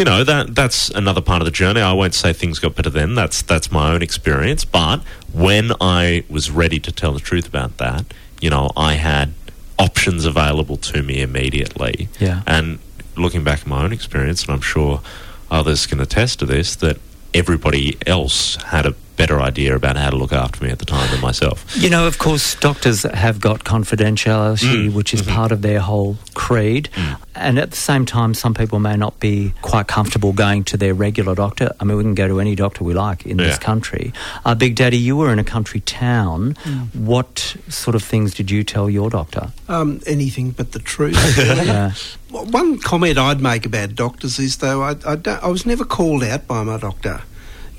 you 0.00 0.04
know 0.06 0.24
that 0.24 0.54
that's 0.54 0.88
another 0.88 1.20
part 1.20 1.42
of 1.42 1.44
the 1.44 1.50
journey. 1.50 1.82
I 1.82 1.92
won't 1.92 2.14
say 2.14 2.32
things 2.32 2.58
got 2.58 2.74
better 2.74 2.88
then. 2.88 3.14
That's 3.14 3.42
that's 3.42 3.70
my 3.70 3.92
own 3.92 4.00
experience. 4.00 4.64
But 4.64 5.02
when 5.30 5.72
I 5.78 6.24
was 6.30 6.50
ready 6.50 6.80
to 6.80 6.90
tell 6.90 7.12
the 7.12 7.20
truth 7.20 7.46
about 7.46 7.76
that, 7.76 8.06
you 8.40 8.48
know, 8.48 8.70
I 8.78 8.94
had 8.94 9.34
options 9.78 10.24
available 10.24 10.78
to 10.78 11.02
me 11.02 11.20
immediately. 11.20 12.08
Yeah. 12.18 12.42
And 12.46 12.78
looking 13.14 13.44
back 13.44 13.60
at 13.60 13.66
my 13.66 13.84
own 13.84 13.92
experience, 13.92 14.44
and 14.44 14.54
I'm 14.54 14.62
sure 14.62 15.02
others 15.50 15.86
can 15.86 16.00
attest 16.00 16.38
to 16.38 16.46
this, 16.46 16.76
that 16.76 16.96
everybody 17.34 17.98
else 18.06 18.56
had 18.56 18.86
a 18.86 18.94
better 19.20 19.38
idea 19.40 19.76
about 19.76 19.96
how 19.96 20.08
to 20.10 20.16
look 20.16 20.32
after 20.32 20.64
me 20.64 20.70
at 20.70 20.78
the 20.78 20.86
time 20.86 21.06
than 21.10 21.20
myself. 21.20 21.56
You 21.76 21.90
know, 21.90 22.06
of 22.06 22.16
course, 22.18 22.54
doctors 22.54 23.02
have 23.02 23.38
got 23.38 23.64
confidentiality, 23.64 24.88
Mm. 24.88 24.92
which 24.94 25.12
is 25.12 25.20
Mhm. 25.22 25.34
part 25.34 25.52
of 25.52 25.60
their 25.62 25.80
whole 25.80 26.16
creed. 26.34 26.88
And 27.34 27.58
at 27.58 27.70
the 27.70 27.76
same 27.76 28.04
time, 28.06 28.34
some 28.34 28.54
people 28.54 28.78
may 28.80 28.96
not 28.96 29.14
be 29.20 29.52
quite 29.62 29.86
comfortable 29.86 30.32
going 30.32 30.64
to 30.64 30.76
their 30.76 30.94
regular 30.94 31.34
doctor. 31.34 31.68
I 31.80 31.84
mean, 31.84 31.96
we 31.98 32.02
can 32.02 32.14
go 32.14 32.28
to 32.28 32.40
any 32.40 32.54
doctor 32.54 32.82
we 32.84 32.94
like 32.94 33.24
in 33.26 33.36
this 33.36 33.58
country. 33.58 34.12
Uh, 34.44 34.54
Big 34.54 34.74
Daddy, 34.74 34.96
you 34.98 35.16
were 35.16 35.30
in 35.32 35.38
a 35.38 35.44
country 35.44 35.80
town. 35.80 36.56
What 36.92 37.56
sort 37.68 37.94
of 37.94 38.02
things 38.02 38.34
did 38.34 38.50
you 38.50 38.64
tell 38.64 38.88
your 38.90 39.10
doctor? 39.10 39.44
Um, 39.68 40.00
anything 40.06 40.50
but 40.50 40.72
the 40.72 40.78
truth. 40.80 41.16
Yeah. 41.70 41.92
One 42.30 42.78
comment 42.78 43.18
I'd 43.18 43.40
make 43.40 43.66
about 43.66 43.94
doctors 43.96 44.38
is 44.38 44.56
though 44.58 44.82
I, 44.82 44.90
I, 45.06 45.16
don't, 45.16 45.42
I 45.42 45.48
was 45.48 45.66
never 45.66 45.84
called 45.84 46.22
out 46.24 46.46
by 46.46 46.62
my 46.62 46.78
doctor. 46.78 47.22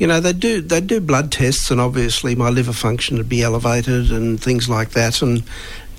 You 0.01 0.07
know 0.07 0.19
they 0.19 0.33
do 0.33 0.61
they 0.61 0.81
do 0.81 0.99
blood 0.99 1.31
tests 1.31 1.69
and 1.69 1.79
obviously 1.79 2.33
my 2.33 2.49
liver 2.49 2.73
function 2.73 3.17
would 3.17 3.29
be 3.29 3.43
elevated 3.43 4.11
and 4.11 4.41
things 4.41 4.67
like 4.67 4.93
that 4.93 5.21
and 5.21 5.43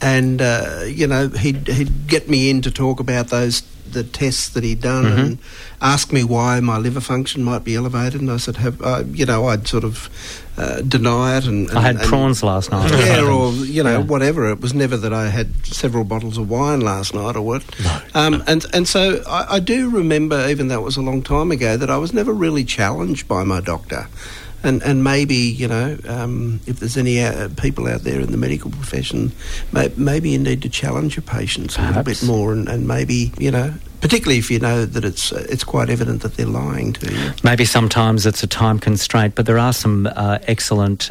and 0.00 0.42
uh, 0.42 0.80
you 0.88 1.06
know 1.06 1.28
he'd 1.28 1.68
he'd 1.68 2.08
get 2.08 2.28
me 2.28 2.50
in 2.50 2.62
to 2.62 2.72
talk 2.72 2.98
about 2.98 3.28
those 3.28 3.62
the 3.90 4.04
tests 4.04 4.48
that 4.50 4.62
he'd 4.64 4.80
done 4.80 5.04
Mhm. 5.04 5.18
and 5.18 5.38
ask 5.80 6.12
me 6.12 6.22
why 6.24 6.60
my 6.60 6.78
liver 6.78 7.00
function 7.00 7.42
might 7.44 7.64
be 7.64 7.74
elevated 7.74 8.20
and 8.20 8.30
I 8.30 8.36
said 8.38 8.56
have 8.56 8.80
uh, 8.82 9.02
you 9.12 9.26
know 9.26 9.46
I'd 9.48 9.66
sort 9.68 9.84
of 9.84 10.08
uh, 10.56 10.80
deny 10.82 11.36
it 11.38 11.46
and, 11.46 11.68
and 11.70 11.78
I 11.78 11.82
had 11.82 11.96
and- 11.96 12.04
prawns 12.04 12.42
last 12.42 12.70
night. 12.70 12.90
yeah, 12.90 13.22
or 13.22 13.52
you 13.52 13.82
know, 13.82 13.98
Yeah. 13.98 14.04
whatever. 14.04 14.50
It 14.50 14.60
was 14.60 14.72
never 14.74 14.96
that 14.98 15.12
I 15.12 15.28
had 15.30 15.48
several 15.66 16.04
bottles 16.04 16.36
of 16.38 16.48
wine 16.48 16.80
last 16.80 17.14
night 17.14 17.36
or 17.36 17.42
what. 17.42 17.62
Um, 18.14 18.42
and 18.46 18.64
and 18.74 18.86
so 18.86 19.22
I, 19.26 19.56
I 19.56 19.60
do 19.60 19.88
remember, 19.90 20.46
even 20.48 20.68
though 20.68 20.80
it 20.80 20.84
was 20.84 20.96
a 20.98 21.02
long 21.02 21.22
time 21.22 21.50
ago, 21.50 21.76
that 21.76 21.90
I 21.90 21.96
was 21.96 22.12
never 22.12 22.32
really 22.32 22.64
challenged 22.64 23.26
by 23.28 23.44
my 23.44 23.60
doctor. 23.60 24.08
And, 24.64 24.82
and 24.82 25.02
maybe 25.02 25.34
you 25.34 25.68
know 25.68 25.98
um, 26.08 26.60
if 26.66 26.80
there's 26.80 26.96
any 26.96 27.20
uh, 27.20 27.48
people 27.56 27.88
out 27.88 28.02
there 28.02 28.20
in 28.20 28.30
the 28.30 28.36
medical 28.36 28.70
profession, 28.70 29.32
may, 29.72 29.90
maybe 29.96 30.30
you 30.30 30.38
need 30.38 30.62
to 30.62 30.68
challenge 30.68 31.16
your 31.16 31.24
patients 31.24 31.76
a 31.78 31.82
little 31.82 32.02
bit 32.02 32.22
more, 32.22 32.52
and, 32.52 32.68
and 32.68 32.86
maybe 32.86 33.32
you 33.38 33.50
know, 33.50 33.74
particularly 34.00 34.38
if 34.38 34.50
you 34.50 34.58
know 34.58 34.84
that 34.84 35.04
it's 35.04 35.32
it's 35.32 35.64
quite 35.64 35.90
evident 35.90 36.22
that 36.22 36.36
they're 36.36 36.46
lying 36.46 36.92
to 36.94 37.12
you. 37.12 37.32
Maybe 37.42 37.64
sometimes 37.64 38.26
it's 38.26 38.42
a 38.42 38.46
time 38.46 38.78
constraint, 38.78 39.34
but 39.34 39.46
there 39.46 39.58
are 39.58 39.72
some 39.72 40.06
uh, 40.06 40.38
excellent 40.46 41.10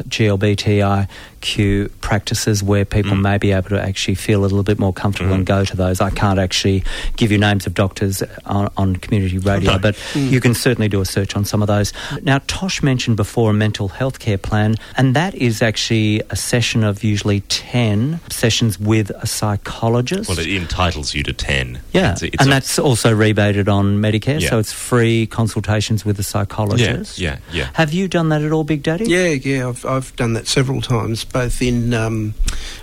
GLBTIQ 1.42 1.90
practices 2.00 2.62
where 2.62 2.84
people 2.84 3.12
mm. 3.12 3.22
may 3.22 3.38
be 3.38 3.52
able 3.52 3.70
to 3.70 3.80
actually 3.80 4.14
feel 4.14 4.40
a 4.40 4.42
little 4.42 4.62
bit 4.62 4.78
more 4.78 4.92
comfortable 4.92 5.32
and 5.32 5.44
mm. 5.44 5.48
go 5.48 5.64
to 5.64 5.76
those. 5.76 6.00
I 6.00 6.10
can't 6.10 6.38
actually 6.38 6.84
give 7.16 7.30
you 7.32 7.38
names 7.38 7.66
of 7.66 7.74
doctors 7.74 8.22
on, 8.44 8.70
on 8.76 8.96
community 8.96 9.38
radio, 9.38 9.72
No. 9.72 9.78
but 9.78 9.94
mm. 10.12 10.30
you 10.30 10.40
can 10.40 10.54
certainly 10.54 10.88
do 10.88 11.00
a 11.00 11.04
search 11.04 11.36
on 11.36 11.44
some 11.44 11.62
of 11.62 11.68
those. 11.68 11.92
Now, 12.22 12.40
Tosh 12.46 12.82
mentioned 12.82 13.16
before 13.16 13.50
a 13.50 13.54
mental 13.54 13.88
health 13.88 14.18
care 14.18 14.38
plan, 14.38 14.76
and 14.96 15.14
that 15.14 15.34
is 15.34 15.62
actually 15.62 16.22
a 16.30 16.36
session 16.36 16.84
of 16.84 17.02
usually 17.04 17.40
10 17.42 18.20
sessions 18.30 18.78
with 18.78 19.10
a 19.10 19.26
psychologist. 19.26 20.28
Well, 20.28 20.38
it 20.38 20.48
entitles 20.48 21.14
you 21.14 21.22
to 21.24 21.32
10. 21.32 21.80
Yeah, 21.92 22.12
It's- 22.12 22.22
it's 22.22 22.36
and 22.40 22.48
a- 22.48 22.54
that's 22.54 22.78
also 22.78 23.12
rebated 23.14 23.68
on 23.68 23.98
Medicare, 23.98 24.40
Yeah. 24.40 24.50
so 24.50 24.58
it's 24.58 24.72
free 24.72 25.26
consultations 25.26 26.04
with 26.04 26.18
a 26.18 26.22
psychologist. 26.22 27.18
Yeah, 27.18 27.38
yeah, 27.52 27.60
yeah. 27.60 27.68
Have 27.74 27.92
you 27.92 28.08
done 28.08 28.28
that 28.30 28.42
at 28.42 28.52
all, 28.52 28.64
Big 28.64 28.82
Daddy? 28.82 29.06
Yeah, 29.06 29.28
yeah, 29.28 29.68
I've, 29.68 29.84
I've 29.84 30.14
done 30.16 30.34
that 30.34 30.46
several 30.46 30.80
times, 30.80 31.24
both 31.32 31.60
in 31.62 31.94
um, 31.94 32.34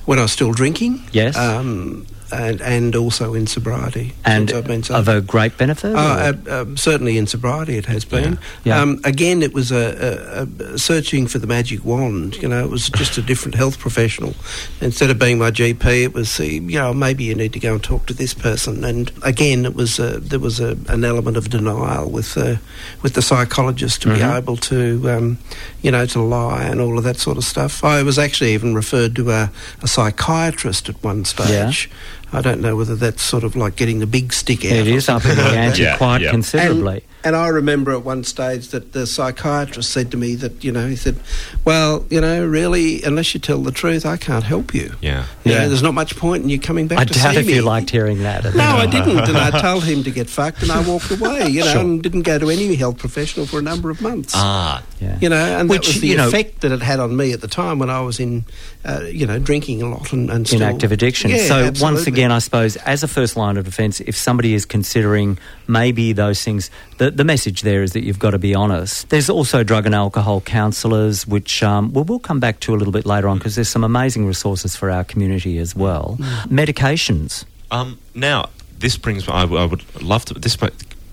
when 0.05 0.19
I 0.19 0.23
was 0.23 0.31
still 0.31 0.51
drinking, 0.51 1.01
Yes. 1.11 1.37
um, 1.37 2.05
and 2.31 2.61
and 2.61 2.95
also 2.95 3.33
in 3.33 3.47
sobriety. 3.47 4.13
And 4.25 4.51
of 4.51 5.07
a 5.07 5.21
great 5.21 5.57
benefit? 5.57 5.93
Or- 5.93 5.97
uh, 5.97 6.33
um, 6.49 6.77
certainly 6.77 7.17
in 7.17 7.27
sobriety 7.27 7.77
it 7.77 7.85
has 7.85 8.05
been. 8.05 8.37
Yeah. 8.63 8.81
Um, 8.81 8.99
again, 9.03 9.41
it 9.41 9.53
was 9.53 9.71
a, 9.71 10.47
a, 10.59 10.63
a 10.73 10.77
searching 10.77 11.27
for 11.27 11.39
the 11.39 11.47
magic 11.47 11.83
wand. 11.85 12.35
You 12.41 12.47
know, 12.49 12.63
it 12.63 12.69
was 12.69 12.89
just 12.89 13.17
a 13.17 13.21
different 13.21 13.55
health 13.55 13.79
professional. 13.79 14.33
Instead 14.81 15.09
of 15.09 15.19
being 15.19 15.37
my 15.39 15.51
GP, 15.51 16.03
it 16.03 16.13
was, 16.13 16.39
uh, 16.39 16.43
you 16.43 16.77
know, 16.79 16.93
maybe 16.93 17.23
you 17.23 17.35
need 17.35 17.53
to 17.53 17.59
go 17.59 17.73
and 17.73 17.83
talk 17.83 18.05
to 18.07 18.13
this 18.13 18.33
person. 18.33 18.83
And 18.83 19.11
again, 19.23 19.65
it 19.65 19.75
was 19.75 19.99
uh, 19.99 20.19
there 20.21 20.39
was 20.39 20.59
a, 20.59 20.77
an 20.87 21.03
element 21.05 21.37
of 21.37 21.49
denial 21.49 22.09
with 22.09 22.37
uh, 22.37 22.57
with 23.01 23.13
the 23.13 23.21
psychologist 23.21 24.01
to 24.03 24.09
be 24.09 24.19
Mhm. 24.19 24.37
able 24.37 24.57
to, 24.57 25.09
um, 25.09 25.37
you 25.81 25.91
know, 25.91 26.05
to 26.05 26.21
lie 26.21 26.63
and 26.63 26.79
all 26.81 26.97
of 26.97 27.03
that 27.03 27.17
sort 27.17 27.37
of 27.37 27.43
stuff. 27.43 27.83
I 27.83 28.03
was 28.03 28.17
actually 28.19 28.53
even 28.53 28.75
referred 28.75 29.15
to 29.15 29.31
a, 29.31 29.51
a 29.81 29.87
psychiatrist 29.87 30.89
at 30.89 31.01
one 31.03 31.25
stage. 31.25 31.89
I 32.31 32.41
don't 32.41 32.61
know 32.61 32.75
whether 32.75 32.95
that's 32.95 33.21
sort 33.21 33.43
of 33.43 33.55
like 33.55 33.75
getting 33.75 33.99
the 33.99 34.07
big 34.07 34.31
stick 34.33 34.63
out. 34.65 34.71
it 34.71 34.87
or 34.87 34.91
is 34.97 35.09
up 35.09 35.25
in 35.25 35.35
the 35.35 35.43
like 35.43 35.53
ante 35.53 35.81
Yeah, 35.81 35.97
quite 35.97 36.21
yeah. 36.21 36.31
considerably. 36.31 36.93
And, 36.95 37.03
and 37.23 37.35
I 37.35 37.47
remember 37.49 37.91
at 37.91 38.03
one 38.03 38.23
stage 38.23 38.69
that 38.69 38.93
the 38.93 39.05
psychiatrist 39.05 39.89
said 39.89 40.11
to 40.11 40.17
me 40.17 40.35
that, 40.35 40.63
you 40.63 40.71
know, 40.71 40.87
he 40.87 40.95
said, 40.95 41.17
well, 41.65 42.05
you 42.09 42.21
know, 42.21 42.45
really, 42.45 43.03
unless 43.03 43.33
you 43.33 43.39
tell 43.39 43.59
the 43.61 43.71
truth, 43.71 44.05
I 44.05 44.17
can't 44.17 44.43
help 44.43 44.73
you. 44.73 44.93
Yeah. 45.01 45.25
You 45.43 45.51
Yeah. 45.51 45.59
know, 45.59 45.67
there's 45.69 45.81
not 45.83 45.93
much 45.93 46.15
point 46.15 46.43
in 46.43 46.49
you 46.49 46.59
coming 46.59 46.87
back 46.87 46.99
I 46.99 47.03
to 47.05 47.13
doubt 47.13 47.35
if 47.35 47.47
me. 47.47 47.55
you 47.55 47.61
liked 47.61 47.89
hearing 47.89 48.19
that. 48.23 48.43
No, 48.55 48.63
I 48.63 48.85
didn't. 48.85 49.19
And 49.19 49.37
I 49.37 49.51
told 49.61 49.83
him 49.83 50.03
to 50.03 50.11
get 50.11 50.29
fucked 50.29 50.61
and 50.63 50.71
I 50.71 50.81
walked 50.87 51.11
away, 51.11 51.47
you 51.49 51.61
know, 51.65 51.71
Sure. 51.73 51.81
and 51.81 52.01
didn't 52.01 52.21
go 52.23 52.39
to 52.39 52.49
any 52.49 52.75
health 52.75 52.97
professional 52.97 53.45
for 53.45 53.59
a 53.59 53.61
number 53.61 53.89
of 53.89 54.01
months. 54.01 54.33
Ah, 54.35 54.81
Yeah. 55.01 55.17
You 55.21 55.29
know, 55.29 55.35
and 55.59 55.69
Which, 55.69 55.87
that 55.87 55.93
was 55.95 56.01
the 56.01 56.07
you 56.07 56.17
know- 56.17 56.27
effect 56.27 56.61
that 56.61 56.71
it 56.71 56.81
had 56.81 56.99
on 56.99 57.15
me 57.15 57.33
at 57.33 57.41
the 57.41 57.47
time 57.47 57.79
when 57.79 57.89
I 57.89 58.01
was 58.01 58.19
in, 58.19 58.45
uh, 58.85 59.01
you 59.11 59.25
know, 59.25 59.39
drinking 59.39 59.81
a 59.81 59.89
lot 59.89 60.13
and, 60.13 60.29
and 60.29 60.47
still... 60.47 60.61
in 60.61 60.67
active 60.67 60.91
addiction. 60.91 61.31
Yeah, 61.31 61.71
so 61.71 61.71
once 61.81 62.07
again, 62.07 62.31
I 62.31 62.39
suppose 62.39 62.75
as 62.77 63.03
a 63.03 63.07
first 63.07 63.35
line 63.35 63.57
of 63.57 63.65
defence, 63.65 63.99
if 64.01 64.15
somebody 64.15 64.53
is 64.53 64.65
considering 64.65 65.37
maybe 65.67 66.13
those 66.13 66.43
things, 66.43 66.69
the, 66.97 67.08
the 67.11 67.23
message 67.23 67.61
there 67.61 67.83
is 67.83 67.93
that 67.93 68.03
you've 68.03 68.19
got 68.19 68.31
to 68.31 68.39
be 68.39 68.53
honest. 68.55 69.09
There's 69.09 69.29
also 69.29 69.63
drug 69.63 69.85
and 69.85 69.93
alcohol 69.95 70.41
counsellors, 70.41 71.25
which 71.27 71.61
um, 71.63 71.93
well, 71.93 72.03
we'll 72.03 72.19
come 72.19 72.39
back 72.39 72.59
to 72.61 72.73
a 72.73 72.77
little 72.77 72.91
bit 72.93 73.05
later 73.05 73.27
on 73.27 73.37
because 73.37 73.55
there's 73.55 73.69
some 73.69 73.83
amazing 73.83 74.25
resources 74.25 74.75
for 74.75 74.89
our 74.91 75.03
community 75.03 75.57
as 75.57 75.75
well. 75.75 76.17
Medications. 76.47 77.45
Um, 77.71 77.99
now, 78.15 78.49
this 78.77 78.97
brings 78.97 79.27
me, 79.27 79.33
I, 79.33 79.43
I 79.43 79.65
would 79.65 80.01
love 80.01 80.25
to, 80.25 80.33
this 80.33 80.57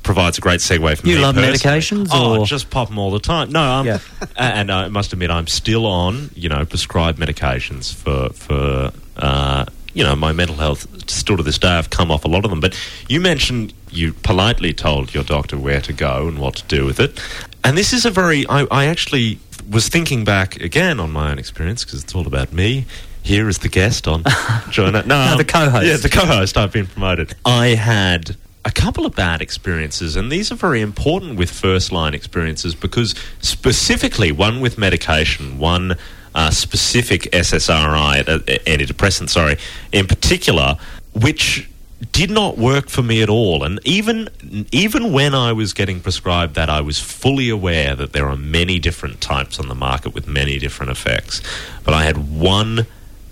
provides 0.02 0.38
a 0.38 0.40
great 0.40 0.60
segue 0.60 0.96
for 0.98 1.06
You 1.06 1.14
me 1.14 1.18
You 1.20 1.24
love 1.26 1.34
personally. 1.34 1.58
medications, 1.80 2.08
Oh, 2.12 2.40
or- 2.40 2.46
just 2.46 2.70
pop 2.70 2.88
them 2.88 2.98
all 2.98 3.10
the 3.10 3.18
time. 3.20 3.50
No, 3.50 3.60
um, 3.62 3.86
Yeah. 3.86 3.98
and 4.36 4.70
I 4.70 4.88
must 4.88 5.12
admit, 5.12 5.30
I'm 5.30 5.46
still 5.46 5.86
on, 5.86 6.30
you 6.34 6.48
know, 6.48 6.64
prescribed 6.64 7.18
medications 7.18 7.92
for, 7.94 8.30
for 8.32 8.92
uh, 9.16 9.64
you 9.96 10.04
know, 10.04 10.14
my 10.14 10.30
mental 10.30 10.56
health. 10.56 10.86
Still 11.10 11.38
to 11.38 11.42
this 11.42 11.58
day, 11.58 11.68
I've 11.68 11.88
come 11.88 12.10
off 12.10 12.26
a 12.26 12.28
lot 12.28 12.44
of 12.44 12.50
them. 12.50 12.60
But 12.60 12.78
you 13.08 13.18
mentioned 13.18 13.72
you 13.90 14.12
politely 14.12 14.74
told 14.74 15.14
your 15.14 15.24
doctor 15.24 15.56
where 15.56 15.80
to 15.80 15.92
go 15.94 16.28
and 16.28 16.38
what 16.38 16.56
to 16.56 16.64
do 16.64 16.84
with 16.84 17.00
it. 17.00 17.18
And 17.64 17.78
this 17.78 17.94
is 17.94 18.04
a 18.04 18.10
very, 18.10 18.46
I, 18.46 18.66
I 18.70 18.84
actually 18.84 19.38
was 19.68 19.88
thinking 19.88 20.22
back 20.22 20.56
again 20.60 21.00
on 21.00 21.12
my 21.12 21.30
own 21.30 21.38
experience 21.38 21.82
because 21.82 22.02
it's 22.04 22.14
all 22.14 22.26
about 22.26 22.52
me. 22.52 22.84
Here 23.22 23.48
is 23.48 23.58
the 23.58 23.70
guest 23.70 24.06
on 24.06 24.22
Join 24.70 24.94
It. 24.94 25.06
No, 25.06 25.30
No, 25.30 25.36
the 25.38 25.44
co-host. 25.44 25.86
Yeah, 25.86 25.96
the 25.96 26.10
co-host. 26.10 26.58
I've 26.58 26.72
been 26.72 26.86
promoted. 26.86 27.34
I 27.46 27.68
had 27.68 28.36
a 28.66 28.70
couple 28.70 29.06
of 29.06 29.14
bad 29.14 29.40
experiences, 29.40 30.14
and 30.14 30.30
these 30.30 30.52
are 30.52 30.56
very 30.56 30.82
important 30.82 31.38
with 31.38 31.50
first 31.50 31.90
line 31.90 32.12
experiences 32.12 32.74
because 32.74 33.14
specifically 33.40 34.30
one 34.30 34.60
with 34.60 34.76
medication, 34.76 35.58
one 35.58 35.96
uh, 36.36 36.50
specific 36.50 37.22
SSRI, 37.32 38.28
uh, 38.28 38.38
antidepressant, 38.38 39.30
sorry, 39.30 39.56
in 39.90 40.06
particular, 40.06 40.76
which 41.14 41.68
did 42.12 42.30
not 42.30 42.58
work 42.58 42.90
for 42.90 43.02
me 43.02 43.22
at 43.22 43.30
all. 43.30 43.64
And 43.64 43.80
even 43.84 44.28
even 44.70 45.12
when 45.12 45.34
I 45.34 45.52
was 45.52 45.72
getting 45.72 46.00
prescribed 46.00 46.54
that, 46.54 46.68
I 46.68 46.82
was 46.82 47.00
fully 47.00 47.48
aware 47.48 47.96
that 47.96 48.12
there 48.12 48.28
are 48.28 48.36
many 48.36 48.78
different 48.78 49.22
types 49.22 49.58
on 49.58 49.68
the 49.68 49.74
market 49.74 50.12
with 50.12 50.28
many 50.28 50.58
different 50.58 50.92
effects. 50.92 51.40
But 51.84 51.94
I 51.94 52.04
had 52.04 52.38
one 52.38 52.86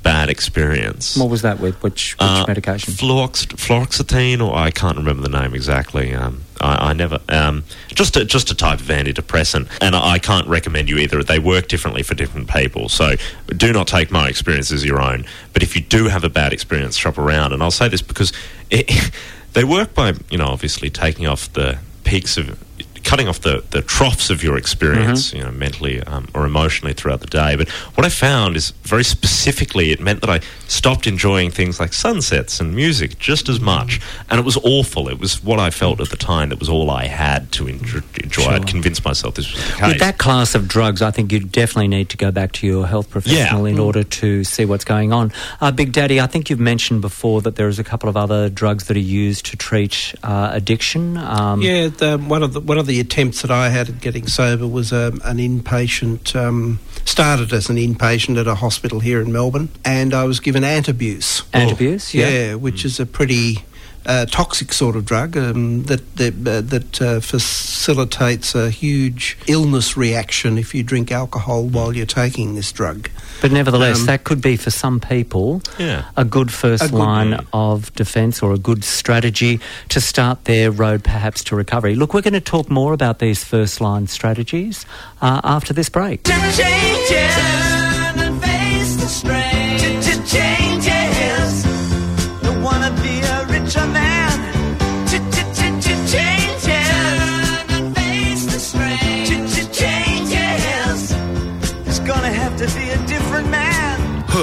bad 0.04 0.28
experience. 0.30 1.16
What 1.16 1.30
was 1.30 1.42
that 1.42 1.58
with? 1.58 1.74
Which, 1.82 2.12
which 2.12 2.20
Uh, 2.20 2.44
medication? 2.46 2.92
Fluox- 2.94 3.46
fluoxetine, 3.56 4.40
or 4.46 4.54
I 4.54 4.70
can't 4.70 4.96
remember 4.96 5.22
the 5.28 5.36
name 5.40 5.54
exactly. 5.54 6.14
Um, 6.14 6.42
I, 6.60 6.90
I 6.90 6.92
never. 6.92 7.18
Um, 7.28 7.64
just 7.88 8.16
a, 8.16 8.24
just 8.24 8.50
a 8.52 8.54
type 8.54 8.78
of 8.80 8.86
antidepressant, 8.86 9.68
and 9.80 9.96
I, 9.96 10.12
I 10.12 10.18
can't 10.20 10.46
recommend 10.46 10.88
you 10.88 10.98
either. 10.98 11.22
They 11.24 11.40
work 11.40 11.66
differently 11.66 12.04
for 12.04 12.14
different 12.14 12.48
people, 12.48 12.88
so 12.88 13.16
do 13.48 13.72
not 13.72 13.88
take 13.88 14.10
my 14.12 14.28
experience 14.28 14.70
as 14.70 14.84
your 14.84 15.00
own. 15.00 15.24
But 15.52 15.62
if 15.64 15.74
you 15.74 15.82
do 15.82 16.04
have 16.08 16.22
a 16.22 16.28
bad 16.30 16.52
experience, 16.52 16.96
shop 16.96 17.18
around. 17.18 17.52
And 17.52 17.62
I'll 17.62 17.70
say 17.72 17.88
this 17.88 18.02
because 18.02 18.32
it, 18.70 19.10
they 19.54 19.64
work 19.64 19.94
by 19.94 20.12
you 20.30 20.38
know 20.38 20.46
obviously 20.46 20.90
taking 20.90 21.26
off 21.26 21.52
the 21.54 21.78
peaks 22.04 22.36
of 22.36 22.62
cutting 23.04 23.28
off 23.28 23.40
the, 23.40 23.62
the 23.70 23.82
troughs 23.82 24.30
of 24.30 24.42
your 24.42 24.56
experience, 24.56 25.28
Mm-hmm. 25.28 25.36
you 25.36 25.44
know, 25.44 25.50
mentally 25.52 26.02
um, 26.02 26.26
or 26.34 26.46
emotionally 26.46 26.94
throughout 26.94 27.20
the 27.20 27.26
day. 27.26 27.54
But 27.56 27.68
what 27.96 28.04
I 28.04 28.08
found 28.08 28.56
is 28.56 28.70
very 28.82 29.04
specifically, 29.04 29.90
it 29.92 30.00
meant 30.00 30.20
that 30.22 30.30
I 30.30 30.40
stopped 30.68 31.06
enjoying 31.06 31.50
things 31.50 31.78
like 31.78 31.92
sunsets 31.92 32.60
and 32.60 32.74
music 32.74 33.18
just 33.18 33.48
as 33.48 33.60
much. 33.60 34.00
And 34.30 34.40
it 34.40 34.44
was 34.44 34.56
awful. 34.58 35.08
It 35.08 35.18
was 35.18 35.42
what 35.44 35.58
I 35.58 35.70
felt 35.70 36.00
at 36.00 36.08
the 36.10 36.16
time. 36.16 36.48
That 36.48 36.58
was 36.58 36.68
all 36.68 36.90
I 36.90 37.04
had 37.06 37.52
to 37.52 37.68
enjoy. 37.68 38.00
enjoy. 38.22 38.44
I'd 38.44 38.66
convinced 38.66 39.04
myself 39.04 39.34
this 39.34 39.52
was 39.52 39.64
the 39.64 39.72
case. 39.72 39.88
With 39.88 39.98
that 40.00 40.18
class 40.18 40.54
of 40.54 40.66
drugs, 40.66 41.02
I 41.02 41.10
think 41.10 41.30
you 41.32 41.40
definitely 41.40 41.88
need 41.88 42.08
to 42.10 42.16
go 42.16 42.30
back 42.30 42.52
to 42.52 42.66
your 42.66 42.86
health 42.86 43.10
professional 43.10 43.66
in 43.66 43.78
order 43.78 44.02
to 44.04 44.44
see 44.44 44.64
what's 44.64 44.84
going 44.84 45.12
on. 45.12 45.32
Uh, 45.60 45.70
Big 45.70 45.92
Daddy, 45.92 46.20
I 46.20 46.26
think 46.26 46.48
you've 46.50 46.60
mentioned 46.60 47.00
before 47.02 47.42
that 47.42 47.56
there 47.56 47.68
is 47.68 47.78
a 47.78 47.84
couple 47.84 48.08
of 48.08 48.16
other 48.16 48.48
drugs 48.48 48.84
that 48.88 48.96
are 48.96 49.00
used 49.00 49.46
to 49.46 49.56
treat 49.56 50.14
uh, 50.22 50.50
addiction. 50.52 51.16
Um, 51.16 51.60
Yeah, 51.62 51.88
the, 51.88 52.18
one 52.18 52.42
of 52.42 52.52
the 52.54 52.60
one 52.60 52.78
of 52.78 52.86
the 52.86 52.93
attempts 53.00 53.42
that 53.42 53.50
I 53.50 53.68
had 53.68 53.88
at 53.88 54.00
getting 54.00 54.26
sober 54.26 54.66
was 54.66 54.92
um, 54.92 55.20
an 55.24 55.38
inpatient. 55.38 56.34
Um, 56.36 56.80
started 57.04 57.52
as 57.52 57.68
an 57.68 57.76
inpatient 57.76 58.40
at 58.40 58.46
a 58.46 58.54
hospital 58.54 59.00
here 59.00 59.20
in 59.20 59.30
Melbourne, 59.30 59.68
and 59.84 60.14
I 60.14 60.24
was 60.24 60.40
given 60.40 60.62
antabuse. 60.62 61.42
Antabuse, 61.50 62.14
yeah. 62.14 62.54
which 62.54 62.84
is 62.84 62.98
a 62.98 63.06
pretty 63.06 63.64
uh, 64.06 64.26
toxic 64.26 64.72
sort 64.72 64.96
of 64.96 65.04
drug 65.04 65.36
um, 65.36 65.84
that 65.84 66.16
that, 66.16 66.34
uh, 66.46 66.60
that 66.60 67.02
uh, 67.02 67.20
facilitates 67.20 68.54
a 68.54 68.70
huge 68.70 69.36
illness 69.46 69.96
reaction 69.96 70.58
if 70.58 70.74
you 70.74 70.82
drink 70.82 71.10
alcohol 71.12 71.64
while 71.66 71.94
you're 71.96 72.06
taking 72.06 72.54
this 72.54 72.70
drug. 72.72 73.08
But 73.40 73.50
nevertheless, 73.52 74.00
Um, 74.00 74.06
that 74.06 74.24
could 74.24 74.40
be 74.40 74.56
for 74.56 74.70
some 74.70 75.00
people 75.00 75.62
Yeah. 75.78 76.04
a 76.16 76.24
good 76.24 76.50
first 76.52 76.84
A 76.84 76.88
good- 76.88 76.98
line 76.98 77.38
of 77.52 77.92
defence 77.94 78.42
or 78.42 78.52
a 78.52 78.58
good 78.58 78.84
strategy 78.84 79.60
to 79.88 80.00
start 80.00 80.44
their 80.44 80.70
road 80.70 81.02
perhaps 81.04 81.42
to 81.44 81.56
recovery. 81.56 81.94
Look, 81.94 82.14
we're 82.14 82.22
going 82.22 82.34
to 82.34 82.40
talk 82.40 82.70
more 82.70 82.92
about 82.92 83.18
these 83.18 83.42
first 83.44 83.80
line 83.80 84.06
strategies 84.06 84.86
uh, 85.20 85.40
after 85.44 85.72
this 85.74 85.88
break. 85.88 86.20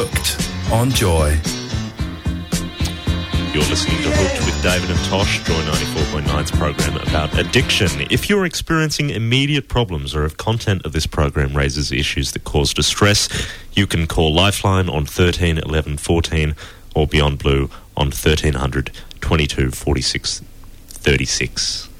Hooked 0.04 0.72
on 0.72 0.90
Joy. 0.90 1.30
You're 3.54 3.70
listening 3.70 4.02
to 4.02 4.10
Hooked 4.10 4.46
with 4.48 4.64
David 4.64 4.90
and 4.90 5.00
Tosh, 5.06 5.44
Joy 5.44 5.54
94.9's 5.54 6.50
program 6.50 6.98
about 7.08 7.38
addiction. 7.38 7.88
If 8.10 8.28
you're 8.28 8.46
experiencing 8.46 9.12
immediate 9.12 9.68
problems 9.68 10.16
or 10.16 10.26
if 10.26 10.38
content 10.38 10.88
of 10.88 10.94
this 10.94 11.06
program 11.06 11.56
raises 11.56 11.92
issues 11.92 12.32
that 12.32 12.46
cause 12.46 12.74
distress, 12.74 13.30
you 13.74 13.86
can 13.86 14.08
call 14.08 14.34
Lifeline 14.34 14.90
on 14.90 15.06
13 15.06 15.60
11 15.60 15.98
14 15.98 16.56
or 16.96 17.06
Beyond 17.06 17.38
Blue 17.38 17.70
on 17.96 18.08
1300 18.08 18.90
22 19.20 19.70
46 19.70 20.42
36. 20.88 21.91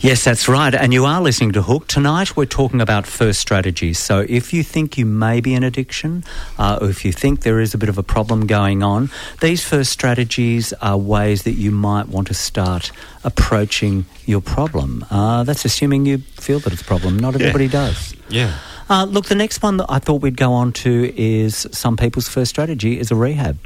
Yes, 0.00 0.24
that's 0.24 0.48
right. 0.48 0.74
And 0.74 0.92
you 0.92 1.04
are 1.04 1.20
listening 1.20 1.52
to 1.52 1.62
Hook. 1.62 1.86
Tonight 1.88 2.36
we're 2.36 2.46
talking 2.46 2.80
about 2.80 3.06
first 3.06 3.40
strategies. 3.40 3.98
So 3.98 4.24
if 4.28 4.52
you 4.52 4.62
think 4.62 4.96
you 4.96 5.04
may 5.04 5.40
be 5.40 5.54
an 5.54 5.64
addiction, 5.64 6.24
uh, 6.58 6.78
or 6.80 6.88
if 6.88 7.04
you 7.04 7.12
think 7.12 7.40
there 7.40 7.60
is 7.60 7.74
a 7.74 7.78
bit 7.78 7.88
of 7.88 7.98
a 7.98 8.02
problem 8.02 8.46
going 8.46 8.82
on, 8.82 9.10
these 9.40 9.64
first 9.64 9.90
strategies 9.90 10.72
are 10.74 10.96
ways 10.96 11.42
that 11.42 11.54
you 11.54 11.70
might 11.70 12.08
want 12.08 12.28
to 12.28 12.34
start 12.34 12.92
approaching 13.24 14.06
your 14.24 14.40
problem. 14.40 15.04
Uh, 15.10 15.42
that's 15.44 15.64
assuming 15.64 16.06
you 16.06 16.18
feel 16.18 16.60
that 16.60 16.72
it's 16.72 16.82
a 16.82 16.84
problem. 16.84 17.18
Not 17.18 17.34
everybody 17.34 17.68
does. 17.68 18.14
Yeah. 18.28 18.56
Uh, 18.88 19.04
look, 19.04 19.26
the 19.26 19.34
next 19.34 19.62
one 19.62 19.76
that 19.78 19.86
I 19.88 19.98
thought 19.98 20.22
we'd 20.22 20.36
go 20.36 20.52
on 20.52 20.72
to 20.74 21.12
is 21.16 21.66
some 21.72 21.96
people's 21.96 22.28
first 22.28 22.50
strategy 22.50 22.98
is 22.98 23.10
a 23.10 23.16
rehab. 23.16 23.58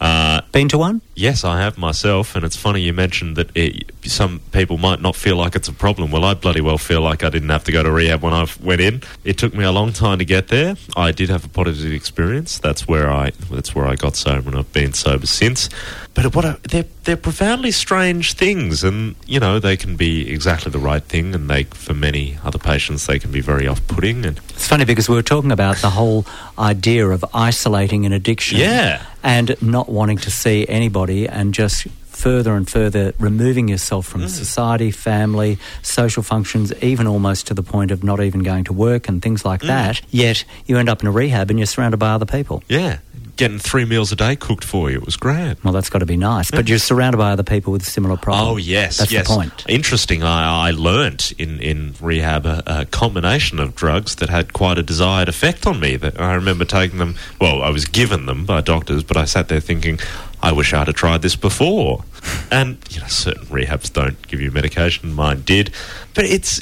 Uh, 0.00 0.40
Been 0.52 0.66
to 0.70 0.78
one? 0.78 1.02
Yes, 1.14 1.44
I 1.44 1.60
have 1.60 1.76
myself, 1.76 2.34
and 2.34 2.42
it's 2.42 2.56
funny 2.56 2.80
you 2.80 2.94
mentioned 2.94 3.36
that 3.36 3.54
it, 3.54 3.92
some 4.04 4.40
people 4.52 4.78
might 4.78 5.00
not 5.00 5.16
feel 5.16 5.36
like 5.36 5.54
it's 5.54 5.68
a 5.68 5.72
problem. 5.72 6.10
Well, 6.10 6.24
I 6.24 6.34
bloody 6.34 6.60
well 6.60 6.78
feel 6.78 7.00
like 7.00 7.22
I 7.22 7.30
didn't 7.30 7.50
have 7.50 7.64
to 7.64 7.72
go 7.72 7.82
to 7.82 7.90
rehab 7.90 8.22
when 8.22 8.32
I 8.32 8.46
went 8.62 8.80
in. 8.80 9.02
It 9.24 9.38
took 9.38 9.54
me 9.54 9.64
a 9.64 9.72
long 9.72 9.92
time 9.92 10.18
to 10.18 10.24
get 10.24 10.48
there. 10.48 10.76
I 10.96 11.12
did 11.12 11.28
have 11.28 11.44
a 11.44 11.48
positive 11.48 11.92
experience. 11.92 12.58
That's 12.58 12.88
where 12.88 13.10
I 13.10 13.30
that's 13.50 13.74
where 13.74 13.86
I 13.86 13.96
got 13.96 14.16
sober, 14.16 14.50
and 14.50 14.58
I've 14.58 14.72
been 14.72 14.92
sober 14.92 15.26
since. 15.26 15.68
But 16.14 16.34
what 16.34 16.62
they're 16.64 16.86
they're 17.04 17.16
profoundly 17.16 17.70
strange 17.70 18.34
things, 18.34 18.84
and 18.84 19.14
you 19.26 19.40
know 19.40 19.58
they 19.58 19.76
can 19.76 19.96
be 19.96 20.30
exactly 20.30 20.70
the 20.70 20.78
right 20.78 21.02
thing, 21.02 21.34
and 21.34 21.48
they 21.48 21.64
for 21.64 21.94
many 21.94 22.38
other 22.44 22.58
patients 22.58 23.06
they 23.06 23.18
can 23.18 23.30
be 23.30 23.40
very 23.40 23.66
off-putting. 23.66 24.24
And 24.24 24.38
It's 24.50 24.66
funny 24.66 24.84
because 24.84 25.08
we 25.08 25.14
were 25.14 25.22
talking 25.22 25.52
about 25.52 25.76
the 25.78 25.90
whole 25.90 26.26
idea 26.58 27.08
of 27.08 27.24
isolating 27.34 28.06
an 28.06 28.12
addiction. 28.12 28.58
Yeah. 28.58 29.02
And 29.22 29.60
not 29.60 29.88
wanting 29.88 30.18
to 30.18 30.30
see 30.30 30.66
anybody 30.66 31.28
and 31.28 31.52
just 31.52 31.86
further 32.20 32.54
and 32.54 32.68
further 32.68 33.14
removing 33.18 33.68
yourself 33.68 34.06
from 34.06 34.22
mm. 34.22 34.28
society, 34.28 34.90
family, 34.90 35.58
social 35.82 36.22
functions, 36.22 36.72
even 36.82 37.06
almost 37.06 37.46
to 37.46 37.54
the 37.54 37.62
point 37.62 37.90
of 37.90 38.04
not 38.04 38.20
even 38.20 38.42
going 38.42 38.64
to 38.64 38.72
work 38.72 39.08
and 39.08 39.22
things 39.22 39.44
like 39.44 39.62
mm. 39.62 39.68
that. 39.68 40.02
Yet 40.10 40.44
you 40.66 40.76
end 40.76 40.88
up 40.88 41.00
in 41.00 41.08
a 41.08 41.10
rehab 41.10 41.48
and 41.50 41.58
you're 41.58 41.66
surrounded 41.66 41.96
by 41.96 42.10
other 42.10 42.26
people. 42.26 42.62
yeah, 42.68 42.98
getting 43.40 43.58
three 43.58 43.86
meals 43.86 44.12
a 44.12 44.16
day 44.16 44.36
cooked 44.36 44.64
for 44.64 44.90
you, 44.90 44.98
it 44.98 45.06
was 45.06 45.16
great. 45.16 45.56
Well, 45.64 45.72
that's 45.72 45.88
got 45.88 46.00
to 46.00 46.06
be 46.06 46.18
nice. 46.18 46.50
But 46.50 46.68
you're 46.68 46.78
surrounded 46.78 47.16
by 47.16 47.32
other 47.32 47.42
people 47.42 47.72
with 47.72 47.82
similar 47.86 48.14
oh, 48.14 48.18
problems. 48.18 48.48
Oh 48.48 48.56
yes, 48.58 48.98
That's 48.98 49.10
yes. 49.10 49.26
the 49.26 49.34
point. 49.34 49.64
Interesting. 49.66 50.22
I, 50.22 50.68
I 50.68 50.70
learnt 50.72 51.32
in 51.32 51.58
in 51.60 51.94
rehab 52.02 52.44
a, 52.44 52.62
a 52.66 52.84
combination 52.84 53.58
of 53.58 53.74
drugs 53.74 54.16
that 54.16 54.28
had 54.28 54.52
quite 54.52 54.76
a 54.76 54.82
desired 54.82 55.30
effect 55.30 55.66
on 55.66 55.80
me. 55.80 55.96
That 55.96 56.20
I 56.20 56.34
remember 56.34 56.66
taking 56.66 56.98
them. 56.98 57.16
Well, 57.40 57.62
I 57.62 57.70
was 57.70 57.86
given 57.86 58.26
them 58.26 58.44
by 58.44 58.60
doctors, 58.60 59.02
but 59.02 59.16
I 59.16 59.24
sat 59.24 59.48
there 59.48 59.60
thinking, 59.60 59.98
I 60.42 60.52
wish 60.52 60.72
I'd 60.72 60.86
have 60.86 60.96
tried 60.96 61.22
this 61.22 61.36
before. 61.36 62.04
And 62.50 62.78
you 62.90 63.00
know, 63.00 63.06
certain 63.06 63.46
rehabs 63.46 63.92
don't 63.92 64.26
give 64.28 64.40
you 64.40 64.50
medication. 64.50 65.12
Mine 65.12 65.42
did, 65.42 65.70
but 66.14 66.24
it's 66.24 66.60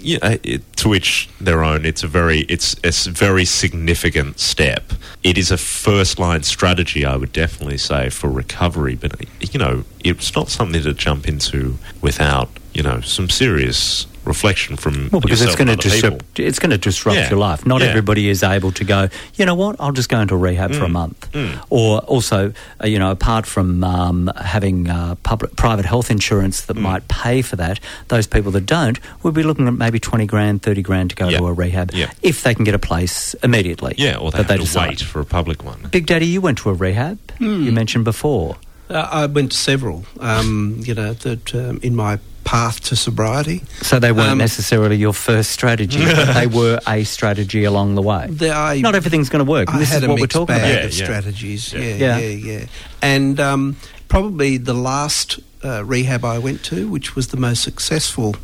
you 0.00 0.18
know, 0.22 0.36
it, 0.42 0.76
to 0.76 0.88
which 0.88 1.28
their 1.40 1.64
own. 1.64 1.84
It's 1.84 2.02
a 2.02 2.06
very 2.08 2.40
it's 2.40 2.74
a 2.84 2.88
s- 2.88 3.06
very 3.06 3.44
significant 3.44 4.38
step. 4.38 4.92
It 5.22 5.36
is 5.38 5.50
a 5.50 5.56
first 5.56 6.18
line 6.18 6.42
strategy, 6.42 7.04
I 7.04 7.16
would 7.16 7.32
definitely 7.32 7.78
say, 7.78 8.10
for 8.10 8.28
recovery. 8.28 8.94
But 8.94 9.12
you 9.52 9.58
know, 9.58 9.84
it's 10.04 10.34
not 10.34 10.48
something 10.50 10.82
to 10.82 10.94
jump 10.94 11.26
into 11.26 11.78
without 12.00 12.48
you 12.74 12.82
know 12.82 13.00
some 13.00 13.28
serious 13.30 14.06
reflection 14.24 14.74
from 14.74 15.10
Well, 15.12 15.20
because 15.20 15.42
it's 15.42 15.54
going 15.54 15.66
to 15.66 15.72
and 15.74 15.82
people. 15.82 15.90
disrupt. 16.10 16.40
It's 16.40 16.58
going 16.58 16.70
to 16.70 16.78
disrupt 16.78 17.18
Yeah. 17.18 17.28
your 17.28 17.38
life. 17.38 17.66
Not 17.66 17.82
Yeah. 17.82 17.88
everybody 17.88 18.30
is 18.30 18.42
able 18.42 18.72
to 18.72 18.82
go. 18.82 19.08
You 19.34 19.44
know 19.44 19.54
what? 19.54 19.76
I'll 19.78 19.92
just 19.92 20.08
go 20.08 20.18
into 20.18 20.34
rehab 20.34 20.72
for 20.74 20.84
a 20.84 20.88
month. 20.88 21.28
Or 21.68 21.98
also, 21.98 22.54
uh, 22.82 22.86
you 22.86 22.98
know, 22.98 23.10
apart 23.10 23.44
from 23.44 23.84
um, 23.84 24.32
having 24.42 24.88
uh, 24.88 25.16
public, 25.24 25.56
private 25.56 25.84
health 25.84 26.10
insurance 26.10 26.62
that 26.62 26.76
might 26.78 27.06
pay 27.08 27.42
for 27.42 27.56
that, 27.56 27.80
those 28.08 28.26
people 28.26 28.50
that 28.52 28.64
don't 28.64 28.98
would 29.22 29.34
be 29.34 29.42
looking 29.42 29.68
at 29.68 29.74
maybe 29.74 30.00
twenty 30.00 30.24
grand, 30.24 30.62
thirty 30.62 30.80
grand 30.80 31.10
to 31.10 31.16
go 31.16 31.28
Yeah. 31.28 31.38
to 31.38 31.46
a 31.48 31.52
rehab 31.52 31.90
Yeah. 31.92 32.10
if 32.22 32.42
they 32.42 32.54
can 32.54 32.64
get 32.64 32.74
a 32.74 32.78
place 32.78 33.34
immediately. 33.42 33.92
Yeah, 33.98 34.16
or 34.16 34.30
they 34.30 34.38
that 34.38 34.48
have 34.48 34.58
to 34.60 34.64
decide. 34.64 34.88
wait 34.88 35.00
for 35.02 35.20
a 35.20 35.26
public 35.26 35.62
one. 35.62 35.80
Big 35.90 36.06
Daddy, 36.06 36.26
you 36.26 36.40
went 36.40 36.56
to 36.58 36.70
a 36.70 36.72
rehab. 36.72 37.18
You 37.40 37.72
mentioned 37.72 38.04
before. 38.06 38.56
Uh, 38.88 39.06
I 39.12 39.26
went 39.26 39.52
to 39.52 39.58
several, 39.58 40.06
um, 40.18 40.76
you 40.82 40.94
know, 40.94 41.12
that 41.12 41.54
um, 41.54 41.78
in 41.82 41.94
my 41.94 42.18
path 42.44 42.80
to 42.80 42.96
sobriety. 42.96 43.62
So 43.82 43.98
they 43.98 44.12
weren't 44.12 44.30
Um, 44.32 44.38
necessarily 44.38 44.96
your 44.96 45.12
first 45.14 45.50
strategy, 45.50 46.04
but 46.04 46.32
they 46.38 46.46
were 46.46 46.78
a 46.86 47.04
strategy 47.04 47.64
along 47.64 47.94
the 47.94 48.02
way. 48.02 48.26
There, 48.30 48.54
I, 48.54 48.80
Not 48.80 48.94
everything's 48.94 49.28
going 49.30 49.44
to 49.44 49.50
work. 49.50 49.72
I 49.74 49.78
this 49.78 49.88
had 49.90 50.02
is 50.02 50.04
a 50.04 50.08
what 50.08 50.20
we're 50.20 50.26
talking 50.26 50.54
bag 50.54 50.60
about. 50.60 50.80
Yeah, 50.80 50.84
of 50.86 50.94
yeah. 50.98 51.04
strategies. 51.04 51.72
Yeah. 51.72 51.80
Yeah, 51.80 51.94
Yeah. 51.96 52.18
yeah, 52.18 52.52
yeah. 52.60 52.66
And 53.02 53.40
um, 53.40 53.76
probably 54.08 54.58
the 54.58 54.74
last 54.74 55.40
uh, 55.64 55.82
rehab 55.84 56.24
I 56.24 56.38
went 56.38 56.62
to, 56.64 56.88
which 56.88 57.16
was 57.16 57.28
the 57.28 57.38
most 57.38 57.62
successful 57.62 58.36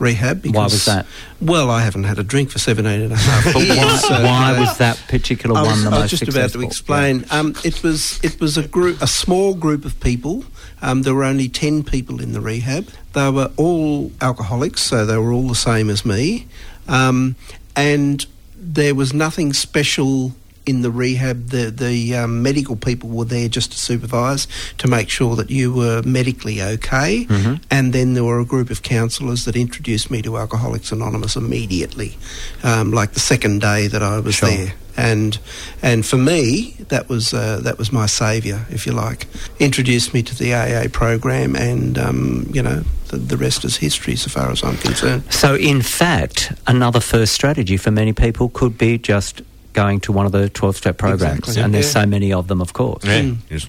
rehab. 0.00 0.42
Because, 0.42 0.56
Why 0.56 0.64
was 0.64 0.84
that? 0.86 1.06
Well, 1.40 1.70
I 1.70 1.82
haven't 1.82 2.04
had 2.04 2.18
a 2.18 2.24
drink 2.24 2.50
for 2.50 2.58
17 2.58 3.00
and 3.02 3.12
a 3.12 3.16
half 3.16 3.44
But 3.54 3.62
years. 3.62 3.78
why, 3.78 3.96
so, 3.98 4.22
why 4.24 4.50
you 4.50 4.54
know, 4.56 4.60
was 4.62 4.78
that 4.78 4.96
particular 5.08 5.56
I 5.56 5.62
was, 5.62 5.70
one 5.70 5.84
the 5.84 5.90
I 5.90 5.90
was 5.92 6.00
most 6.00 6.10
just 6.10 6.24
successful? 6.24 6.60
about 6.60 6.62
to 6.62 6.66
explain. 6.66 7.24
Um, 7.30 7.54
it 7.64 7.82
was 7.84 8.18
it 8.24 8.40
was 8.40 8.56
a 8.58 8.66
group, 8.66 9.00
a 9.00 9.06
small 9.06 9.54
group 9.54 9.84
of 9.84 9.98
people. 10.00 10.44
Um, 10.84 11.00
there 11.00 11.14
were 11.14 11.24
only 11.24 11.48
ten 11.48 11.82
people 11.82 12.20
in 12.20 12.32
the 12.32 12.42
rehab. 12.42 12.90
They 13.14 13.30
were 13.30 13.50
all 13.56 14.12
alcoholics, 14.20 14.82
so 14.82 15.06
they 15.06 15.16
were 15.16 15.32
all 15.32 15.48
the 15.48 15.54
same 15.54 15.88
as 15.88 16.04
me. 16.04 16.46
Um, 16.86 17.36
and 17.74 18.24
there 18.54 18.94
was 18.94 19.14
nothing 19.14 19.54
special 19.54 20.32
in 20.66 20.82
the 20.82 20.90
rehab, 20.90 21.48
the 21.48 21.70
the 21.70 22.16
um, 22.16 22.42
medical 22.42 22.76
people 22.76 23.08
were 23.10 23.24
there 23.24 23.48
just 23.48 23.72
to 23.72 23.78
supervise 23.78 24.46
to 24.78 24.88
make 24.88 25.10
sure 25.10 25.36
that 25.36 25.50
you 25.50 25.72
were 25.72 26.02
medically 26.02 26.62
okay. 26.62 27.26
Mm-hmm. 27.26 27.54
And 27.70 27.92
then 27.92 28.14
there 28.14 28.24
were 28.24 28.40
a 28.40 28.44
group 28.44 28.70
of 28.70 28.82
counsellors 28.82 29.44
that 29.44 29.56
introduced 29.56 30.10
me 30.10 30.22
to 30.22 30.36
Alcoholics 30.38 30.92
Anonymous 30.92 31.36
immediately, 31.36 32.16
um, 32.62 32.92
like 32.92 33.12
the 33.12 33.20
second 33.20 33.60
day 33.60 33.86
that 33.88 34.02
I 34.02 34.20
was 34.20 34.36
Sure. 34.36 34.48
there. 34.48 34.74
And 34.96 35.38
and 35.82 36.06
for 36.06 36.16
me, 36.16 36.76
that 36.88 37.08
was 37.08 37.34
uh, 37.34 37.58
that 37.64 37.78
was 37.78 37.92
my 37.92 38.06
saviour, 38.06 38.64
if 38.70 38.86
you 38.86 38.92
like. 38.92 39.26
Introduced 39.58 40.14
me 40.14 40.22
to 40.22 40.34
the 40.36 40.54
AA 40.54 40.88
program, 40.88 41.56
and 41.56 41.98
um, 41.98 42.46
you 42.52 42.62
know 42.62 42.84
the, 43.08 43.16
the 43.16 43.36
rest 43.36 43.64
is 43.64 43.76
history, 43.78 44.14
so 44.16 44.30
far 44.30 44.50
as 44.52 44.62
I'm 44.62 44.76
concerned. 44.76 45.24
So, 45.32 45.56
in 45.56 45.82
fact, 45.82 46.52
another 46.68 47.00
first 47.00 47.32
strategy 47.34 47.76
for 47.76 47.90
many 47.90 48.12
people 48.12 48.48
could 48.50 48.78
be 48.78 48.96
just 48.98 49.42
going 49.74 50.00
to 50.00 50.12
one 50.12 50.24
of 50.26 50.32
the 50.32 50.48
12 50.48 50.76
step 50.76 50.96
programs. 50.96 51.38
Exactly. 51.40 51.62
And 51.62 51.74
there's 51.74 51.86
Yeah. 51.94 52.02
so 52.02 52.06
many 52.06 52.32
of 52.32 52.48
them, 52.48 52.60
of 52.62 52.72
course. 52.72 53.04
Yeah, 53.04 53.20
Mm. 53.20 53.36
you 53.50 53.58
just 53.58 53.68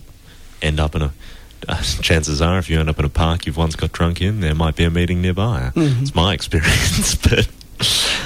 end 0.62 0.80
up 0.80 0.96
in 0.96 1.02
a. 1.02 1.12
Uh, 1.68 1.82
chances 2.02 2.42
are, 2.42 2.58
if 2.60 2.70
you 2.70 2.80
end 2.80 2.90
up 2.90 3.00
in 3.00 3.06
a 3.06 3.10
park 3.10 3.46
you've 3.46 3.58
once 3.58 3.76
got 3.76 3.92
drunk 3.92 4.22
in, 4.22 4.40
there 4.40 4.56
might 4.56 4.76
be 4.76 4.84
a 4.86 4.90
meeting 4.90 5.22
nearby. 5.22 5.72
Mm-hmm. 5.76 6.04
It's 6.04 6.16
my 6.16 6.34
experience, 6.38 7.16
but 7.16 7.50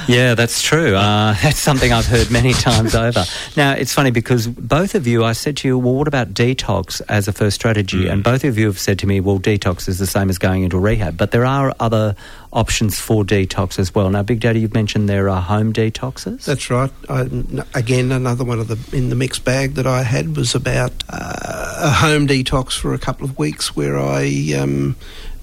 Yeah, 0.09 0.33
that's 0.33 0.63
true. 0.63 0.95
Uh, 0.95 1.35
that's 1.43 1.59
something 1.59 1.93
I've 1.93 2.07
heard 2.07 2.31
many 2.31 2.53
times 2.67 2.95
over. 2.95 3.25
Now, 3.55 3.73
it's 3.73 3.93
funny 3.93 4.09
because 4.09 4.47
both 4.47 4.95
of 4.95 5.05
you, 5.05 5.23
I 5.23 5.33
said 5.33 5.57
to 5.57 5.67
you, 5.67 5.77
well, 5.77 5.93
what 5.93 6.07
about 6.07 6.33
detox 6.33 6.99
as 7.07 7.27
a 7.27 7.31
first 7.31 7.53
strategy? 7.53 8.07
And 8.07 8.23
both 8.23 8.43
of 8.43 8.57
you 8.57 8.65
have 8.65 8.79
said 8.79 8.97
to 8.99 9.07
me, 9.07 9.19
well, 9.19 9.39
detox 9.39 9.87
is 9.87 9.99
the 9.99 10.07
same 10.07 10.31
as 10.31 10.39
going 10.39 10.63
into 10.63 10.79
rehab. 10.79 11.15
But 11.15 11.29
there 11.29 11.45
are 11.45 11.75
other 11.79 12.15
options 12.51 12.99
for 12.99 13.23
detox 13.23 13.77
as 13.77 13.93
well. 13.93 14.09
Now, 14.09 14.23
Big 14.23 14.39
Daddy, 14.39 14.61
you've 14.61 14.73
mentioned 14.73 15.07
there 15.07 15.29
are 15.29 15.43
home 15.43 15.73
detoxes. 15.73 16.43
That's 16.45 16.71
right. 16.71 16.91
I, 17.07 17.21
n- 17.21 17.63
again, 17.75 18.11
another 18.11 18.43
one 18.43 18.59
of 18.59 18.67
the 18.67 18.97
in 18.97 19.09
the 19.09 19.15
mixed 19.15 19.45
bag 19.45 19.75
that 19.75 19.85
I 19.85 20.01
had 20.01 20.35
was 20.35 20.55
about 20.55 20.91
uh, 21.07 21.75
a 21.83 21.91
home 21.91 22.27
detox 22.27 22.79
for 22.79 22.95
a 22.95 22.99
couple 22.99 23.25
of 23.25 23.37
weeks, 23.37 23.75
where 23.75 23.99
I 23.99 24.55
um, 24.59 24.95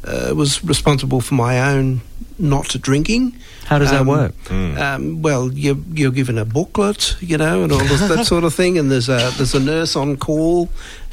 uh, 0.02 0.34
was 0.34 0.64
responsible 0.64 1.20
for 1.20 1.34
my 1.34 1.72
own 1.72 2.00
not 2.38 2.68
drinking. 2.80 3.34
How 3.64 3.78
does 3.78 3.90
that 3.90 4.02
Um, 4.02 4.06
work? 4.06 4.32
Um, 4.50 5.22
well, 5.22 5.50
you're, 5.52 5.78
you're 5.92 6.12
given 6.12 6.38
a 6.38 6.44
booklet, 6.44 7.16
you 7.20 7.36
know, 7.36 7.62
and 7.64 7.72
all 7.72 7.78
this, 7.80 8.00
that 8.08 8.26
sort 8.32 8.44
of 8.44 8.54
thing, 8.54 8.78
and 8.78 8.90
there's 8.90 9.08
a 9.08 9.32
there's 9.36 9.54
a 9.54 9.60
nurse 9.60 9.96
on 9.96 10.16
call. 10.16 10.68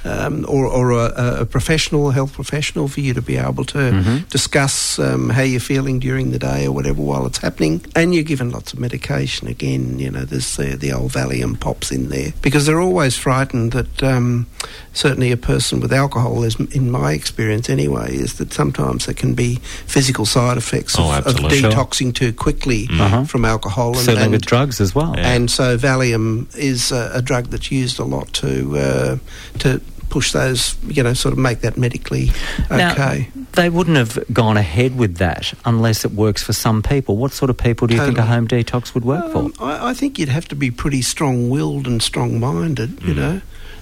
Um, 0.06 0.46
or 0.50 0.66
or 0.66 0.92
a, 0.92 1.42
a 1.42 1.46
professional, 1.46 2.10
a 2.10 2.14
health 2.14 2.34
professional, 2.34 2.88
for 2.90 3.00
you 3.00 3.14
to 3.14 3.22
be 3.22 3.38
able 3.38 3.64
to 3.66 3.78
Mm-hmm. 3.78 4.18
discuss 4.30 5.00
um, 5.00 5.30
how 5.30 5.44
you're 5.44 5.60
feeling 5.62 6.00
during 6.00 6.32
the 6.32 6.40
day 6.40 6.66
or 6.68 6.72
whatever 6.74 7.02
while 7.02 7.26
it's 7.26 7.38
happening. 7.38 7.86
And 7.96 8.14
you're 8.14 8.24
given 8.24 8.50
lots 8.52 8.74
of 8.74 8.80
medication. 8.80 9.48
Again, 9.48 10.00
you 10.00 10.12
know, 10.12 10.26
there's 10.26 10.56
the, 10.58 10.76
the 10.76 10.92
old 10.92 11.12
Valium 11.12 11.58
pops 11.60 11.92
in 11.92 12.10
there 12.10 12.34
because 12.42 12.66
they're 12.66 12.82
always 12.82 13.16
frightened 13.18 13.72
that 13.72 14.04
um, 14.04 14.46
certainly 14.94 15.32
a 15.32 15.38
person 15.38 15.80
with 15.80 15.94
alcohol, 15.94 16.44
is, 16.44 16.56
in 16.72 16.92
my 16.92 17.14
experience 17.14 17.70
anyway, 17.70 18.14
is 18.16 18.34
that 18.40 18.52
sometimes 18.54 19.06
there 19.06 19.16
can 19.16 19.34
be 19.36 19.56
physical 19.88 20.26
side 20.26 20.58
effects 20.58 20.98
Oh, 21.00 21.04
of, 21.12 21.20
of 21.20 21.28
absolutely. 21.28 21.60
Sure. 21.60 21.72
detoxing 21.72 22.14
too 22.14 22.34
quickly 22.34 22.88
Uh-huh. 22.92 23.24
from 23.26 23.46
alcohol. 23.46 23.90
And, 23.90 23.98
Certainly 24.06 24.24
and, 24.24 24.32
with 24.34 24.46
drugs 24.46 24.82
as 24.82 24.94
well. 24.94 25.14
Yeah. 25.18 25.34
and 25.34 25.50
so 25.50 25.78
Valium 25.78 26.48
is 26.58 26.92
a, 26.92 27.12
a 27.14 27.22
drug 27.22 27.46
that's 27.48 27.72
used 27.72 28.00
a 28.00 28.04
lot 28.04 28.32
to 28.34 28.78
uh, 28.78 29.18
to 29.60 29.80
push 30.14 30.32
those, 30.32 30.78
you 30.88 31.02
know, 31.02 31.14
sort 31.16 31.34
of 31.34 31.40
make 31.40 31.62
that 31.62 31.76
medically 31.76 32.30
Now, 32.70 32.92
okay. 32.92 33.30
they 33.54 33.70
wouldn't 33.70 33.98
have 33.98 34.14
gone 34.32 34.58
ahead 34.58 34.96
with 34.96 35.18
that 35.18 35.54
unless 35.66 36.06
it 36.06 36.12
works 36.12 36.44
for 36.44 36.54
some 36.54 36.84
people. 36.84 37.18
What 37.18 37.32
sort 37.32 37.50
of 37.50 37.58
people 37.58 37.88
do 37.88 37.96
you 37.96 38.06
think 38.06 38.20
a 38.20 38.28
home 38.34 38.48
detox 38.48 38.94
would 38.94 39.06
work 39.06 39.26
Um, 39.26 39.52
for? 39.52 39.64
I, 39.64 39.90
I 39.90 39.94
think 39.96 40.20
you'd 40.20 40.30
have 40.30 40.48
to 40.50 40.56
be 40.56 40.70
pretty 40.70 41.02
strong-willed 41.02 41.88
and 41.88 42.00
strong-minded. 42.02 43.02
You 43.02 43.16
know, 43.16 43.42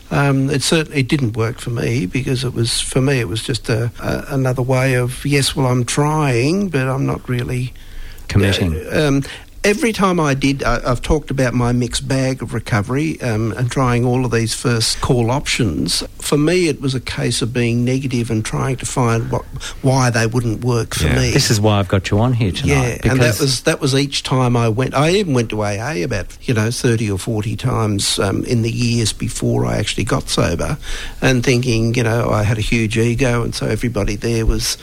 um, 0.09 0.49
it 0.49 0.63
certainly 0.63 1.01
it 1.01 1.09
didn't 1.09 1.35
work 1.35 1.59
for 1.59 1.71
me 1.71 2.05
because 2.05 2.45
it 2.47 2.53
was 2.53 2.79
for 2.79 3.01
me 3.01 3.19
it 3.19 3.27
was 3.27 3.43
just 3.43 3.67
a, 3.67 3.91
a, 3.99 4.33
another 4.33 4.63
way 4.63 4.95
of 4.95 5.25
yes, 5.25 5.53
well, 5.55 5.67
I'm 5.67 5.83
trying, 5.83 6.69
but 6.69 6.87
I'm 6.87 7.05
not 7.05 7.27
really 7.27 7.73
Committing. 8.31 8.73
Uh, 8.87 9.07
um, 9.07 9.23
every 9.63 9.93
time 9.93 10.19
I 10.19 10.33
did, 10.33 10.63
I, 10.63 10.81
I've 10.89 11.01
talked 11.01 11.29
about 11.29 11.53
my 11.53 11.71
mixed 11.71 12.07
bag 12.07 12.41
of 12.41 12.53
recovery 12.53 13.21
um, 13.21 13.51
and 13.53 13.69
trying 13.69 14.05
all 14.05 14.25
of 14.25 14.31
these 14.31 14.53
first 14.53 14.99
call 15.01 15.29
options. 15.29 16.01
For 16.19 16.37
me, 16.37 16.67
it 16.67 16.81
was 16.81 16.95
a 16.95 16.99
case 16.99 17.41
of 17.41 17.53
being 17.53 17.85
negative 17.85 18.31
and 18.31 18.43
trying 18.43 18.77
to 18.77 18.85
find 18.85 19.31
what 19.31 19.43
why 19.83 20.09
they 20.09 20.25
wouldn't 20.27 20.63
work 20.63 20.95
for 20.95 21.05
Yeah. 21.05 21.15
me. 21.19 21.31
this 21.31 21.51
is 21.51 21.59
why 21.61 21.77
I've 21.79 21.87
got 21.87 22.09
you 22.09 22.19
on 22.19 22.33
here 22.33 22.51
tonight. 22.51 22.73
Yeah, 22.73 22.95
because 22.97 23.11
and 23.11 23.19
that 23.21 23.39
was 23.39 23.61
that 23.63 23.81
was 23.81 23.95
each 23.95 24.23
time 24.23 24.55
I 24.57 24.69
went. 24.69 24.93
I 24.95 25.11
even 25.11 25.33
went 25.33 25.49
to 25.51 25.61
AA 25.63 26.03
about 26.03 26.37
you 26.47 26.53
know 26.53 26.71
thirty 26.71 27.09
or 27.11 27.17
forty 27.19 27.55
times 27.55 28.17
um, 28.19 28.43
in 28.45 28.61
the 28.63 28.71
years 28.71 29.13
before 29.13 29.65
I 29.65 29.77
actually 29.77 30.05
got 30.05 30.29
sober, 30.29 30.77
and 31.21 31.43
thinking 31.43 31.93
you 31.93 32.03
know 32.03 32.29
I 32.29 32.43
had 32.43 32.57
a 32.57 32.61
huge 32.61 32.97
ego, 32.97 33.43
and 33.43 33.53
so 33.53 33.67
everybody 33.67 34.15
there 34.15 34.45
was 34.45 34.77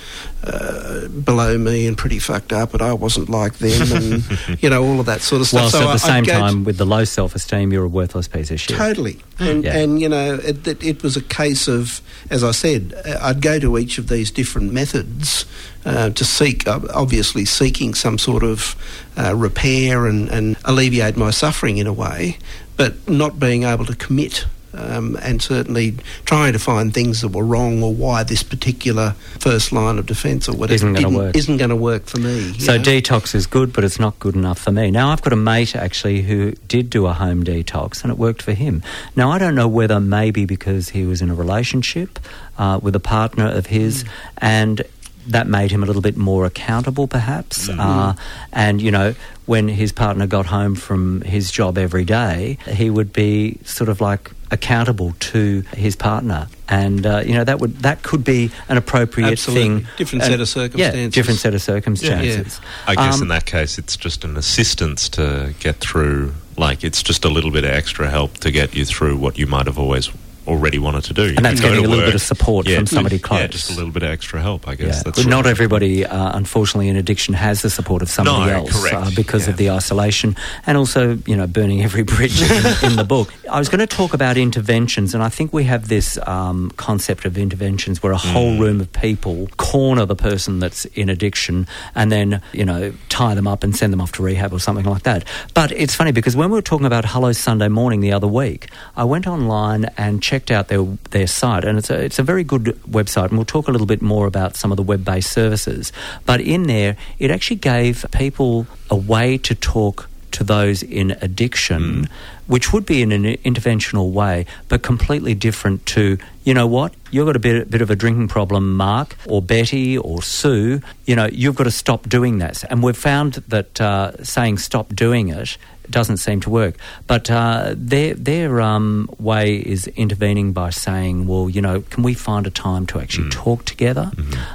uh, 0.44 1.08
below 1.08 1.58
me 1.58 1.86
and 1.86 1.96
pretty 1.98 2.18
fucked 2.18 2.52
up, 2.52 2.72
and 2.74 2.82
I 2.82 2.92
wasn't 2.92 3.28
like 3.28 3.54
them, 3.58 3.92
and 3.92 4.38
you 4.62 4.67
know 4.70 4.82
all 4.84 5.00
of 5.00 5.06
that 5.06 5.20
sort 5.20 5.40
of 5.40 5.46
stuff. 5.48 5.72
whilst 5.72 5.74
so 5.74 5.80
at 5.82 5.98
the 5.98 6.04
I- 6.04 6.22
same 6.22 6.24
time, 6.24 6.64
with 6.64 6.76
the 6.78 6.86
low 6.86 7.04
self-esteem, 7.04 7.72
you're 7.72 7.84
a 7.84 7.88
worthless 7.88 8.28
piece 8.28 8.50
of 8.50 8.60
shit. 8.60 8.76
Totally. 8.76 9.18
And, 9.38 9.64
Yeah. 9.64 9.76
and 9.78 10.00
you 10.00 10.08
know, 10.08 10.34
it, 10.42 10.66
it, 10.82 11.02
was 11.02 11.16
a 11.16 11.22
case 11.22 11.68
of, 11.68 12.00
as 12.30 12.42
I 12.42 12.50
said, 12.50 12.94
I'd 13.20 13.40
go 13.40 13.58
to 13.58 13.78
each 13.78 13.98
of 13.98 14.08
these 14.08 14.30
different 14.30 14.72
methods 14.72 15.44
uh, 15.84 16.10
to 16.10 16.24
seek, 16.24 16.66
obviously, 16.68 17.44
seeking 17.44 17.94
some 17.94 18.18
sort 18.18 18.42
of 18.42 18.74
uh, 19.16 19.34
repair 19.34 20.06
and, 20.06 20.28
and 20.28 20.56
alleviate 20.64 21.16
my 21.16 21.30
suffering 21.30 21.78
in 21.78 21.86
a 21.86 21.92
way, 21.92 22.38
but 22.76 23.08
not 23.08 23.38
being 23.38 23.62
able 23.62 23.84
to 23.84 23.94
commit. 23.94 24.46
Um, 24.74 25.18
and 25.22 25.40
certainly 25.40 25.96
trying 26.26 26.52
to 26.52 26.58
find 26.58 26.92
things 26.92 27.22
that 27.22 27.28
were 27.28 27.44
wrong 27.44 27.82
or 27.82 27.92
why 27.92 28.22
this 28.22 28.42
particular 28.42 29.12
first 29.40 29.72
line 29.72 29.98
of 29.98 30.06
defence 30.06 30.46
or 30.48 30.52
whatever 30.52 30.74
Isn't 30.74 30.92
gonna 30.92 31.16
work. 31.16 31.36
isn't 31.36 31.56
going 31.56 31.70
to 31.70 31.76
work 31.76 32.04
for 32.04 32.20
me. 32.20 32.52
So 32.58 32.76
know? 32.76 32.82
detox 32.82 33.34
is 33.34 33.46
good, 33.46 33.72
but 33.72 33.82
it's 33.82 33.98
not 33.98 34.18
good 34.18 34.34
enough 34.34 34.58
for 34.58 34.70
me. 34.70 34.90
Now 34.90 35.08
I've 35.10 35.22
got 35.22 35.32
a 35.32 35.36
mate 35.36 35.74
actually 35.74 36.20
who 36.22 36.52
did 36.68 36.90
do 36.90 37.06
a 37.06 37.14
home 37.14 37.44
detox, 37.44 38.02
and 38.02 38.12
it 38.12 38.18
worked 38.18 38.42
for 38.42 38.52
him. 38.52 38.82
Now 39.16 39.30
I 39.30 39.38
don't 39.38 39.54
know 39.54 39.68
whether 39.68 40.00
maybe 40.00 40.44
because 40.44 40.90
he 40.90 41.06
was 41.06 41.22
in 41.22 41.30
a 41.30 41.34
relationship 41.34 42.18
uh, 42.58 42.78
with 42.82 42.94
a 42.94 43.00
partner 43.00 43.48
of 43.48 43.66
his, 43.66 44.04
and 44.36 44.82
that 45.28 45.46
made 45.46 45.70
him 45.70 45.82
a 45.82 45.86
little 45.86 46.02
bit 46.02 46.16
more 46.16 46.44
accountable, 46.46 47.06
perhaps. 47.06 47.68
Uh, 47.68 48.14
and 48.52 48.80
you 48.82 48.90
know, 48.90 49.14
when 49.46 49.68
his 49.68 49.92
partner 49.92 50.26
got 50.26 50.46
home 50.46 50.74
from 50.74 51.20
his 51.22 51.50
job 51.50 51.78
every 51.78 52.04
day, 52.04 52.58
he 52.66 52.90
would 52.90 53.12
be 53.12 53.58
sort 53.64 53.88
of 53.88 54.00
like 54.00 54.30
accountable 54.50 55.12
to 55.20 55.60
his 55.76 55.94
partner, 55.94 56.48
and 56.68 57.04
uh, 57.04 57.22
you 57.24 57.34
know 57.34 57.44
that 57.44 57.60
would 57.60 57.76
that 57.80 58.02
could 58.02 58.24
be 58.24 58.50
an 58.68 58.76
appropriate 58.76 59.32
Absolutely. 59.32 59.62
thing. 59.82 59.86
Different 59.98 60.22
And- 60.24 60.32
set 60.32 60.40
of 60.40 60.48
circumstances. 60.48 60.78
Yeah, 60.80 60.86
circumstances. 60.86 61.14
different 61.14 61.40
set 61.40 61.54
of 61.54 61.62
circumstances. 61.62 62.60
I 62.86 62.94
guess 62.94 63.16
Um, 63.16 63.22
in 63.22 63.28
that 63.28 63.44
case, 63.46 63.78
it's 63.78 63.96
just 63.96 64.24
an 64.24 64.36
assistance 64.36 65.08
to 65.10 65.54
get 65.60 65.76
through. 65.76 66.34
Like 66.56 66.82
it's 66.82 67.02
just 67.04 67.24
a 67.24 67.28
little 67.28 67.50
bit 67.52 67.64
of 67.64 67.70
extra 67.70 68.10
help 68.10 68.38
to 68.38 68.50
get 68.50 68.74
you 68.74 68.84
through 68.84 69.16
what 69.18 69.38
you 69.38 69.46
might 69.46 69.66
have 69.66 69.78
always 69.78 70.10
already 70.48 70.78
wanted 70.78 71.04
to 71.04 71.14
do. 71.14 71.24
You 71.30 71.34
And 71.36 71.44
that's 71.44 71.60
getting 71.60 71.84
a 71.84 71.88
little 71.88 72.04
bit 72.04 72.14
of 72.14 72.22
support 72.22 72.66
Yeah, 72.66 72.76
from 72.78 72.86
somebody 72.86 73.16
Yeah, 73.16 73.22
close. 73.22 73.48
just 73.50 73.70
a 73.70 73.74
little 73.74 73.90
bit 73.92 74.02
of 74.02 74.10
extra 74.10 74.40
help. 74.40 74.66
I 74.66 74.74
guess 74.74 75.02
Yeah. 75.06 75.24
not 75.24 75.44
right. 75.44 75.50
everybody, 75.50 76.04
uh, 76.06 76.36
unfortunately, 76.36 76.88
in 76.88 76.96
addiction 76.96 77.34
has 77.34 77.62
the 77.62 77.70
support 77.70 78.02
of 78.02 78.08
somebody 78.10 78.50
No, 78.50 78.56
else. 78.58 78.84
Uh, 78.92 79.10
because 79.14 79.44
Yeah. 79.46 79.50
of 79.52 79.56
the 79.58 79.70
isolation 79.70 80.36
and 80.66 80.76
also, 80.78 81.18
you 81.26 81.36
know, 81.36 81.46
burning 81.46 81.82
every 81.84 82.02
bridge 82.14 82.40
in, 82.42 82.90
in 82.90 82.96
the 82.96 83.04
book. 83.04 83.32
I 83.50 83.58
was 83.58 83.68
going 83.68 83.80
to 83.80 83.86
talk 83.86 84.14
about 84.14 84.36
interventions, 84.36 85.14
and 85.14 85.22
I 85.22 85.28
think 85.28 85.52
we 85.52 85.64
have 85.64 85.88
this 85.88 86.18
um, 86.26 86.70
concept 86.76 87.24
of 87.24 87.36
interventions 87.38 88.02
where 88.02 88.12
a 88.12 88.16
whole 88.16 88.48
Mm. 88.48 88.60
room 88.60 88.80
of 88.80 88.90
people 88.92 89.48
corner 89.58 90.06
the 90.06 90.16
person 90.16 90.58
that's 90.58 90.84
in 90.94 91.08
addiction 91.10 91.66
and 91.94 92.10
then, 92.10 92.40
you 92.52 92.64
know, 92.64 92.92
tie 93.10 93.34
them 93.34 93.46
up 93.46 93.62
and 93.64 93.76
send 93.76 93.92
them 93.92 94.00
off 94.00 94.12
to 94.12 94.22
rehab 94.22 94.52
or 94.52 94.58
something 94.60 94.86
like 94.86 95.02
that. 95.02 95.24
But 95.52 95.70
it's 95.72 95.94
funny 95.94 96.12
because 96.12 96.34
when 96.36 96.48
we 96.50 96.54
were 96.54 96.62
talking 96.62 96.86
about 96.86 97.04
Hello 97.04 97.32
Sunday 97.32 97.68
Morning 97.68 98.00
the 98.00 98.12
other 98.12 98.26
week, 98.28 98.68
I 98.96 99.04
went 99.04 99.26
online 99.26 99.86
and 99.98 100.22
checked 100.22 100.37
out 100.50 100.68
their 100.68 100.84
their 101.10 101.26
site, 101.26 101.64
and 101.64 101.78
it's 101.78 101.90
a 101.90 102.04
it's 102.04 102.18
a 102.18 102.22
very 102.22 102.44
good 102.44 102.64
website, 102.88 103.28
and 103.28 103.38
we'll 103.38 103.44
talk 103.44 103.68
a 103.68 103.70
little 103.70 103.86
bit 103.86 104.02
more 104.02 104.26
about 104.26 104.56
some 104.56 104.70
of 104.70 104.76
the 104.76 104.82
web 104.82 105.04
based 105.04 105.32
services. 105.32 105.92
But 106.26 106.40
in 106.40 106.64
there, 106.64 106.96
it 107.18 107.30
actually 107.30 107.56
gave 107.56 108.06
people 108.12 108.66
a 108.90 108.96
way 108.96 109.38
to 109.38 109.54
talk 109.54 110.08
to 110.32 110.44
those 110.44 110.82
in 110.82 111.12
addiction, 111.20 112.08
which 112.46 112.72
would 112.72 112.86
be 112.86 113.02
in 113.02 113.12
an 113.12 113.24
interventional 113.24 114.12
way, 114.12 114.46
but 114.68 114.82
completely 114.82 115.34
different 115.34 115.84
to, 115.86 116.18
you 116.44 116.54
know 116.54 116.66
what, 116.66 116.94
you've 117.10 117.26
got 117.26 117.36
a 117.36 117.38
bit, 117.38 117.70
bit 117.70 117.82
of 117.82 117.90
a 117.90 117.96
drinking 117.96 118.28
problem, 118.28 118.76
Mark, 118.76 119.16
or 119.26 119.42
Betty, 119.42 119.96
or 119.98 120.22
Sue, 120.22 120.80
you 121.06 121.16
know, 121.16 121.26
you've 121.26 121.56
got 121.56 121.64
to 121.64 121.70
stop 121.70 122.08
doing 122.08 122.38
that. 122.38 122.64
And 122.70 122.82
we've 122.82 122.96
found 122.96 123.34
that 123.48 123.80
uh, 123.80 124.22
saying 124.22 124.58
stop 124.58 124.94
doing 124.94 125.28
it 125.28 125.56
doesn't 125.90 126.18
seem 126.18 126.40
to 126.40 126.50
work. 126.50 126.76
But 127.06 127.30
uh, 127.30 127.74
their, 127.76 128.14
their 128.14 128.60
um, 128.60 129.08
way 129.18 129.56
is 129.56 129.86
intervening 129.88 130.52
by 130.52 130.70
saying, 130.70 131.26
well, 131.26 131.48
you 131.48 131.60
know, 131.62 131.82
can 131.82 132.02
we 132.02 132.14
find 132.14 132.46
a 132.46 132.50
time 132.50 132.86
to 132.88 133.00
actually 133.00 133.30
talk 133.30 133.64
together? 133.64 134.10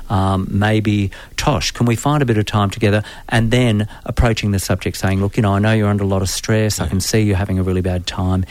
Um, 0.09 0.47
maybe, 0.49 1.11
Tosh, 1.37 1.71
can 1.71 1.85
we 1.85 1.95
find 1.95 2.21
a 2.21 2.25
bit 2.25 2.37
of 2.37 2.45
time 2.45 2.69
together? 2.69 3.03
And 3.29 3.51
then 3.51 3.87
approaching 4.05 4.51
the 4.51 4.59
subject 4.59 4.97
saying, 4.97 5.21
look, 5.21 5.37
you 5.37 5.43
know, 5.43 5.53
I 5.53 5.59
know 5.59 5.73
you're 5.73 5.89
under 5.89 6.03
a 6.03 6.07
lot 6.07 6.21
of 6.21 6.29
stress. 6.29 6.79
I 6.79 6.87
can 6.87 6.99
see 6.99 7.21
you're 7.21 7.37
having 7.37 7.59
a 7.59 7.63
really 7.63 7.81
bad 7.81 8.05
time. 8.07 8.45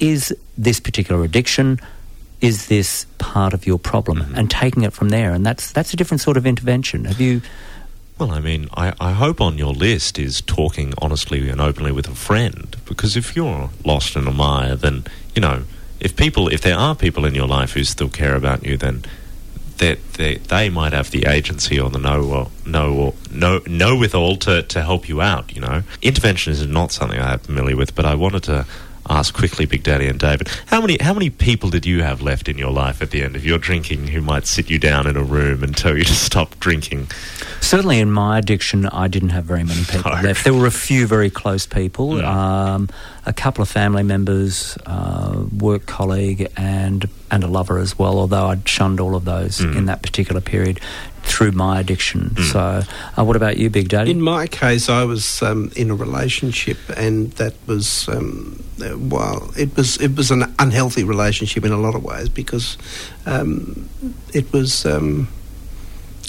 is 0.00 0.34
this 0.56 0.80
particular 0.80 1.22
addiction? 1.22 1.78
Is 2.40 2.68
this 2.68 3.06
part 3.18 3.52
of 3.52 3.66
your 3.66 3.78
problem? 3.78 4.22
And 4.34 4.50
taking 4.50 4.82
it 4.82 4.94
from 4.94 5.10
there, 5.10 5.32
and 5.32 5.44
that's 5.44 5.72
that's 5.72 5.92
a 5.92 5.96
different 5.96 6.22
sort 6.22 6.38
of 6.38 6.46
intervention. 6.46 7.04
Have 7.04 7.20
you? 7.20 7.42
Well, 8.20 8.32
I 8.32 8.40
mean, 8.40 8.68
I, 8.76 8.92
I 9.00 9.12
hope 9.12 9.40
on 9.40 9.56
your 9.56 9.72
list 9.72 10.18
is 10.18 10.42
talking 10.42 10.92
honestly 10.98 11.48
and 11.48 11.58
openly 11.58 11.90
with 11.90 12.06
a 12.06 12.14
friend. 12.14 12.76
Because 12.84 13.16
if 13.16 13.34
you're 13.34 13.70
lost 13.82 14.14
in 14.14 14.26
a 14.26 14.30
mire, 14.30 14.76
then, 14.76 15.04
you 15.34 15.40
know, 15.40 15.62
if 16.00 16.16
people, 16.16 16.46
if 16.48 16.60
there 16.60 16.76
are 16.76 16.94
people 16.94 17.24
in 17.24 17.34
your 17.34 17.48
life 17.48 17.72
who 17.72 17.82
still 17.82 18.10
care 18.10 18.34
about 18.34 18.62
you, 18.62 18.76
then 18.76 19.06
that 19.78 20.12
they, 20.14 20.34
they 20.34 20.68
might 20.68 20.92
have 20.92 21.10
the 21.10 21.24
agency 21.24 21.80
or 21.80 21.88
the 21.88 21.98
know 21.98 22.22
or 22.24 22.50
know 22.66 22.92
or 22.92 23.14
know 23.32 23.62
know 23.66 23.96
with 23.96 24.14
all 24.14 24.36
to, 24.36 24.64
to 24.64 24.82
help 24.82 25.08
you 25.08 25.22
out. 25.22 25.54
You 25.54 25.62
know, 25.62 25.82
intervention 26.02 26.52
is 26.52 26.66
not 26.66 26.92
something 26.92 27.18
I'm 27.18 27.38
familiar 27.38 27.74
with, 27.74 27.94
but 27.94 28.04
I 28.04 28.16
wanted 28.16 28.42
to 28.42 28.66
ask 29.08 29.34
quickly, 29.34 29.66
Big 29.66 29.82
Daddy 29.82 30.06
and 30.06 30.18
David, 30.18 30.48
how 30.66 30.80
many 30.80 30.98
how 31.00 31.12
many 31.14 31.30
people 31.30 31.70
did 31.70 31.86
you 31.86 32.02
have 32.02 32.20
left 32.22 32.48
in 32.48 32.58
your 32.58 32.70
life 32.70 33.02
at 33.02 33.10
the 33.10 33.22
end 33.22 33.36
of 33.36 33.44
your 33.44 33.58
drinking 33.58 34.08
who 34.08 34.20
might 34.20 34.46
sit 34.46 34.70
you 34.70 34.78
down 34.78 35.06
in 35.06 35.16
a 35.16 35.22
room 35.22 35.62
and 35.64 35.76
tell 35.76 35.96
you 35.96 36.04
to 36.04 36.14
stop 36.14 36.58
drinking? 36.60 37.08
Certainly, 37.60 37.98
in 38.00 38.10
my 38.10 38.38
addiction, 38.38 38.86
I 38.86 39.06
didn't 39.08 39.30
have 39.30 39.44
very 39.44 39.64
many 39.64 39.84
people 39.84 40.10
No. 40.14 40.22
left. 40.22 40.44
There 40.44 40.54
were 40.54 40.66
a 40.66 40.70
few 40.70 41.06
very 41.06 41.30
close 41.30 41.66
people, 41.66 42.24
um, 42.24 42.88
a 43.26 43.32
couple 43.32 43.62
of 43.62 43.68
family 43.68 44.02
members, 44.02 44.76
uh, 44.86 45.44
work 45.58 45.86
colleague, 45.86 46.48
and 46.56 47.08
and 47.32 47.44
a 47.44 47.46
lover 47.46 47.78
as 47.78 47.96
well. 47.98 48.18
Although 48.18 48.46
I'd 48.46 48.68
shunned 48.68 48.98
all 48.98 49.14
of 49.14 49.24
those 49.24 49.58
Mm. 49.60 49.76
in 49.76 49.86
that 49.86 50.02
particular 50.02 50.40
period 50.40 50.80
through 51.30 51.52
my 51.52 51.80
addiction. 51.80 52.36
So, 52.52 52.82
uh, 53.16 53.24
what 53.24 53.36
about 53.36 53.56
you, 53.56 53.70
Big 53.70 53.88
Daddy? 53.88 54.10
In 54.10 54.20
my 54.20 54.46
case, 54.46 54.88
I 54.88 55.04
was 55.04 55.42
um, 55.42 55.70
in 55.76 55.90
a 55.90 55.94
relationship, 55.94 56.78
and 56.96 57.30
that 57.32 57.54
was 57.66 58.08
um, 58.08 58.62
uh, 58.82 58.96
well, 58.98 59.50
it 59.56 59.76
was 59.76 59.96
it 59.98 60.16
was 60.16 60.30
an 60.30 60.42
unhealthy 60.58 61.04
relationship 61.04 61.64
in 61.64 61.72
a 61.72 61.78
lot 61.78 61.94
of 61.94 62.02
ways 62.02 62.28
because 62.28 62.76
um, 63.26 63.88
it 64.34 64.52
was 64.52 64.84
um, 64.86 65.28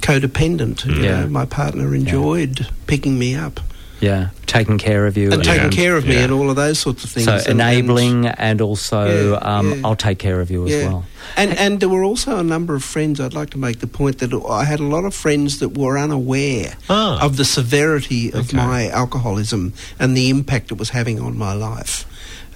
codependent. 0.01 0.85
You 0.85 1.03
Yeah. 1.03 1.21
know, 1.21 1.27
my 1.29 1.45
partner 1.45 1.93
enjoyed 1.95 2.67
picking 2.87 3.17
me 3.19 3.35
up 3.35 3.59
yeah, 4.01 4.29
taking 4.47 4.77
care 4.77 5.05
of 5.07 5.15
you 5.15 5.31
and 5.31 5.43
taking 5.43 5.71
Yeah. 5.71 5.83
care 5.83 5.95
of 5.95 6.05
me 6.05 6.15
Yeah. 6.15 6.23
and 6.23 6.33
all 6.33 6.49
of 6.49 6.55
those 6.57 6.79
sorts 6.79 7.03
of 7.05 7.09
things. 7.11 7.25
So 7.25 7.33
and- 7.33 7.47
and- 7.47 7.61
enabling 7.61 8.25
and, 8.27 8.59
also 8.61 9.31
Yeah, 9.33 9.37
um, 9.59 9.69
yeah. 9.71 9.81
I'll 9.85 9.95
take 9.95 10.19
care 10.19 10.41
of 10.41 10.51
you 10.51 10.67
as 10.67 10.83
well. 10.85 11.05
And 11.37 11.57
and 11.57 11.79
there 11.79 11.87
were 11.89 12.03
also 12.03 12.37
a 12.37 12.43
number 12.43 12.75
of 12.75 12.83
friends. 12.83 13.19
I'd 13.19 13.33
like 13.33 13.51
to 13.51 13.57
make 13.59 13.79
the 13.79 13.87
point 13.87 14.17
that 14.19 14.33
I 14.33 14.65
had 14.65 14.79
a 14.79 14.83
lot 14.95 15.05
of 15.05 15.13
friends 15.13 15.59
that 15.59 15.77
were 15.77 15.97
unaware 15.97 16.73
Ah. 16.89 17.23
of 17.25 17.37
the 17.37 17.45
severity 17.45 18.29
of 18.33 18.47
Okay. 18.49 18.57
my 18.57 18.89
alcoholism 18.89 19.73
and 19.99 20.17
the 20.17 20.29
impact 20.29 20.71
it 20.71 20.77
was 20.77 20.89
having 20.89 21.19
on 21.19 21.37
my 21.37 21.53
life. 21.53 22.05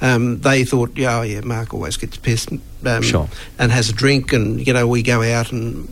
Um, 0.01 0.41
they 0.41 0.65
thought, 0.65 0.91
yeah, 0.97 1.19
oh, 1.19 1.21
yeah, 1.21 1.39
Mark 1.43 1.73
always 1.73 1.95
gets 1.95 2.17
pissed 2.17 2.49
um, 2.85 3.01
Sure. 3.01 3.29
and 3.57 3.71
has 3.71 3.87
a 3.89 3.93
drink, 3.93 4.33
and 4.33 4.65
you 4.67 4.73
know 4.73 4.87
we 4.87 5.01
go 5.01 5.21
out 5.23 5.51
and. 5.53 5.87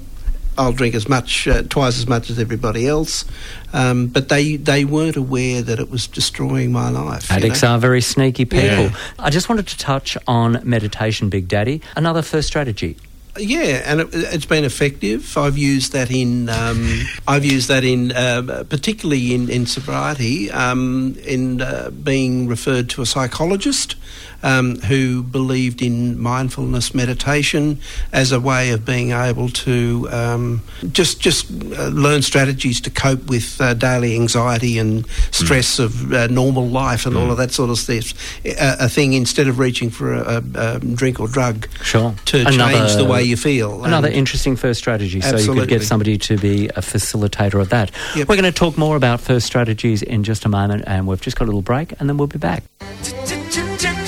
I'll 0.57 0.73
drink 0.73 0.95
as 0.95 1.07
much, 1.07 1.47
uh, 1.47 1.63
twice 1.63 1.97
as 1.97 2.07
much 2.07 2.29
as 2.29 2.39
everybody 2.39 2.87
else, 2.87 3.25
um, 3.73 4.07
but 4.07 4.29
they 4.29 4.55
they 4.57 4.85
weren't 4.85 5.15
aware 5.15 5.61
that 5.61 5.79
it 5.79 5.89
was 5.89 6.07
destroying 6.07 6.71
my 6.71 6.89
life. 6.89 7.29
you 7.29 7.35
Addicts 7.37 7.63
know? 7.63 7.69
are 7.69 7.79
very 7.79 8.01
sneaky 8.01 8.45
people. 8.45 8.67
Yeah. 8.67 8.95
I 9.19 9.29
just 9.29 9.49
wanted 9.49 9.67
to 9.67 9.77
touch 9.77 10.17
on 10.27 10.61
meditation, 10.63 11.29
Big 11.29 11.47
Daddy. 11.47 11.81
Another 11.95 12.21
first 12.21 12.47
strategy. 12.47 12.97
Yeah, 13.37 13.81
and 13.85 14.01
it, 14.01 14.09
it's 14.13 14.45
been 14.45 14.63
effective. 14.63 15.35
I've 15.37 15.57
used 15.57 15.93
that 15.93 16.11
in 16.11 16.49
um, 16.49 17.01
I've 17.27 17.45
used 17.45 17.67
that 17.67 17.83
in 17.83 18.11
uh, 18.11 18.63
particularly 18.69 19.33
in 19.33 19.49
in 19.49 19.65
sobriety 19.65 20.51
um, 20.51 21.15
in 21.25 21.61
uh, 21.61 21.89
being 21.89 22.47
referred 22.47 22.89
to 22.91 23.01
a 23.01 23.07
psychologist 23.07 23.95
um, 24.43 24.75
who 24.81 25.23
believed 25.23 25.81
in 25.81 26.19
mindfulness 26.19 26.93
meditation 26.93 27.79
as 28.11 28.31
a 28.31 28.39
way 28.39 28.69
of 28.71 28.85
being 28.85 29.11
able 29.11 29.49
to 29.49 30.07
um, 30.11 30.61
just 30.91 31.19
just 31.19 31.49
uh, 31.51 31.87
learn 31.87 32.21
strategies 32.21 32.79
to 32.81 32.89
cope 32.89 33.23
with 33.29 33.59
uh, 33.59 33.73
daily 33.73 34.15
anxiety 34.15 34.77
and 34.77 35.05
stress 35.31 35.79
of 35.79 36.13
uh, 36.13 36.27
normal 36.27 36.67
life 36.67 37.05
and 37.05 37.15
all 37.17 37.31
of 37.31 37.37
that 37.37 37.51
sort 37.51 37.69
of 37.69 37.77
stuff. 37.77 38.13
A, 38.45 38.85
a 38.85 38.89
thing 38.89 39.13
instead 39.13 39.47
of 39.47 39.59
reaching 39.59 39.89
for 39.89 40.13
a, 40.13 40.41
a, 40.55 40.75
a 40.75 40.79
drink 40.79 41.19
or 41.19 41.27
drug 41.27 41.67
Sure. 41.81 42.13
to 42.25 42.43
change 42.45 42.95
the 42.95 43.05
way 43.05 43.23
you 43.23 43.37
feel. 43.37 43.83
Another 43.85 44.07
And- 44.07 44.17
interesting 44.17 44.55
first 44.55 44.79
strategy. 44.79 45.21
So 45.21 45.37
you 45.37 45.53
could 45.53 45.69
get 45.69 45.83
somebody 45.83 46.17
to 46.19 46.37
be 46.37 46.67
a 46.69 46.81
facilitator 46.81 47.59
of 47.61 47.69
that. 47.69 47.91
Yep. 48.15 48.27
We're 48.27 48.35
going 48.35 48.51
to 48.51 48.59
talk 48.59 48.77
more 48.77 48.95
about 48.95 49.21
first 49.21 49.45
strategies 49.45 50.01
in 50.01 50.23
just 50.23 50.45
a 50.45 50.49
moment, 50.49 50.83
and 50.87 51.07
we've 51.07 51.21
just 51.21 51.37
got 51.37 51.45
a 51.45 51.47
little 51.47 51.61
break, 51.61 51.93
and 51.99 52.09
then 52.09 52.17
we'll 52.17 52.27
be 52.27 52.37
back. 52.39 52.63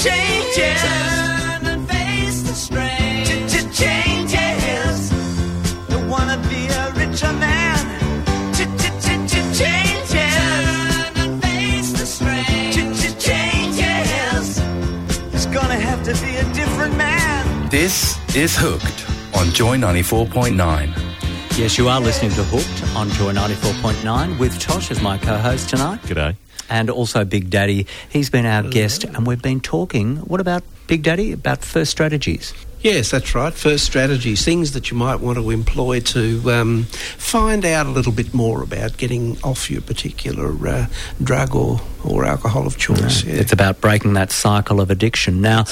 Changes. 0.06 0.82
Turn 0.84 1.66
and 1.66 1.89
face 1.89 2.43
the 2.43 2.53
strain. 2.53 3.26
Changes. 3.74 5.10
Don't 5.89 6.08
wanna 6.08 6.38
be 6.47 6.68
a 6.68 6.91
richer 6.93 7.34
man. 7.34 7.82
Changes. 9.60 10.10
Turn 10.12 11.18
and 11.24 11.41
face 11.41 11.91
the 11.99 12.06
strain. 12.06 12.72
Changes. 13.18 14.60
It's 15.34 15.47
gonna 15.47 15.80
have 15.89 16.03
to 16.03 16.14
be 16.24 16.36
a 16.36 16.43
different 16.53 16.95
man. 16.97 17.70
This 17.70 18.20
is 18.36 18.56
Hooked 18.56 18.99
on 19.36 19.49
Joy 19.53 19.78
94.9. 19.78 20.93
Yes, 21.58 21.80
you 21.80 21.89
are 21.89 21.99
listening 21.99 22.32
to 22.34 22.43
Hooked 22.43 22.95
on 22.95 23.10
Joy 23.10 23.34
94.9 23.34 24.38
with 24.38 24.60
Tosh 24.60 24.91
as 24.91 25.01
my 25.01 25.18
co 25.18 25.36
host 25.38 25.70
tonight. 25.70 25.99
G'day. 26.03 26.36
And 26.70 26.89
also 26.89 27.26
Big 27.26 27.49
Daddy. 27.49 27.88
He's 28.09 28.30
been 28.30 28.45
our 28.45 28.63
guest, 28.63 29.03
and 29.03 29.26
we've 29.28 29.41
been 29.41 29.59
talking. 29.59 30.18
What 30.18 30.39
about 30.39 30.63
Big 30.88 31.03
Daddy? 31.03 31.32
About 31.32 31.63
first 31.63 31.91
strategies. 31.91 32.53
Yes, 32.82 33.09
that's 33.09 33.34
right. 33.34 33.51
First 33.51 33.84
strategies, 33.86 34.45
things 34.45 34.74
that 34.74 34.91
you 34.91 34.97
might 34.97 35.16
want 35.16 35.39
to 35.39 35.49
employ 35.49 36.01
to 36.01 36.51
um, 36.51 36.84
find 36.84 37.66
out 37.66 37.88
a 37.88 37.89
little 37.89 38.11
bit 38.11 38.32
more 38.32 38.61
about 38.61 38.97
getting 38.97 39.41
off 39.41 39.72
your 39.72 39.82
particular 39.82 40.55
uh, 40.68 40.86
drug 41.24 41.55
or, 41.55 41.82
or 42.03 42.26
alcohol 42.26 42.68
of 42.68 42.78
choice. 42.78 43.24
Yeah. 43.24 43.38
It's 43.38 43.51
about 43.51 43.82
breaking 43.82 44.13
that 44.13 44.32
cycle 44.32 44.80
of 44.82 44.91
addiction. 44.91 45.41
Now. 45.41 45.63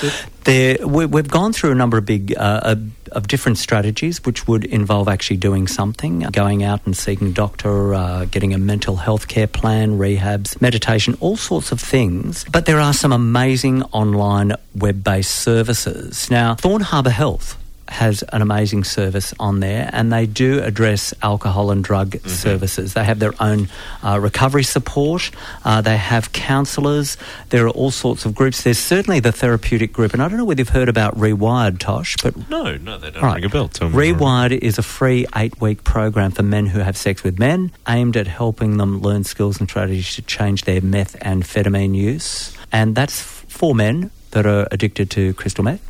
There, 0.44 0.86
we, 0.86 1.06
we've 1.06 1.30
gone 1.30 1.54
through 1.54 1.72
a 1.72 1.76
number 1.76 1.98
of 1.98 2.06
big 2.06 2.36
uh, 2.38 2.76
of, 3.12 3.28
different 3.28 3.58
strategies, 3.58 4.24
which 4.26 4.48
would 4.48 4.66
involve 4.66 5.08
actually 5.08 5.38
doing 5.38 5.68
something, 5.68 6.20
going 6.32 6.64
out 6.64 6.86
and 6.86 6.96
seeking 6.96 7.28
a 7.28 7.32
doctor, 7.32 7.94
uh, 7.94 8.26
getting 8.26 8.54
a 8.54 8.58
mental 8.58 8.96
health 8.96 9.28
care 9.28 9.48
plan, 9.48 9.98
rehabs, 9.98 10.60
meditation, 10.62 11.16
all 11.20 11.38
sorts 11.38 11.72
of 11.72 11.80
things. 11.80 12.44
But 12.52 12.66
there 12.66 12.80
are 12.80 12.94
some 12.94 13.12
amazing 13.12 13.84
online 13.84 14.54
web-based 14.76 15.32
services. 15.32 16.30
Now, 16.30 16.56
Thorn 16.56 16.82
Harbour 16.82 17.12
Health 17.12 17.63
has 17.94 18.24
an 18.34 18.42
amazing 18.42 18.84
service 18.84 19.34
on 19.40 19.60
there, 19.60 19.90
and 19.94 20.12
they 20.12 20.26
do 20.26 20.62
address 20.62 21.14
alcohol 21.22 21.72
and 21.72 21.84
drug 21.84 22.18
services. 22.28 22.94
They 22.94 23.04
have 23.04 23.20
their 23.20 23.34
own 23.40 23.70
uh, 24.04 24.20
recovery 24.20 24.64
support. 24.64 25.32
Uh, 25.64 25.82
they 25.82 25.98
have 25.98 26.34
counsellors. 26.34 27.18
There 27.50 27.66
are 27.66 27.70
all 27.70 27.92
sorts 27.92 28.26
of 28.26 28.34
groups. 28.36 28.64
There's 28.64 28.80
certainly 28.80 29.20
the 29.20 29.32
therapeutic 29.32 29.94
group, 29.94 30.14
and 30.14 30.22
I 30.22 30.28
don't 30.28 30.38
know 30.38 30.46
whether 30.46 30.62
you've 30.62 30.70
heard 30.70 30.90
about 30.90 31.18
Rewired, 31.18 31.80
Tosh, 31.80 32.18
but 32.24 32.50
No, 32.50 32.76
no, 32.78 32.98
they 32.98 33.12
don't 33.12 33.24
Right. 33.24 33.36
ring 33.36 33.46
a 33.46 33.50
bell. 33.50 33.68
Tell 33.68 33.90
more. 33.90 34.02
Rewired 34.02 34.52
is 34.58 34.78
a 34.78 34.84
free 34.84 35.26
eight 35.36 35.60
week 35.62 35.84
program 35.84 36.32
for 36.32 36.44
men 36.44 36.66
who 36.68 36.80
have 36.80 36.98
sex 36.98 37.24
with 37.24 37.40
men, 37.40 37.72
aimed 37.88 38.18
at 38.18 38.28
helping 38.28 38.78
them 38.78 39.02
learn 39.02 39.24
skills 39.24 39.60
and 39.60 39.70
strategies 39.70 40.16
to 40.16 40.22
change 40.24 40.64
their 40.64 40.82
methamphetamine 40.82 41.96
use. 41.96 42.54
And 42.72 42.96
that's 42.96 43.22
for 43.22 43.76
men 43.76 44.10
that 44.34 44.46
are 44.46 44.68
addicted 44.72 45.10
to 45.12 45.34
crystal 45.34 45.64
meth. 45.64 45.82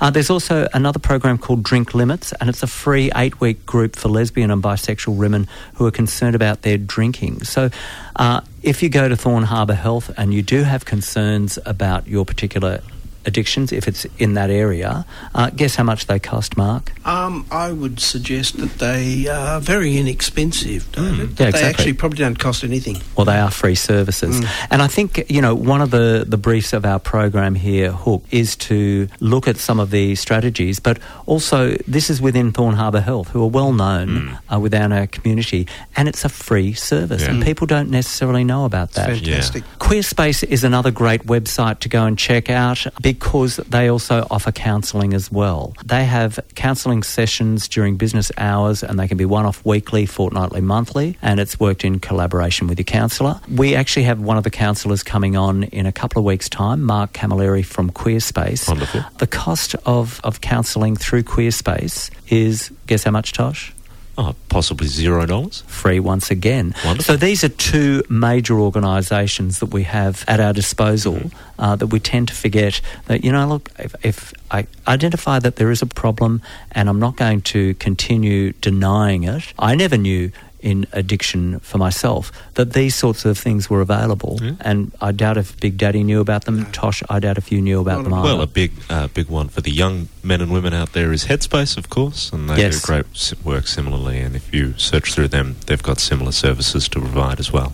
Uh, 0.00 0.10
there's 0.10 0.28
also 0.30 0.66
another 0.74 0.98
program 0.98 1.38
called 1.38 1.62
Drink 1.62 1.94
Limits, 1.94 2.32
and 2.40 2.50
it's 2.50 2.62
a 2.62 2.66
free 2.66 3.12
eight 3.14 3.40
week 3.40 3.64
group 3.64 3.94
for 3.94 4.08
lesbian 4.08 4.50
and 4.50 4.62
bisexual 4.62 5.16
women 5.16 5.46
who 5.74 5.86
are 5.86 5.92
concerned 5.92 6.34
about 6.34 6.62
their 6.62 6.76
drinking. 6.76 7.44
So, 7.44 7.70
uh, 8.16 8.40
if 8.62 8.82
you 8.82 8.88
go 8.88 9.08
to 9.08 9.16
Thorn 9.16 9.44
Harbour 9.44 9.74
Health 9.74 10.10
and 10.16 10.34
you 10.34 10.42
do 10.42 10.64
have 10.64 10.84
concerns 10.84 11.58
about 11.64 12.08
your 12.08 12.24
particular 12.24 12.80
addictions, 13.24 13.72
if 13.72 13.86
it's 13.88 14.04
in 14.18 14.34
that 14.34 14.50
area, 14.50 15.04
uh, 15.34 15.50
guess 15.50 15.76
how 15.76 15.84
much 15.84 16.06
they 16.06 16.18
cost, 16.18 16.56
Mark? 16.56 16.92
Um, 17.06 17.46
I 17.50 17.72
would 17.72 18.00
suggest 18.00 18.58
that 18.58 18.78
they 18.78 19.26
are 19.28 19.60
very 19.60 19.96
inexpensive, 19.98 20.90
David. 20.92 21.30
Yeah, 21.30 21.34
They 21.36 21.48
exactly. 21.48 21.68
actually 21.68 21.92
probably 21.94 22.18
don't 22.18 22.38
cost 22.38 22.64
anything. 22.64 22.98
Well, 23.16 23.24
they 23.24 23.38
are 23.38 23.50
free 23.50 23.74
services. 23.74 24.44
And 24.70 24.82
I 24.82 24.86
think, 24.86 25.30
you 25.30 25.40
know, 25.42 25.54
one 25.54 25.80
of 25.80 25.90
the, 25.90 26.24
the 26.26 26.36
briefs 26.36 26.72
of 26.72 26.84
our 26.84 26.98
program 26.98 27.54
here, 27.54 27.92
Hook, 27.92 28.24
is 28.30 28.56
to 28.56 29.08
look 29.20 29.48
at 29.48 29.56
some 29.56 29.80
of 29.80 29.90
the 29.90 30.14
strategies, 30.14 30.80
but 30.80 30.98
also 31.26 31.76
this 31.86 32.10
is 32.10 32.20
within 32.20 32.52
Thorn 32.52 32.74
Harbour 32.74 33.00
Health, 33.00 33.28
who 33.28 33.42
are 33.42 33.48
well 33.50 33.72
known 33.72 34.38
uh, 34.52 34.58
within 34.60 34.92
our 34.92 35.06
community, 35.06 35.66
and 35.96 36.08
it's 36.08 36.24
a 36.24 36.28
free 36.28 36.72
service, 36.72 37.22
Yeah. 37.22 37.30
and 37.30 37.42
people 37.44 37.66
don't 37.66 37.90
necessarily 37.90 38.44
know 38.44 38.64
about 38.64 38.92
that. 38.92 39.08
Fantastic. 39.10 39.64
Queerspace 39.78 40.42
is 40.44 40.64
another 40.64 40.90
great 40.90 41.26
website 41.26 41.80
to 41.80 41.88
go 41.88 42.04
and 42.06 42.18
check 42.18 42.48
out. 42.50 42.86
Big 43.00 43.11
because 43.12 43.56
they 43.68 43.88
also 43.88 44.26
offer 44.30 44.50
counselling 44.50 45.12
as 45.12 45.30
well. 45.30 45.74
They 45.84 46.04
have 46.04 46.40
counselling 46.54 47.02
sessions 47.02 47.68
during 47.68 47.96
business 47.96 48.32
hours 48.38 48.82
and 48.82 48.98
they 48.98 49.06
can 49.06 49.18
be 49.18 49.26
one 49.26 49.44
off 49.44 49.64
weekly, 49.64 50.06
fortnightly, 50.06 50.62
monthly, 50.62 51.18
and 51.20 51.38
it's 51.38 51.60
worked 51.60 51.84
in 51.84 52.00
collaboration 52.00 52.68
with 52.68 52.78
your 52.78 52.84
counsellor. 52.84 53.40
We 53.54 53.74
actually 53.74 54.04
have 54.04 54.20
one 54.20 54.38
of 54.38 54.44
the 54.44 54.50
counsellors 54.50 55.02
coming 55.02 55.36
on 55.36 55.64
in 55.64 55.84
a 55.84 55.92
couple 55.92 56.20
of 56.20 56.24
weeks' 56.24 56.48
time, 56.48 56.82
Mark 56.82 57.12
Camilleri 57.12 57.64
from 57.64 57.90
Queer 57.90 58.20
Space. 58.20 58.66
Wonderful. 58.66 59.04
The 59.18 59.26
cost 59.26 59.74
of, 59.84 60.20
of 60.24 60.40
counselling 60.40 60.96
through 60.96 61.24
Queer 61.24 61.50
Space 61.50 62.10
is, 62.28 62.72
guess 62.86 63.04
how 63.04 63.10
much, 63.10 63.34
Tosh? 63.34 63.74
Oh, 64.18 64.34
possibly 64.50 64.86
zero 64.88 65.24
dollars. 65.24 65.64
free 65.66 65.98
once 65.98 66.30
again. 66.30 66.74
Wonderful. 66.84 67.14
So 67.14 67.16
these 67.16 67.42
are 67.44 67.48
two 67.48 68.02
major 68.10 68.58
organisations 68.60 69.58
that 69.60 69.66
we 69.72 69.84
have 69.84 70.24
at 70.28 70.38
our 70.40 70.52
disposal 70.52 71.14
Mm-hmm. 71.14 71.60
uh, 71.60 71.76
that 71.76 71.86
we 71.88 71.98
tend 72.00 72.28
to 72.28 72.34
forget 72.34 72.80
that, 73.06 73.24
you 73.24 73.32
know, 73.32 73.46
look, 73.48 73.70
if, 73.78 73.94
if 74.02 74.34
I 74.50 74.66
identify 74.86 75.38
that 75.38 75.56
there 75.56 75.70
is 75.70 75.80
a 75.82 75.86
problem 75.86 76.42
and 76.72 76.88
I'm 76.88 76.98
not 76.98 77.16
going 77.16 77.40
to 77.42 77.74
continue 77.74 78.52
denying 78.60 79.24
it, 79.24 79.52
I 79.58 79.74
never 79.74 79.96
knew 79.96 80.30
in 80.62 80.86
addiction 80.92 81.58
for 81.60 81.78
myself 81.78 82.30
that 82.54 82.72
these 82.72 82.94
sorts 82.94 83.24
of 83.24 83.36
things 83.36 83.68
were 83.68 83.80
available 83.80 84.38
and 84.60 84.92
I 85.00 85.10
doubt 85.12 85.36
if 85.36 85.58
Big 85.60 85.76
Daddy 85.76 86.02
knew 86.04 86.20
about 86.20 86.44
them. 86.44 86.66
Tosh, 86.72 87.02
I 87.10 87.18
doubt 87.18 87.36
if 87.38 87.50
you 87.50 87.60
knew 87.60 87.80
about 87.80 88.04
them 88.04 88.14
either. 88.14 88.22
Well, 88.24 88.40
a 88.42 88.46
big, 88.46 88.70
uh, 88.88 89.08
big 89.08 89.28
one 89.28 89.48
for 89.48 89.60
the 89.60 89.72
young 89.72 90.08
men 90.22 90.40
and 90.40 90.52
women 90.52 90.72
out 90.72 90.92
there 90.92 91.12
is 91.12 91.24
Headspace, 91.24 91.76
of 91.76 91.90
course, 91.90 92.30
and 92.32 92.48
they 92.48 92.58
Yes. 92.58 92.80
do 92.80 92.86
great 92.86 93.34
work 93.44 93.66
similarly. 93.66 94.18
And 94.20 94.36
if 94.36 94.54
you 94.54 94.74
search 94.76 95.12
through 95.14 95.28
them, 95.28 95.56
they've 95.66 95.82
got 95.82 95.98
similar 95.98 96.32
services 96.32 96.88
to 96.90 97.00
provide 97.00 97.40
as 97.40 97.52
well. 97.52 97.72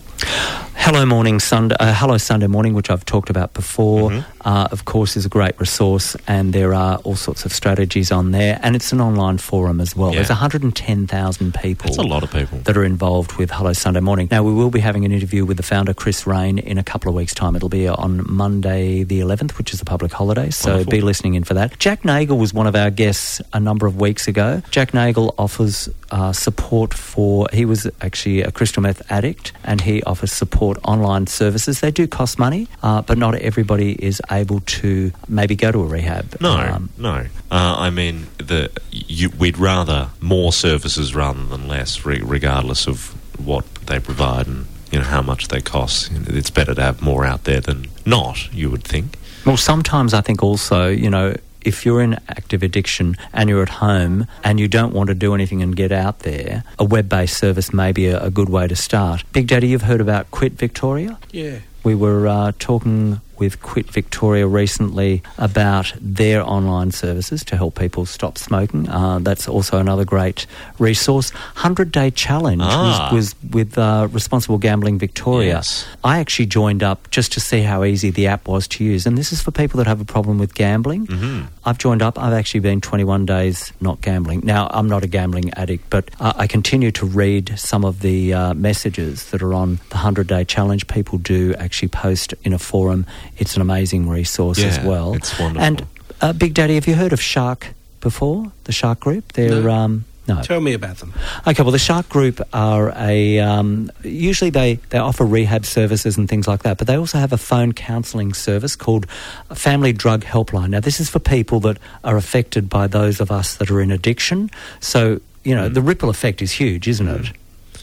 Hello 0.75 1.05
Morning 1.05 1.39
Sunday, 1.39 1.75
uh, 1.79 1.93
Hello 1.93 2.17
Sunday 2.17 2.47
Morning, 2.47 2.73
which 2.73 2.89
I've 2.89 3.05
talked 3.05 3.29
about 3.29 3.53
before, 3.53 4.09
Mm-hmm. 4.09 4.47
uh, 4.47 4.67
of 4.71 4.85
course, 4.85 5.15
is 5.17 5.25
a 5.25 5.29
great 5.29 5.59
resource, 5.59 6.15
and 6.27 6.53
there 6.53 6.73
are 6.73 6.97
all 7.03 7.15
sorts 7.15 7.45
of 7.45 7.53
strategies 7.53 8.11
on 8.11 8.31
there, 8.31 8.59
and 8.63 8.75
it's 8.75 8.91
an 8.93 9.01
online 9.01 9.37
forum 9.37 9.79
as 9.81 9.95
well. 9.95 10.09
Yeah. 10.11 10.15
There's 10.19 10.29
110,000 10.29 11.53
people. 11.53 11.85
That's 11.87 11.97
a 11.97 12.01
lot 12.01 12.23
of 12.23 12.31
people. 12.31 12.59
that 12.59 12.75
are 12.79 12.83
involved 12.85 13.33
with 13.33 13.51
Hello 13.51 13.73
Sunday 13.73 13.99
Morning. 13.99 14.27
Now, 14.31 14.41
we 14.43 14.53
will 14.53 14.69
be 14.69 14.79
having 14.79 15.03
an 15.03 15.11
interview 15.11 15.43
with 15.43 15.57
the 15.57 15.63
founder, 15.63 15.93
Chris 15.93 16.25
Raine, 16.25 16.57
in 16.59 16.77
a 16.77 16.83
couple 16.83 17.09
of 17.09 17.15
weeks' 17.15 17.33
time. 17.33 17.55
It'll 17.55 17.67
be 17.67 17.87
on 17.87 18.25
Monday 18.31 19.03
the 19.03 19.19
11th, 19.19 19.57
which 19.57 19.73
is 19.73 19.81
a 19.81 19.85
public 19.85 20.13
holiday, 20.13 20.49
so 20.49 20.69
Wonderful. 20.71 20.91
be 20.91 21.01
listening 21.01 21.33
in 21.35 21.43
for 21.43 21.55
that. 21.55 21.77
Jack 21.79 22.05
Nagel 22.05 22.37
was 22.37 22.53
one 22.53 22.67
of 22.67 22.75
our 22.75 22.89
guests 22.89 23.41
a 23.51 23.59
number 23.59 23.85
of 23.85 23.99
weeks 23.99 24.27
ago. 24.29 24.61
Jack 24.71 24.93
Nagel 24.93 25.35
offers 25.37 25.89
uh, 26.11 26.31
support 26.31 26.93
for, 26.93 27.47
he 27.51 27.65
was 27.65 27.85
actually 28.01 28.41
a 28.43 28.51
crystal 28.51 28.81
meth 28.81 29.01
addict, 29.11 29.51
and 29.65 29.81
he 29.81 30.01
offers 30.03 30.31
support 30.31 30.77
online 30.85 31.27
services. 31.27 31.81
They 31.81 31.91
do 31.91 32.07
cost 32.07 32.39
money, 32.39 32.67
uh, 32.81 33.01
but 33.01 33.17
not 33.17 33.35
everybody 33.35 33.91
is 34.03 34.21
able 34.31 34.61
to 34.61 35.11
maybe 35.27 35.55
go 35.55 35.71
to 35.71 35.79
a 35.81 35.85
rehab. 35.85 36.39
No, 36.39 36.57
Um, 36.57 36.89
no. 36.97 37.25
Uh, 37.51 37.75
I 37.79 37.89
mean, 37.89 38.27
the 38.37 38.69
you, 38.91 39.29
we'd 39.31 39.57
rather 39.57 40.09
more 40.21 40.53
services 40.53 41.15
rather 41.15 41.43
than 41.45 41.67
less, 41.67 42.05
re- 42.05 42.21
regardless 42.23 42.68
of 42.87 43.15
what 43.43 43.65
they 43.87 43.99
provide 43.99 44.47
and 44.47 44.65
you 44.91 44.99
know 44.99 45.05
how 45.05 45.21
much 45.21 45.47
they 45.47 45.61
cost. 45.61 46.11
You 46.11 46.19
know, 46.19 46.25
It's 46.29 46.49
better 46.49 46.73
to 46.73 46.81
have 46.81 47.01
more 47.01 47.25
out 47.25 47.43
there 47.43 47.61
than 47.61 47.87
not. 48.05 48.51
You 48.53 48.69
would 48.71 48.83
think. 48.83 49.17
Well, 49.45 49.57
sometimes 49.57 50.13
I 50.13 50.21
think 50.21 50.43
also, 50.43 50.87
you 50.89 51.09
know, 51.09 51.35
if 51.61 51.85
you're 51.85 52.01
in 52.01 52.13
active 52.27 52.63
addiction 52.63 53.15
and 53.33 53.49
you're 53.49 53.61
at 53.61 53.69
home 53.69 54.27
and 54.43 54.59
you 54.59 54.67
don't 54.67 54.93
want 54.93 55.09
to 55.09 55.15
do 55.15 55.33
anything 55.33 55.61
and 55.61 55.75
get 55.75 55.91
out 55.91 56.19
there, 56.19 56.63
a 56.77 56.83
web 56.83 57.09
based 57.09 57.37
service 57.37 57.73
may 57.73 57.91
be 57.91 58.07
a, 58.07 58.21
a 58.23 58.29
good 58.29 58.49
way 58.49 58.67
to 58.67 58.75
start. 58.75 59.23
Big 59.33 59.47
Daddy, 59.47 59.67
you've 59.67 59.83
heard 59.83 60.01
about 60.01 60.31
Quit 60.31 60.53
Victoria? 60.53 61.17
Yeah. 61.31 61.59
We 61.83 61.95
were 61.95 62.27
uh, 62.27 62.51
talking 62.59 63.21
with 63.39 63.61
Quit 63.61 63.89
Victoria 63.91 64.45
recently 64.47 65.21
about 65.37 65.93
their 65.99 66.43
online 66.43 66.91
services 66.91 67.43
to 67.45 67.55
help 67.57 67.75
people 67.79 68.05
stop 68.05 68.37
smoking. 68.37 68.87
Uh, 68.89 69.19
that's 69.19 69.47
also 69.47 69.77
another 69.77 70.05
great 70.05 70.45
resource. 70.77 71.31
100 71.33 71.91
Day 71.91 72.11
Challenge 72.11 72.61
Ah. 72.63 73.09
was, 73.13 73.33
was 73.33 73.51
with 73.51 73.77
uh, 73.77 74.07
Responsible 74.11 74.57
Gambling 74.57 74.99
Victoria. 74.99 75.55
Yes. 75.55 75.85
I 76.03 76.19
actually 76.19 76.45
joined 76.47 76.83
up 76.83 77.09
just 77.11 77.31
to 77.33 77.39
see 77.39 77.61
how 77.61 77.83
easy 77.83 78.09
the 78.09 78.27
app 78.27 78.47
was 78.47 78.67
to 78.69 78.83
use. 78.83 79.05
And 79.05 79.17
this 79.17 79.31
is 79.31 79.41
for 79.41 79.51
people 79.51 79.77
that 79.77 79.87
have 79.87 80.01
a 80.01 80.05
problem 80.05 80.37
with 80.37 80.53
gambling. 80.55 81.07
Mm-hmm. 81.07 81.45
I've 81.65 81.77
joined 81.77 82.01
up. 82.01 82.17
I've 82.19 82.33
actually 82.33 82.61
been 82.61 82.81
21 82.81 83.25
days 83.25 83.71
not 83.79 84.01
gambling. 84.01 84.41
Now, 84.43 84.69
I'm 84.71 84.87
not 84.89 85.03
a 85.03 85.07
gambling 85.07 85.53
addict, 85.53 85.89
but 85.89 86.09
uh, 86.19 86.33
I 86.35 86.47
continue 86.47 86.91
to 86.91 87.05
read 87.05 87.53
some 87.57 87.85
of 87.85 88.01
the 88.01 88.33
uh, 88.33 88.53
messages 88.53 89.29
that 89.31 89.41
are 89.41 89.53
on 89.53 89.75
the 89.89 89.95
100 89.95 90.27
Day 90.27 90.43
Challenge. 90.43 90.87
People 90.87 91.17
do 91.17 91.53
actually 91.59 91.87
post 91.89 92.33
in 92.43 92.53
a 92.53 92.59
forum. 92.59 93.05
It's 93.39 93.55
an 93.55 93.61
amazing 93.61 94.07
resource 94.09 94.59
as 94.59 94.77
Yeah, 94.77 94.87
well. 94.87 95.13
it's 95.13 95.37
wonderful. 95.39 95.63
And 95.65 95.85
uh, 96.21 96.33
Big 96.33 96.53
Daddy, 96.53 96.75
have 96.75 96.87
you 96.87 96.95
heard 96.95 97.13
of 97.13 97.19
SHARC 97.21 97.67
before? 98.01 98.51
The 98.65 98.71
SHARC 98.71 98.99
Group? 98.99 99.33
They're. 99.33 99.61
No. 99.63 99.69
Um, 99.71 100.05
no. 100.27 100.43
Tell 100.43 100.61
me 100.61 100.73
about 100.73 100.97
them. 100.97 101.11
Okay, 101.47 101.63
well, 101.63 101.71
the 101.71 101.79
SHARC 101.79 102.07
Group 102.07 102.39
are 102.53 102.93
a 102.95 103.39
um, 103.39 103.89
usually 104.03 104.51
they, 104.51 104.75
they 104.89 104.99
offer 104.99 105.25
rehab 105.25 105.65
services 105.65 106.17
and 106.19 106.29
things 106.29 106.47
like 106.47 106.61
that, 106.61 106.77
but 106.77 106.85
they 106.85 106.95
also 106.97 107.17
have 107.17 107.33
a 107.33 107.37
phone 107.37 107.73
counselling 107.73 108.33
service 108.33 108.75
called 108.75 109.09
Family 109.55 109.91
Drug 109.91 110.23
Helpline. 110.23 110.69
Now, 110.69 110.81
this 110.81 110.99
is 110.99 111.09
for 111.09 111.17
people 111.17 111.59
that 111.61 111.77
are 112.03 112.15
affected 112.15 112.69
by 112.69 112.85
those 112.85 113.19
of 113.19 113.31
us 113.31 113.55
that 113.55 113.71
are 113.71 113.81
in 113.81 113.89
addiction. 113.89 114.51
So, 114.81 115.19
you 115.43 115.55
know, 115.55 115.67
the 115.67 115.81
ripple 115.81 116.09
effect 116.09 116.43
is 116.43 116.51
huge, 116.51 116.87
isn't 116.87 117.07
it? 117.07 117.31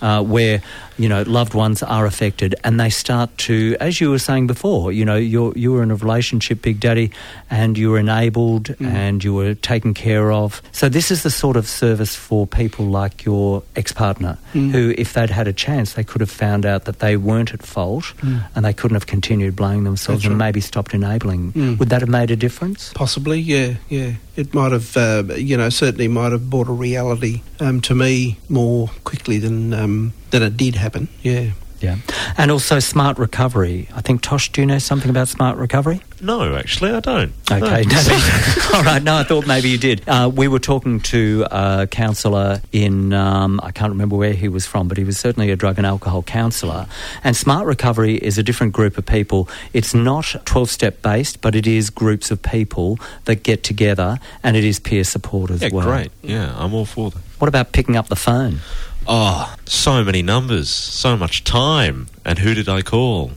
Uh, 0.03 0.23
where 0.23 0.61
you 0.99 1.09
know 1.09 1.23
loved 1.23 1.55
ones 1.55 1.83
are 1.83 2.07
affected 2.07 2.55
and 2.65 2.79
they 2.79 2.91
start 2.91 3.37
to, 3.39 3.77
as 3.81 3.99
you 4.01 4.11
were 4.11 4.19
saying 4.19 4.47
before, 4.47 4.93
you 4.93 5.05
know 5.05 5.17
you 5.17 5.53
you 5.57 5.73
were 5.73 5.83
in 5.83 5.91
a 5.91 5.97
relationship, 5.97 6.61
Big 6.63 6.81
Daddy, 6.81 7.11
and 7.51 7.79
you 7.79 7.91
were 7.91 7.99
enabled 7.99 8.75
and 8.81 9.25
you 9.25 9.33
were 9.35 9.55
taken 9.55 9.95
care 9.95 10.31
of. 10.33 10.61
So 10.73 10.89
this 10.89 11.11
is 11.11 11.23
the 11.23 11.31
sort 11.31 11.57
of 11.57 11.67
service 11.67 12.15
for 12.15 12.47
people 12.47 12.87
like 12.87 13.25
your 13.25 13.63
ex-partner, 13.75 14.39
who, 14.53 14.95
if 14.99 15.13
they'd 15.15 15.31
had 15.31 15.49
a 15.49 15.53
chance, 15.53 15.95
they 15.95 16.05
could 16.05 16.21
have 16.21 16.31
found 16.31 16.67
out 16.67 16.85
that 16.85 16.99
they 16.99 17.17
weren't 17.17 17.53
at 17.55 17.63
fault 17.63 18.13
and 18.55 18.65
they 18.65 18.73
couldn't 18.73 18.97
have 18.97 19.07
continued 19.07 19.55
blaming 19.57 19.85
themselves 19.85 20.23
That's 20.23 20.31
and 20.31 20.41
right. 20.41 20.47
maybe 20.47 20.61
stopped 20.61 20.93
enabling. 20.95 21.53
Mm. 21.53 21.79
Would 21.79 21.89
that 21.89 22.01
have 22.01 22.11
made 22.11 22.31
a 22.31 22.37
difference? 22.37 22.93
Possibly, 22.95 23.39
yeah, 23.39 23.75
yeah. 23.89 24.13
It 24.37 24.53
might 24.53 24.73
have, 24.73 24.97
uh, 24.97 25.35
you 25.37 25.57
know, 25.57 25.71
certainly 25.71 26.09
might 26.09 26.33
have 26.33 26.51
brought 26.51 26.69
a 26.69 26.73
reality 26.89 27.41
um, 27.59 27.81
to 27.83 27.95
me 27.95 28.37
more 28.51 28.91
quickly 29.05 29.39
than 29.39 29.73
um, 29.73 29.86
than 29.87 30.43
it 30.43 30.57
did 30.57 30.75
happen. 30.75 31.09
Yeah. 31.23 31.51
Yeah, 31.81 31.99
and 32.39 32.51
also 32.51 32.79
smart 32.79 33.19
recovery. 33.19 33.89
I 33.95 34.01
think 34.01 34.23
Tosh, 34.23 34.51
do 34.51 34.63
you 34.63 34.67
know 34.67 34.79
something 34.79 35.11
about 35.11 35.29
smart 35.29 35.59
recovery? 35.59 36.01
No, 36.23 36.57
actually, 36.57 36.93
I 36.93 37.01
don't. 37.01 37.33
Okay. 37.51 37.83
No. 37.83 38.73
All 38.75 38.83
right. 38.83 39.03
No, 39.03 39.17
I 39.17 39.25
thought 39.25 39.47
maybe 39.47 39.69
you 39.69 39.77
did. 39.77 40.03
Uh, 40.09 40.31
we 40.35 40.49
were 40.49 40.59
talking 40.59 41.01
to 41.01 41.47
a 41.51 41.87
counsellor 41.87 42.63
in, 42.73 43.13
um, 43.13 43.61
I 43.63 43.73
can't 43.73 43.91
remember 43.91 44.17
where 44.17 44.33
he 44.33 44.49
was 44.49 44.67
from, 44.67 44.89
but 44.89 44.97
he 44.97 45.05
was 45.05 45.19
certainly 45.19 45.51
a 45.51 45.57
drug 45.57 45.77
and 45.77 45.87
alcohol 45.87 46.23
counsellor. 46.23 46.87
And 47.23 47.37
Smart 47.37 47.67
Recovery 47.67 48.17
is 48.17 48.39
a 48.39 48.43
different 48.43 48.73
group 48.73 48.97
of 48.97 49.05
people. 49.05 49.49
It's 49.75 49.93
not 49.93 50.35
12 50.47 50.71
step 50.71 51.03
based, 51.03 51.43
but 51.43 51.55
it 51.55 51.67
is 51.67 51.91
groups 51.91 52.31
of 52.31 52.41
people 52.41 52.99
that 53.27 53.43
get 53.43 53.63
together 53.63 54.19
and 54.43 54.57
it 54.57 54.65
is 54.65 54.81
peer 54.81 55.05
support 55.05 55.51
as 55.51 55.61
yeah, 55.63 55.69
well. 55.71 55.87
great. 55.87 56.11
Yeah, 56.23 56.55
I'm 56.57 56.73
all 56.73 56.87
for 56.87 57.11
that. 57.11 57.21
What 57.39 57.49
about 57.49 57.73
picking 57.73 57.97
up 57.97 58.09
the 58.09 58.17
phone? 58.17 58.61
Oh, 59.09 59.55
so 59.67 60.03
many 60.03 60.21
numbers, 60.23 60.69
so 60.69 61.17
much 61.17 61.45
time. 61.45 62.09
And 62.25 62.41
who 62.41 62.55
did 62.55 62.69
I 62.69 62.83
call? 62.83 63.33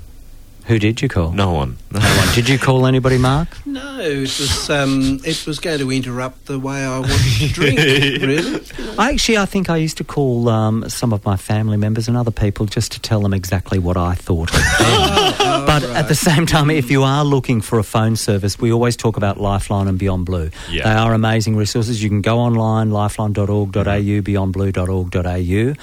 Who 0.70 0.78
did 0.78 1.02
you 1.02 1.10
call? 1.10 1.32
No 1.32 1.52
one. 1.52 1.78
No, 1.90 2.00
No 2.00 2.06
one. 2.06 2.36
Did 2.36 2.48
you 2.48 2.60
call 2.60 2.86
anybody, 2.86 3.18
Mark? 3.18 3.48
No, 3.70 4.00
it 4.00 4.18
was 4.20 4.70
um, 4.70 5.20
it 5.24 5.46
was 5.46 5.60
going 5.60 5.80
to 5.80 5.92
interrupt 5.92 6.46
the 6.48 6.58
way 6.58 6.84
I 6.84 7.00
wanted 7.00 7.20
to 7.20 7.48
drink. 7.54 7.78
really? 7.78 8.62
I 8.98 9.12
actually, 9.12 9.38
I 9.38 9.46
think 9.46 9.70
I 9.70 9.78
used 9.78 9.98
to 9.98 10.04
call 10.04 10.50
um, 10.50 10.90
some 10.90 11.14
of 11.14 11.24
my 11.24 11.38
family 11.38 11.78
members 11.78 12.08
and 12.08 12.18
other 12.18 12.32
people 12.32 12.66
just 12.66 12.92
to 12.94 13.00
tell 13.00 13.22
them 13.22 13.34
exactly 13.34 13.78
what 13.78 13.96
I 13.96 14.16
thought 14.16 14.50
of 14.54 14.60
them. 14.60 15.66
but 15.68 15.84
at 15.84 16.08
the 16.08 16.16
same 16.16 16.46
time, 16.48 16.70
if 16.72 16.90
you 16.90 17.04
are 17.04 17.24
looking 17.24 17.62
for 17.62 17.78
a 17.78 17.84
phone 17.84 18.16
service, 18.16 18.58
we 18.60 18.72
always 18.74 18.98
talk 18.98 19.18
about 19.18 19.40
Lifeline 19.40 19.88
and 19.88 20.00
Beyond 20.00 20.26
Blue. 20.26 20.50
Yeah. 20.70 20.84
They 20.86 20.92
are 20.92 21.14
amazing 21.14 21.56
resources. 21.56 22.02
You 22.02 22.10
can 22.10 22.22
go 22.22 22.40
online, 22.40 22.90
lifeline.org.au, 22.90 23.72
beyondblue.org.au, 24.24 25.74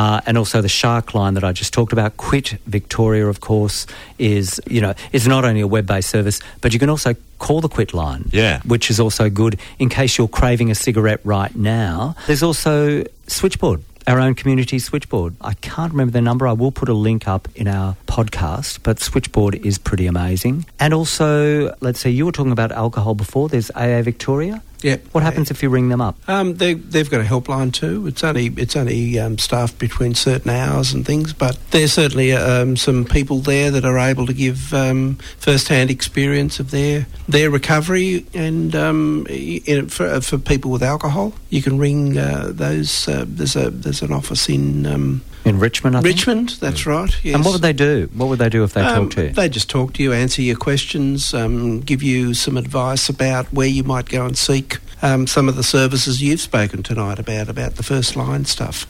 uh, 0.00 0.20
and 0.26 0.38
also 0.38 0.62
the 0.62 0.68
SHARC 0.68 1.14
line 1.14 1.34
that 1.34 1.44
I 1.44 1.52
just 1.52 1.72
talked 1.72 1.92
about. 1.92 2.16
Quit 2.18 2.58
Victoria, 2.66 3.26
of 3.26 3.40
course, 3.40 3.86
is 4.18 4.31
you 4.68 4.80
know 4.80 4.94
is 5.12 5.26
not 5.26 5.44
only 5.44 5.60
a 5.60 5.66
web-based 5.66 6.08
service, 6.08 6.40
but 6.60 6.72
you 6.72 6.78
can 6.78 6.88
also 6.90 7.14
call 7.38 7.60
the 7.60 7.68
Quit 7.68 7.92
line 7.94 8.24
Yeah. 8.32 8.60
which 8.64 8.90
is 8.90 8.98
also 9.00 9.28
good 9.30 9.58
in 9.78 9.88
case 9.88 10.16
you're 10.18 10.28
craving 10.40 10.70
a 10.70 10.74
cigarette 10.74 11.20
right 11.24 11.54
now. 11.56 12.14
There's 12.26 12.42
also 12.42 13.04
Switchboard. 13.26 13.80
Our 14.06 14.18
own 14.18 14.34
community 14.34 14.80
switchboard. 14.80 15.36
I 15.40 15.54
can't 15.54 15.92
remember 15.92 16.10
the 16.10 16.20
number. 16.20 16.48
I 16.48 16.52
will 16.52 16.72
put 16.72 16.88
a 16.88 16.92
link 16.92 17.28
up 17.28 17.46
in 17.54 17.68
our 17.68 17.94
podcast, 18.08 18.80
but 18.82 18.98
Switchboard 18.98 19.54
is 19.64 19.78
pretty 19.78 20.06
amazing. 20.08 20.66
And 20.80 20.92
also, 20.92 21.72
let's 21.80 22.00
say 22.00 22.10
you 22.10 22.26
were 22.26 22.32
talking 22.32 22.50
about 22.50 22.72
alcohol 22.72 23.14
before. 23.14 23.48
There's 23.48 23.70
AA 23.76 24.02
Victoria. 24.02 24.60
Yep. 24.82 25.06
What 25.12 25.22
happens 25.22 25.50
if 25.50 25.62
you 25.62 25.70
ring 25.70 25.88
them 25.88 26.00
up? 26.00 26.16
Um, 26.28 26.54
they, 26.54 26.74
they've 26.74 27.08
got 27.08 27.20
a 27.20 27.24
helpline 27.24 27.72
too. 27.72 28.06
It's 28.06 28.24
only 28.24 28.46
it's 28.56 28.76
only 28.76 29.18
um, 29.18 29.38
staffed 29.38 29.78
between 29.78 30.14
certain 30.14 30.50
hours 30.50 30.92
and 30.92 31.06
things, 31.06 31.32
but 31.32 31.58
there's 31.70 31.92
certainly 31.92 32.32
um, 32.32 32.76
some 32.76 33.04
people 33.04 33.38
there 33.38 33.70
that 33.70 33.84
are 33.84 33.98
able 33.98 34.26
to 34.26 34.32
give 34.32 34.74
um, 34.74 35.16
first-hand 35.38 35.90
experience 35.90 36.58
of 36.60 36.70
their 36.70 37.06
their 37.28 37.50
recovery. 37.50 38.26
And 38.34 38.74
um, 38.74 39.26
in, 39.28 39.88
for, 39.88 40.20
for 40.20 40.38
people 40.38 40.70
with 40.70 40.82
alcohol, 40.82 41.34
you 41.50 41.62
can 41.62 41.78
ring 41.78 42.18
uh, 42.18 42.50
those. 42.52 43.08
Uh, 43.08 43.24
there's 43.26 43.56
a 43.56 43.70
there's 43.70 44.02
an 44.02 44.12
office 44.12 44.48
in 44.48 44.86
um, 44.86 45.22
In 45.44 45.58
Richmond, 45.58 45.96
I 45.96 46.00
think? 46.02 46.14
Richmond. 46.16 46.50
That's 46.60 46.86
right. 46.86 47.10
Yes. 47.24 47.34
And 47.34 47.44
what 47.44 47.52
would 47.52 47.62
they 47.62 47.72
do? 47.72 48.08
What 48.14 48.28
would 48.28 48.38
they 48.38 48.48
do 48.48 48.62
if 48.62 48.74
they 48.74 48.80
Um, 48.82 49.04
talk 49.04 49.16
to 49.16 49.22
you? 49.24 49.32
They 49.32 49.48
just 49.48 49.68
talk 49.68 49.92
to 49.94 50.02
you, 50.02 50.12
answer 50.12 50.40
your 50.42 50.56
questions, 50.56 51.34
um, 51.34 51.80
give 51.80 52.02
you 52.02 52.32
some 52.34 52.56
advice 52.56 53.08
about 53.08 53.52
where 53.52 53.66
you 53.66 53.82
might 53.82 54.08
go 54.08 54.24
and 54.24 54.38
seek 54.38 54.78
um, 55.02 55.26
some 55.26 55.48
of 55.48 55.56
the 55.56 55.64
services 55.64 56.22
you've 56.22 56.40
spoken 56.40 56.82
tonight 56.84 57.18
about, 57.18 57.48
about 57.48 57.74
the 57.74 57.82
first 57.82 58.14
line 58.14 58.44
stuff, 58.44 58.86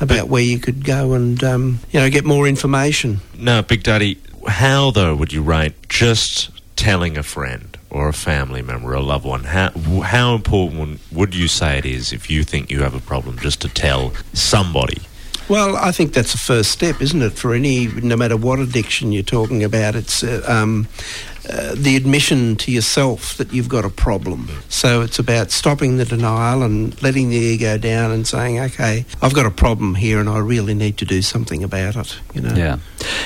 about 0.00 0.28
where 0.28 0.42
you 0.42 0.60
could 0.60 0.84
go 0.84 1.14
and 1.14 1.42
um, 1.42 1.80
you 1.90 1.98
know 1.98 2.08
get 2.08 2.24
more 2.24 2.46
information. 2.46 3.20
No, 3.36 3.62
Big 3.62 3.82
Daddy, 3.82 4.18
how 4.46 4.92
though 4.92 5.16
would 5.16 5.32
you 5.32 5.42
rate 5.42 5.88
just 5.88 6.50
telling 6.76 7.18
a 7.18 7.24
friend 7.24 7.76
or 7.90 8.08
a 8.08 8.12
family 8.12 8.62
member, 8.62 8.92
a 8.94 9.00
loved 9.00 9.24
one? 9.24 9.42
How 9.44 9.70
how 10.04 10.36
important 10.36 11.00
would 11.10 11.34
you 11.34 11.48
say 11.48 11.76
it 11.78 11.84
is 11.84 12.12
if 12.12 12.30
you 12.30 12.44
think 12.44 12.70
you 12.70 12.82
have 12.82 12.94
a 12.94 13.00
problem 13.00 13.36
just 13.40 13.60
to 13.62 13.68
tell 13.68 14.12
somebody? 14.32 14.98
Well, 15.48 15.76
I 15.76 15.92
think 15.92 16.12
that's 16.12 16.32
the 16.32 16.38
first 16.38 16.70
step, 16.70 17.00
isn't 17.00 17.22
it? 17.22 17.32
For 17.32 17.54
any, 17.54 17.86
no 17.86 18.16
matter 18.16 18.36
what 18.36 18.58
addiction 18.58 19.12
you're 19.12 19.22
talking 19.22 19.64
about, 19.64 19.94
it's 19.94 20.22
uh, 20.22 20.44
um, 20.46 20.88
uh, 21.48 21.74
the 21.74 21.96
admission 21.96 22.56
to 22.56 22.70
yourself 22.70 23.34
that 23.38 23.50
you've 23.50 23.68
got 23.68 23.82
a 23.86 23.88
problem. 23.88 24.50
So 24.68 25.00
it's 25.00 25.18
about 25.18 25.50
stopping 25.50 25.96
the 25.96 26.04
denial 26.04 26.62
and 26.62 27.00
letting 27.02 27.30
the 27.30 27.36
ego 27.36 27.78
down 27.78 28.10
and 28.10 28.26
saying, 28.26 28.60
"Okay, 28.60 29.06
I've 29.22 29.32
got 29.32 29.46
a 29.46 29.50
problem 29.50 29.94
here, 29.94 30.20
and 30.20 30.28
I 30.28 30.38
really 30.38 30.74
need 30.74 30.98
to 30.98 31.06
do 31.06 31.22
something 31.22 31.64
about 31.64 31.96
it." 31.96 32.20
You 32.34 32.42
know. 32.42 32.54
Yeah. 32.54 32.78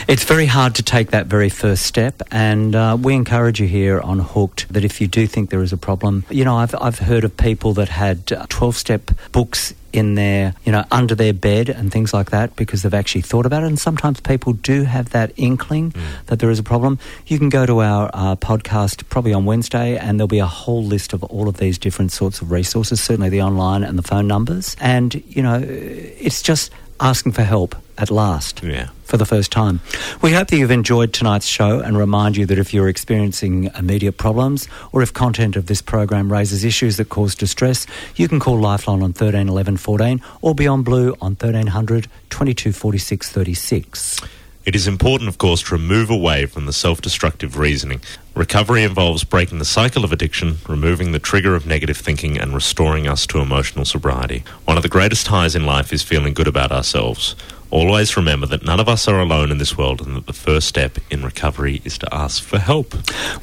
It's 0.06 0.22
very 0.22 0.46
hard 0.46 0.76
to 0.76 0.84
take 0.84 1.10
that 1.10 1.26
very 1.26 1.48
first 1.48 1.84
step, 1.84 2.22
and 2.30 2.76
uh, 2.76 2.96
we 3.00 3.14
encourage 3.14 3.60
you 3.60 3.66
here 3.66 4.00
on 4.00 4.20
Hooked 4.20 4.72
that 4.72 4.84
if 4.84 5.00
you 5.00 5.08
do 5.08 5.26
think 5.26 5.50
there 5.50 5.62
is 5.62 5.72
a 5.72 5.76
problem, 5.76 6.24
you 6.30 6.44
know, 6.44 6.56
I've, 6.56 6.74
I've 6.80 7.00
heard 7.00 7.24
of 7.24 7.36
people 7.36 7.72
that 7.74 7.88
had 7.88 8.26
12 8.26 8.76
step 8.76 9.10
books 9.32 9.74
in 9.92 10.14
their, 10.14 10.54
you 10.64 10.72
know, 10.72 10.84
under 10.90 11.14
their 11.14 11.32
bed 11.32 11.68
and 11.68 11.92
things 11.92 12.12
like 12.14 12.30
that 12.30 12.56
because 12.56 12.82
they've 12.82 12.94
actually 12.94 13.22
thought 13.22 13.46
about 13.46 13.62
it. 13.62 13.66
And 13.66 13.78
sometimes 13.78 14.20
people 14.20 14.52
do 14.52 14.84
have 14.84 15.10
that 15.10 15.32
inkling 15.36 15.94
that 16.26 16.38
there 16.38 16.50
is 16.50 16.58
a 16.58 16.62
problem. 16.62 16.98
You 17.26 17.38
can 17.38 17.48
go 17.48 17.66
to 17.66 17.80
our 17.80 18.10
uh, 18.12 18.36
podcast 18.36 19.08
probably 19.08 19.32
on 19.32 19.44
Wednesday, 19.44 19.96
and 19.96 20.18
there'll 20.18 20.28
be 20.28 20.38
a 20.38 20.46
whole 20.46 20.82
list 20.82 21.12
of 21.12 21.22
all 21.24 21.48
of 21.48 21.56
these 21.58 21.78
different 21.78 22.12
sorts 22.12 22.40
of 22.40 22.50
resources, 22.50 23.00
certainly 23.00 23.28
the 23.28 23.42
online 23.42 23.82
and 23.82 23.98
the 23.98 24.02
phone 24.02 24.26
numbers. 24.26 24.76
And, 24.80 25.14
you 25.26 25.42
know, 25.42 25.60
it's 25.62 26.42
just 26.42 26.70
asking 27.00 27.32
for 27.32 27.42
help 27.42 27.74
at 27.98 28.10
last 28.10 28.62
Yeah. 28.62 28.88
for 29.04 29.16
the 29.16 29.26
first 29.26 29.50
time. 29.52 29.80
We 30.22 30.32
hope 30.32 30.48
that 30.48 30.56
you've 30.56 30.70
enjoyed 30.70 31.12
tonight's 31.12 31.46
show 31.46 31.80
and 31.80 31.96
remind 31.98 32.36
you 32.36 32.46
that 32.46 32.58
if 32.58 32.72
you're 32.72 32.88
experiencing 32.88 33.70
immediate 33.78 34.16
problems 34.16 34.66
or 34.92 35.02
if 35.02 35.12
content 35.12 35.56
of 35.56 35.66
this 35.66 35.82
program 35.82 36.32
raises 36.32 36.64
issues 36.64 36.96
that 36.96 37.08
cause 37.10 37.34
distress, 37.34 37.86
you 38.16 38.28
can 38.28 38.40
call 38.40 38.58
Lifeline 38.58 39.02
on 39.02 39.12
13 39.12 39.48
11 39.48 39.76
14 39.76 40.20
or 40.40 40.54
Beyond 40.54 40.84
Blue 40.84 41.14
on 41.20 41.32
1300 41.32 42.06
22 42.30 42.72
46 42.72 43.28
36. 43.30 44.20
It 44.64 44.76
is 44.76 44.86
important, 44.86 45.28
of 45.28 45.38
course, 45.38 45.60
to 45.62 45.78
move 45.78 46.08
away 46.08 46.46
from 46.46 46.66
the 46.66 46.72
self 46.72 47.00
destructive 47.00 47.58
reasoning. 47.58 48.00
Recovery 48.36 48.84
involves 48.84 49.24
breaking 49.24 49.58
the 49.58 49.64
cycle 49.64 50.04
of 50.04 50.12
addiction, 50.12 50.58
removing 50.68 51.10
the 51.10 51.18
trigger 51.18 51.56
of 51.56 51.66
negative 51.66 51.96
thinking, 51.96 52.38
and 52.38 52.54
restoring 52.54 53.08
us 53.08 53.26
to 53.26 53.40
emotional 53.40 53.84
sobriety. 53.84 54.44
One 54.64 54.76
of 54.76 54.84
the 54.84 54.88
greatest 54.88 55.26
highs 55.26 55.56
in 55.56 55.66
life 55.66 55.92
is 55.92 56.04
feeling 56.04 56.32
good 56.32 56.46
about 56.46 56.70
ourselves. 56.70 57.34
Always 57.72 58.18
remember 58.18 58.46
that 58.48 58.66
none 58.66 58.80
of 58.80 58.88
us 58.88 59.08
are 59.08 59.18
alone 59.18 59.50
in 59.50 59.56
this 59.56 59.78
world 59.78 60.06
and 60.06 60.14
that 60.14 60.26
the 60.26 60.34
first 60.34 60.68
step 60.68 60.98
in 61.10 61.24
recovery 61.24 61.80
is 61.86 61.96
to 61.98 62.14
ask 62.14 62.44
for 62.44 62.58
help. 62.58 62.94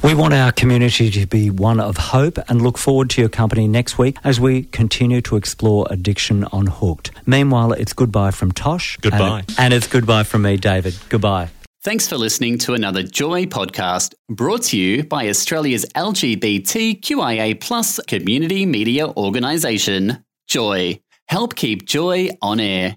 We 0.04 0.14
want 0.14 0.34
our 0.34 0.52
community 0.52 1.10
to 1.10 1.26
be 1.26 1.50
one 1.50 1.80
of 1.80 1.96
hope 1.96 2.38
and 2.48 2.62
look 2.62 2.78
forward 2.78 3.10
to 3.10 3.22
your 3.22 3.28
company 3.28 3.66
next 3.66 3.98
week 3.98 4.16
as 4.22 4.38
we 4.38 4.62
continue 4.62 5.20
to 5.22 5.34
explore 5.34 5.88
addiction 5.90 6.44
on 6.44 6.68
Hooked. 6.68 7.10
Meanwhile, 7.26 7.72
it's 7.72 7.92
goodbye 7.92 8.30
from 8.30 8.52
Tosh. 8.52 8.96
Goodbye. 8.98 9.40
And, 9.48 9.54
and 9.58 9.74
it's 9.74 9.88
goodbye 9.88 10.22
from 10.22 10.42
me, 10.42 10.56
David. 10.56 10.96
Goodbye. 11.08 11.48
Thanks 11.82 12.06
for 12.06 12.16
listening 12.16 12.58
to 12.58 12.74
another 12.74 13.02
Joy 13.02 13.46
podcast 13.46 14.14
brought 14.28 14.62
to 14.64 14.78
you 14.78 15.02
by 15.02 15.28
Australia's 15.28 15.84
LGBTQIA 15.96 17.60
plus 17.60 17.98
community 18.06 18.64
media 18.64 19.08
organisation, 19.08 20.24
Joy. 20.46 21.00
Help 21.26 21.56
keep 21.56 21.84
Joy 21.84 22.28
on 22.40 22.60
air. 22.60 22.96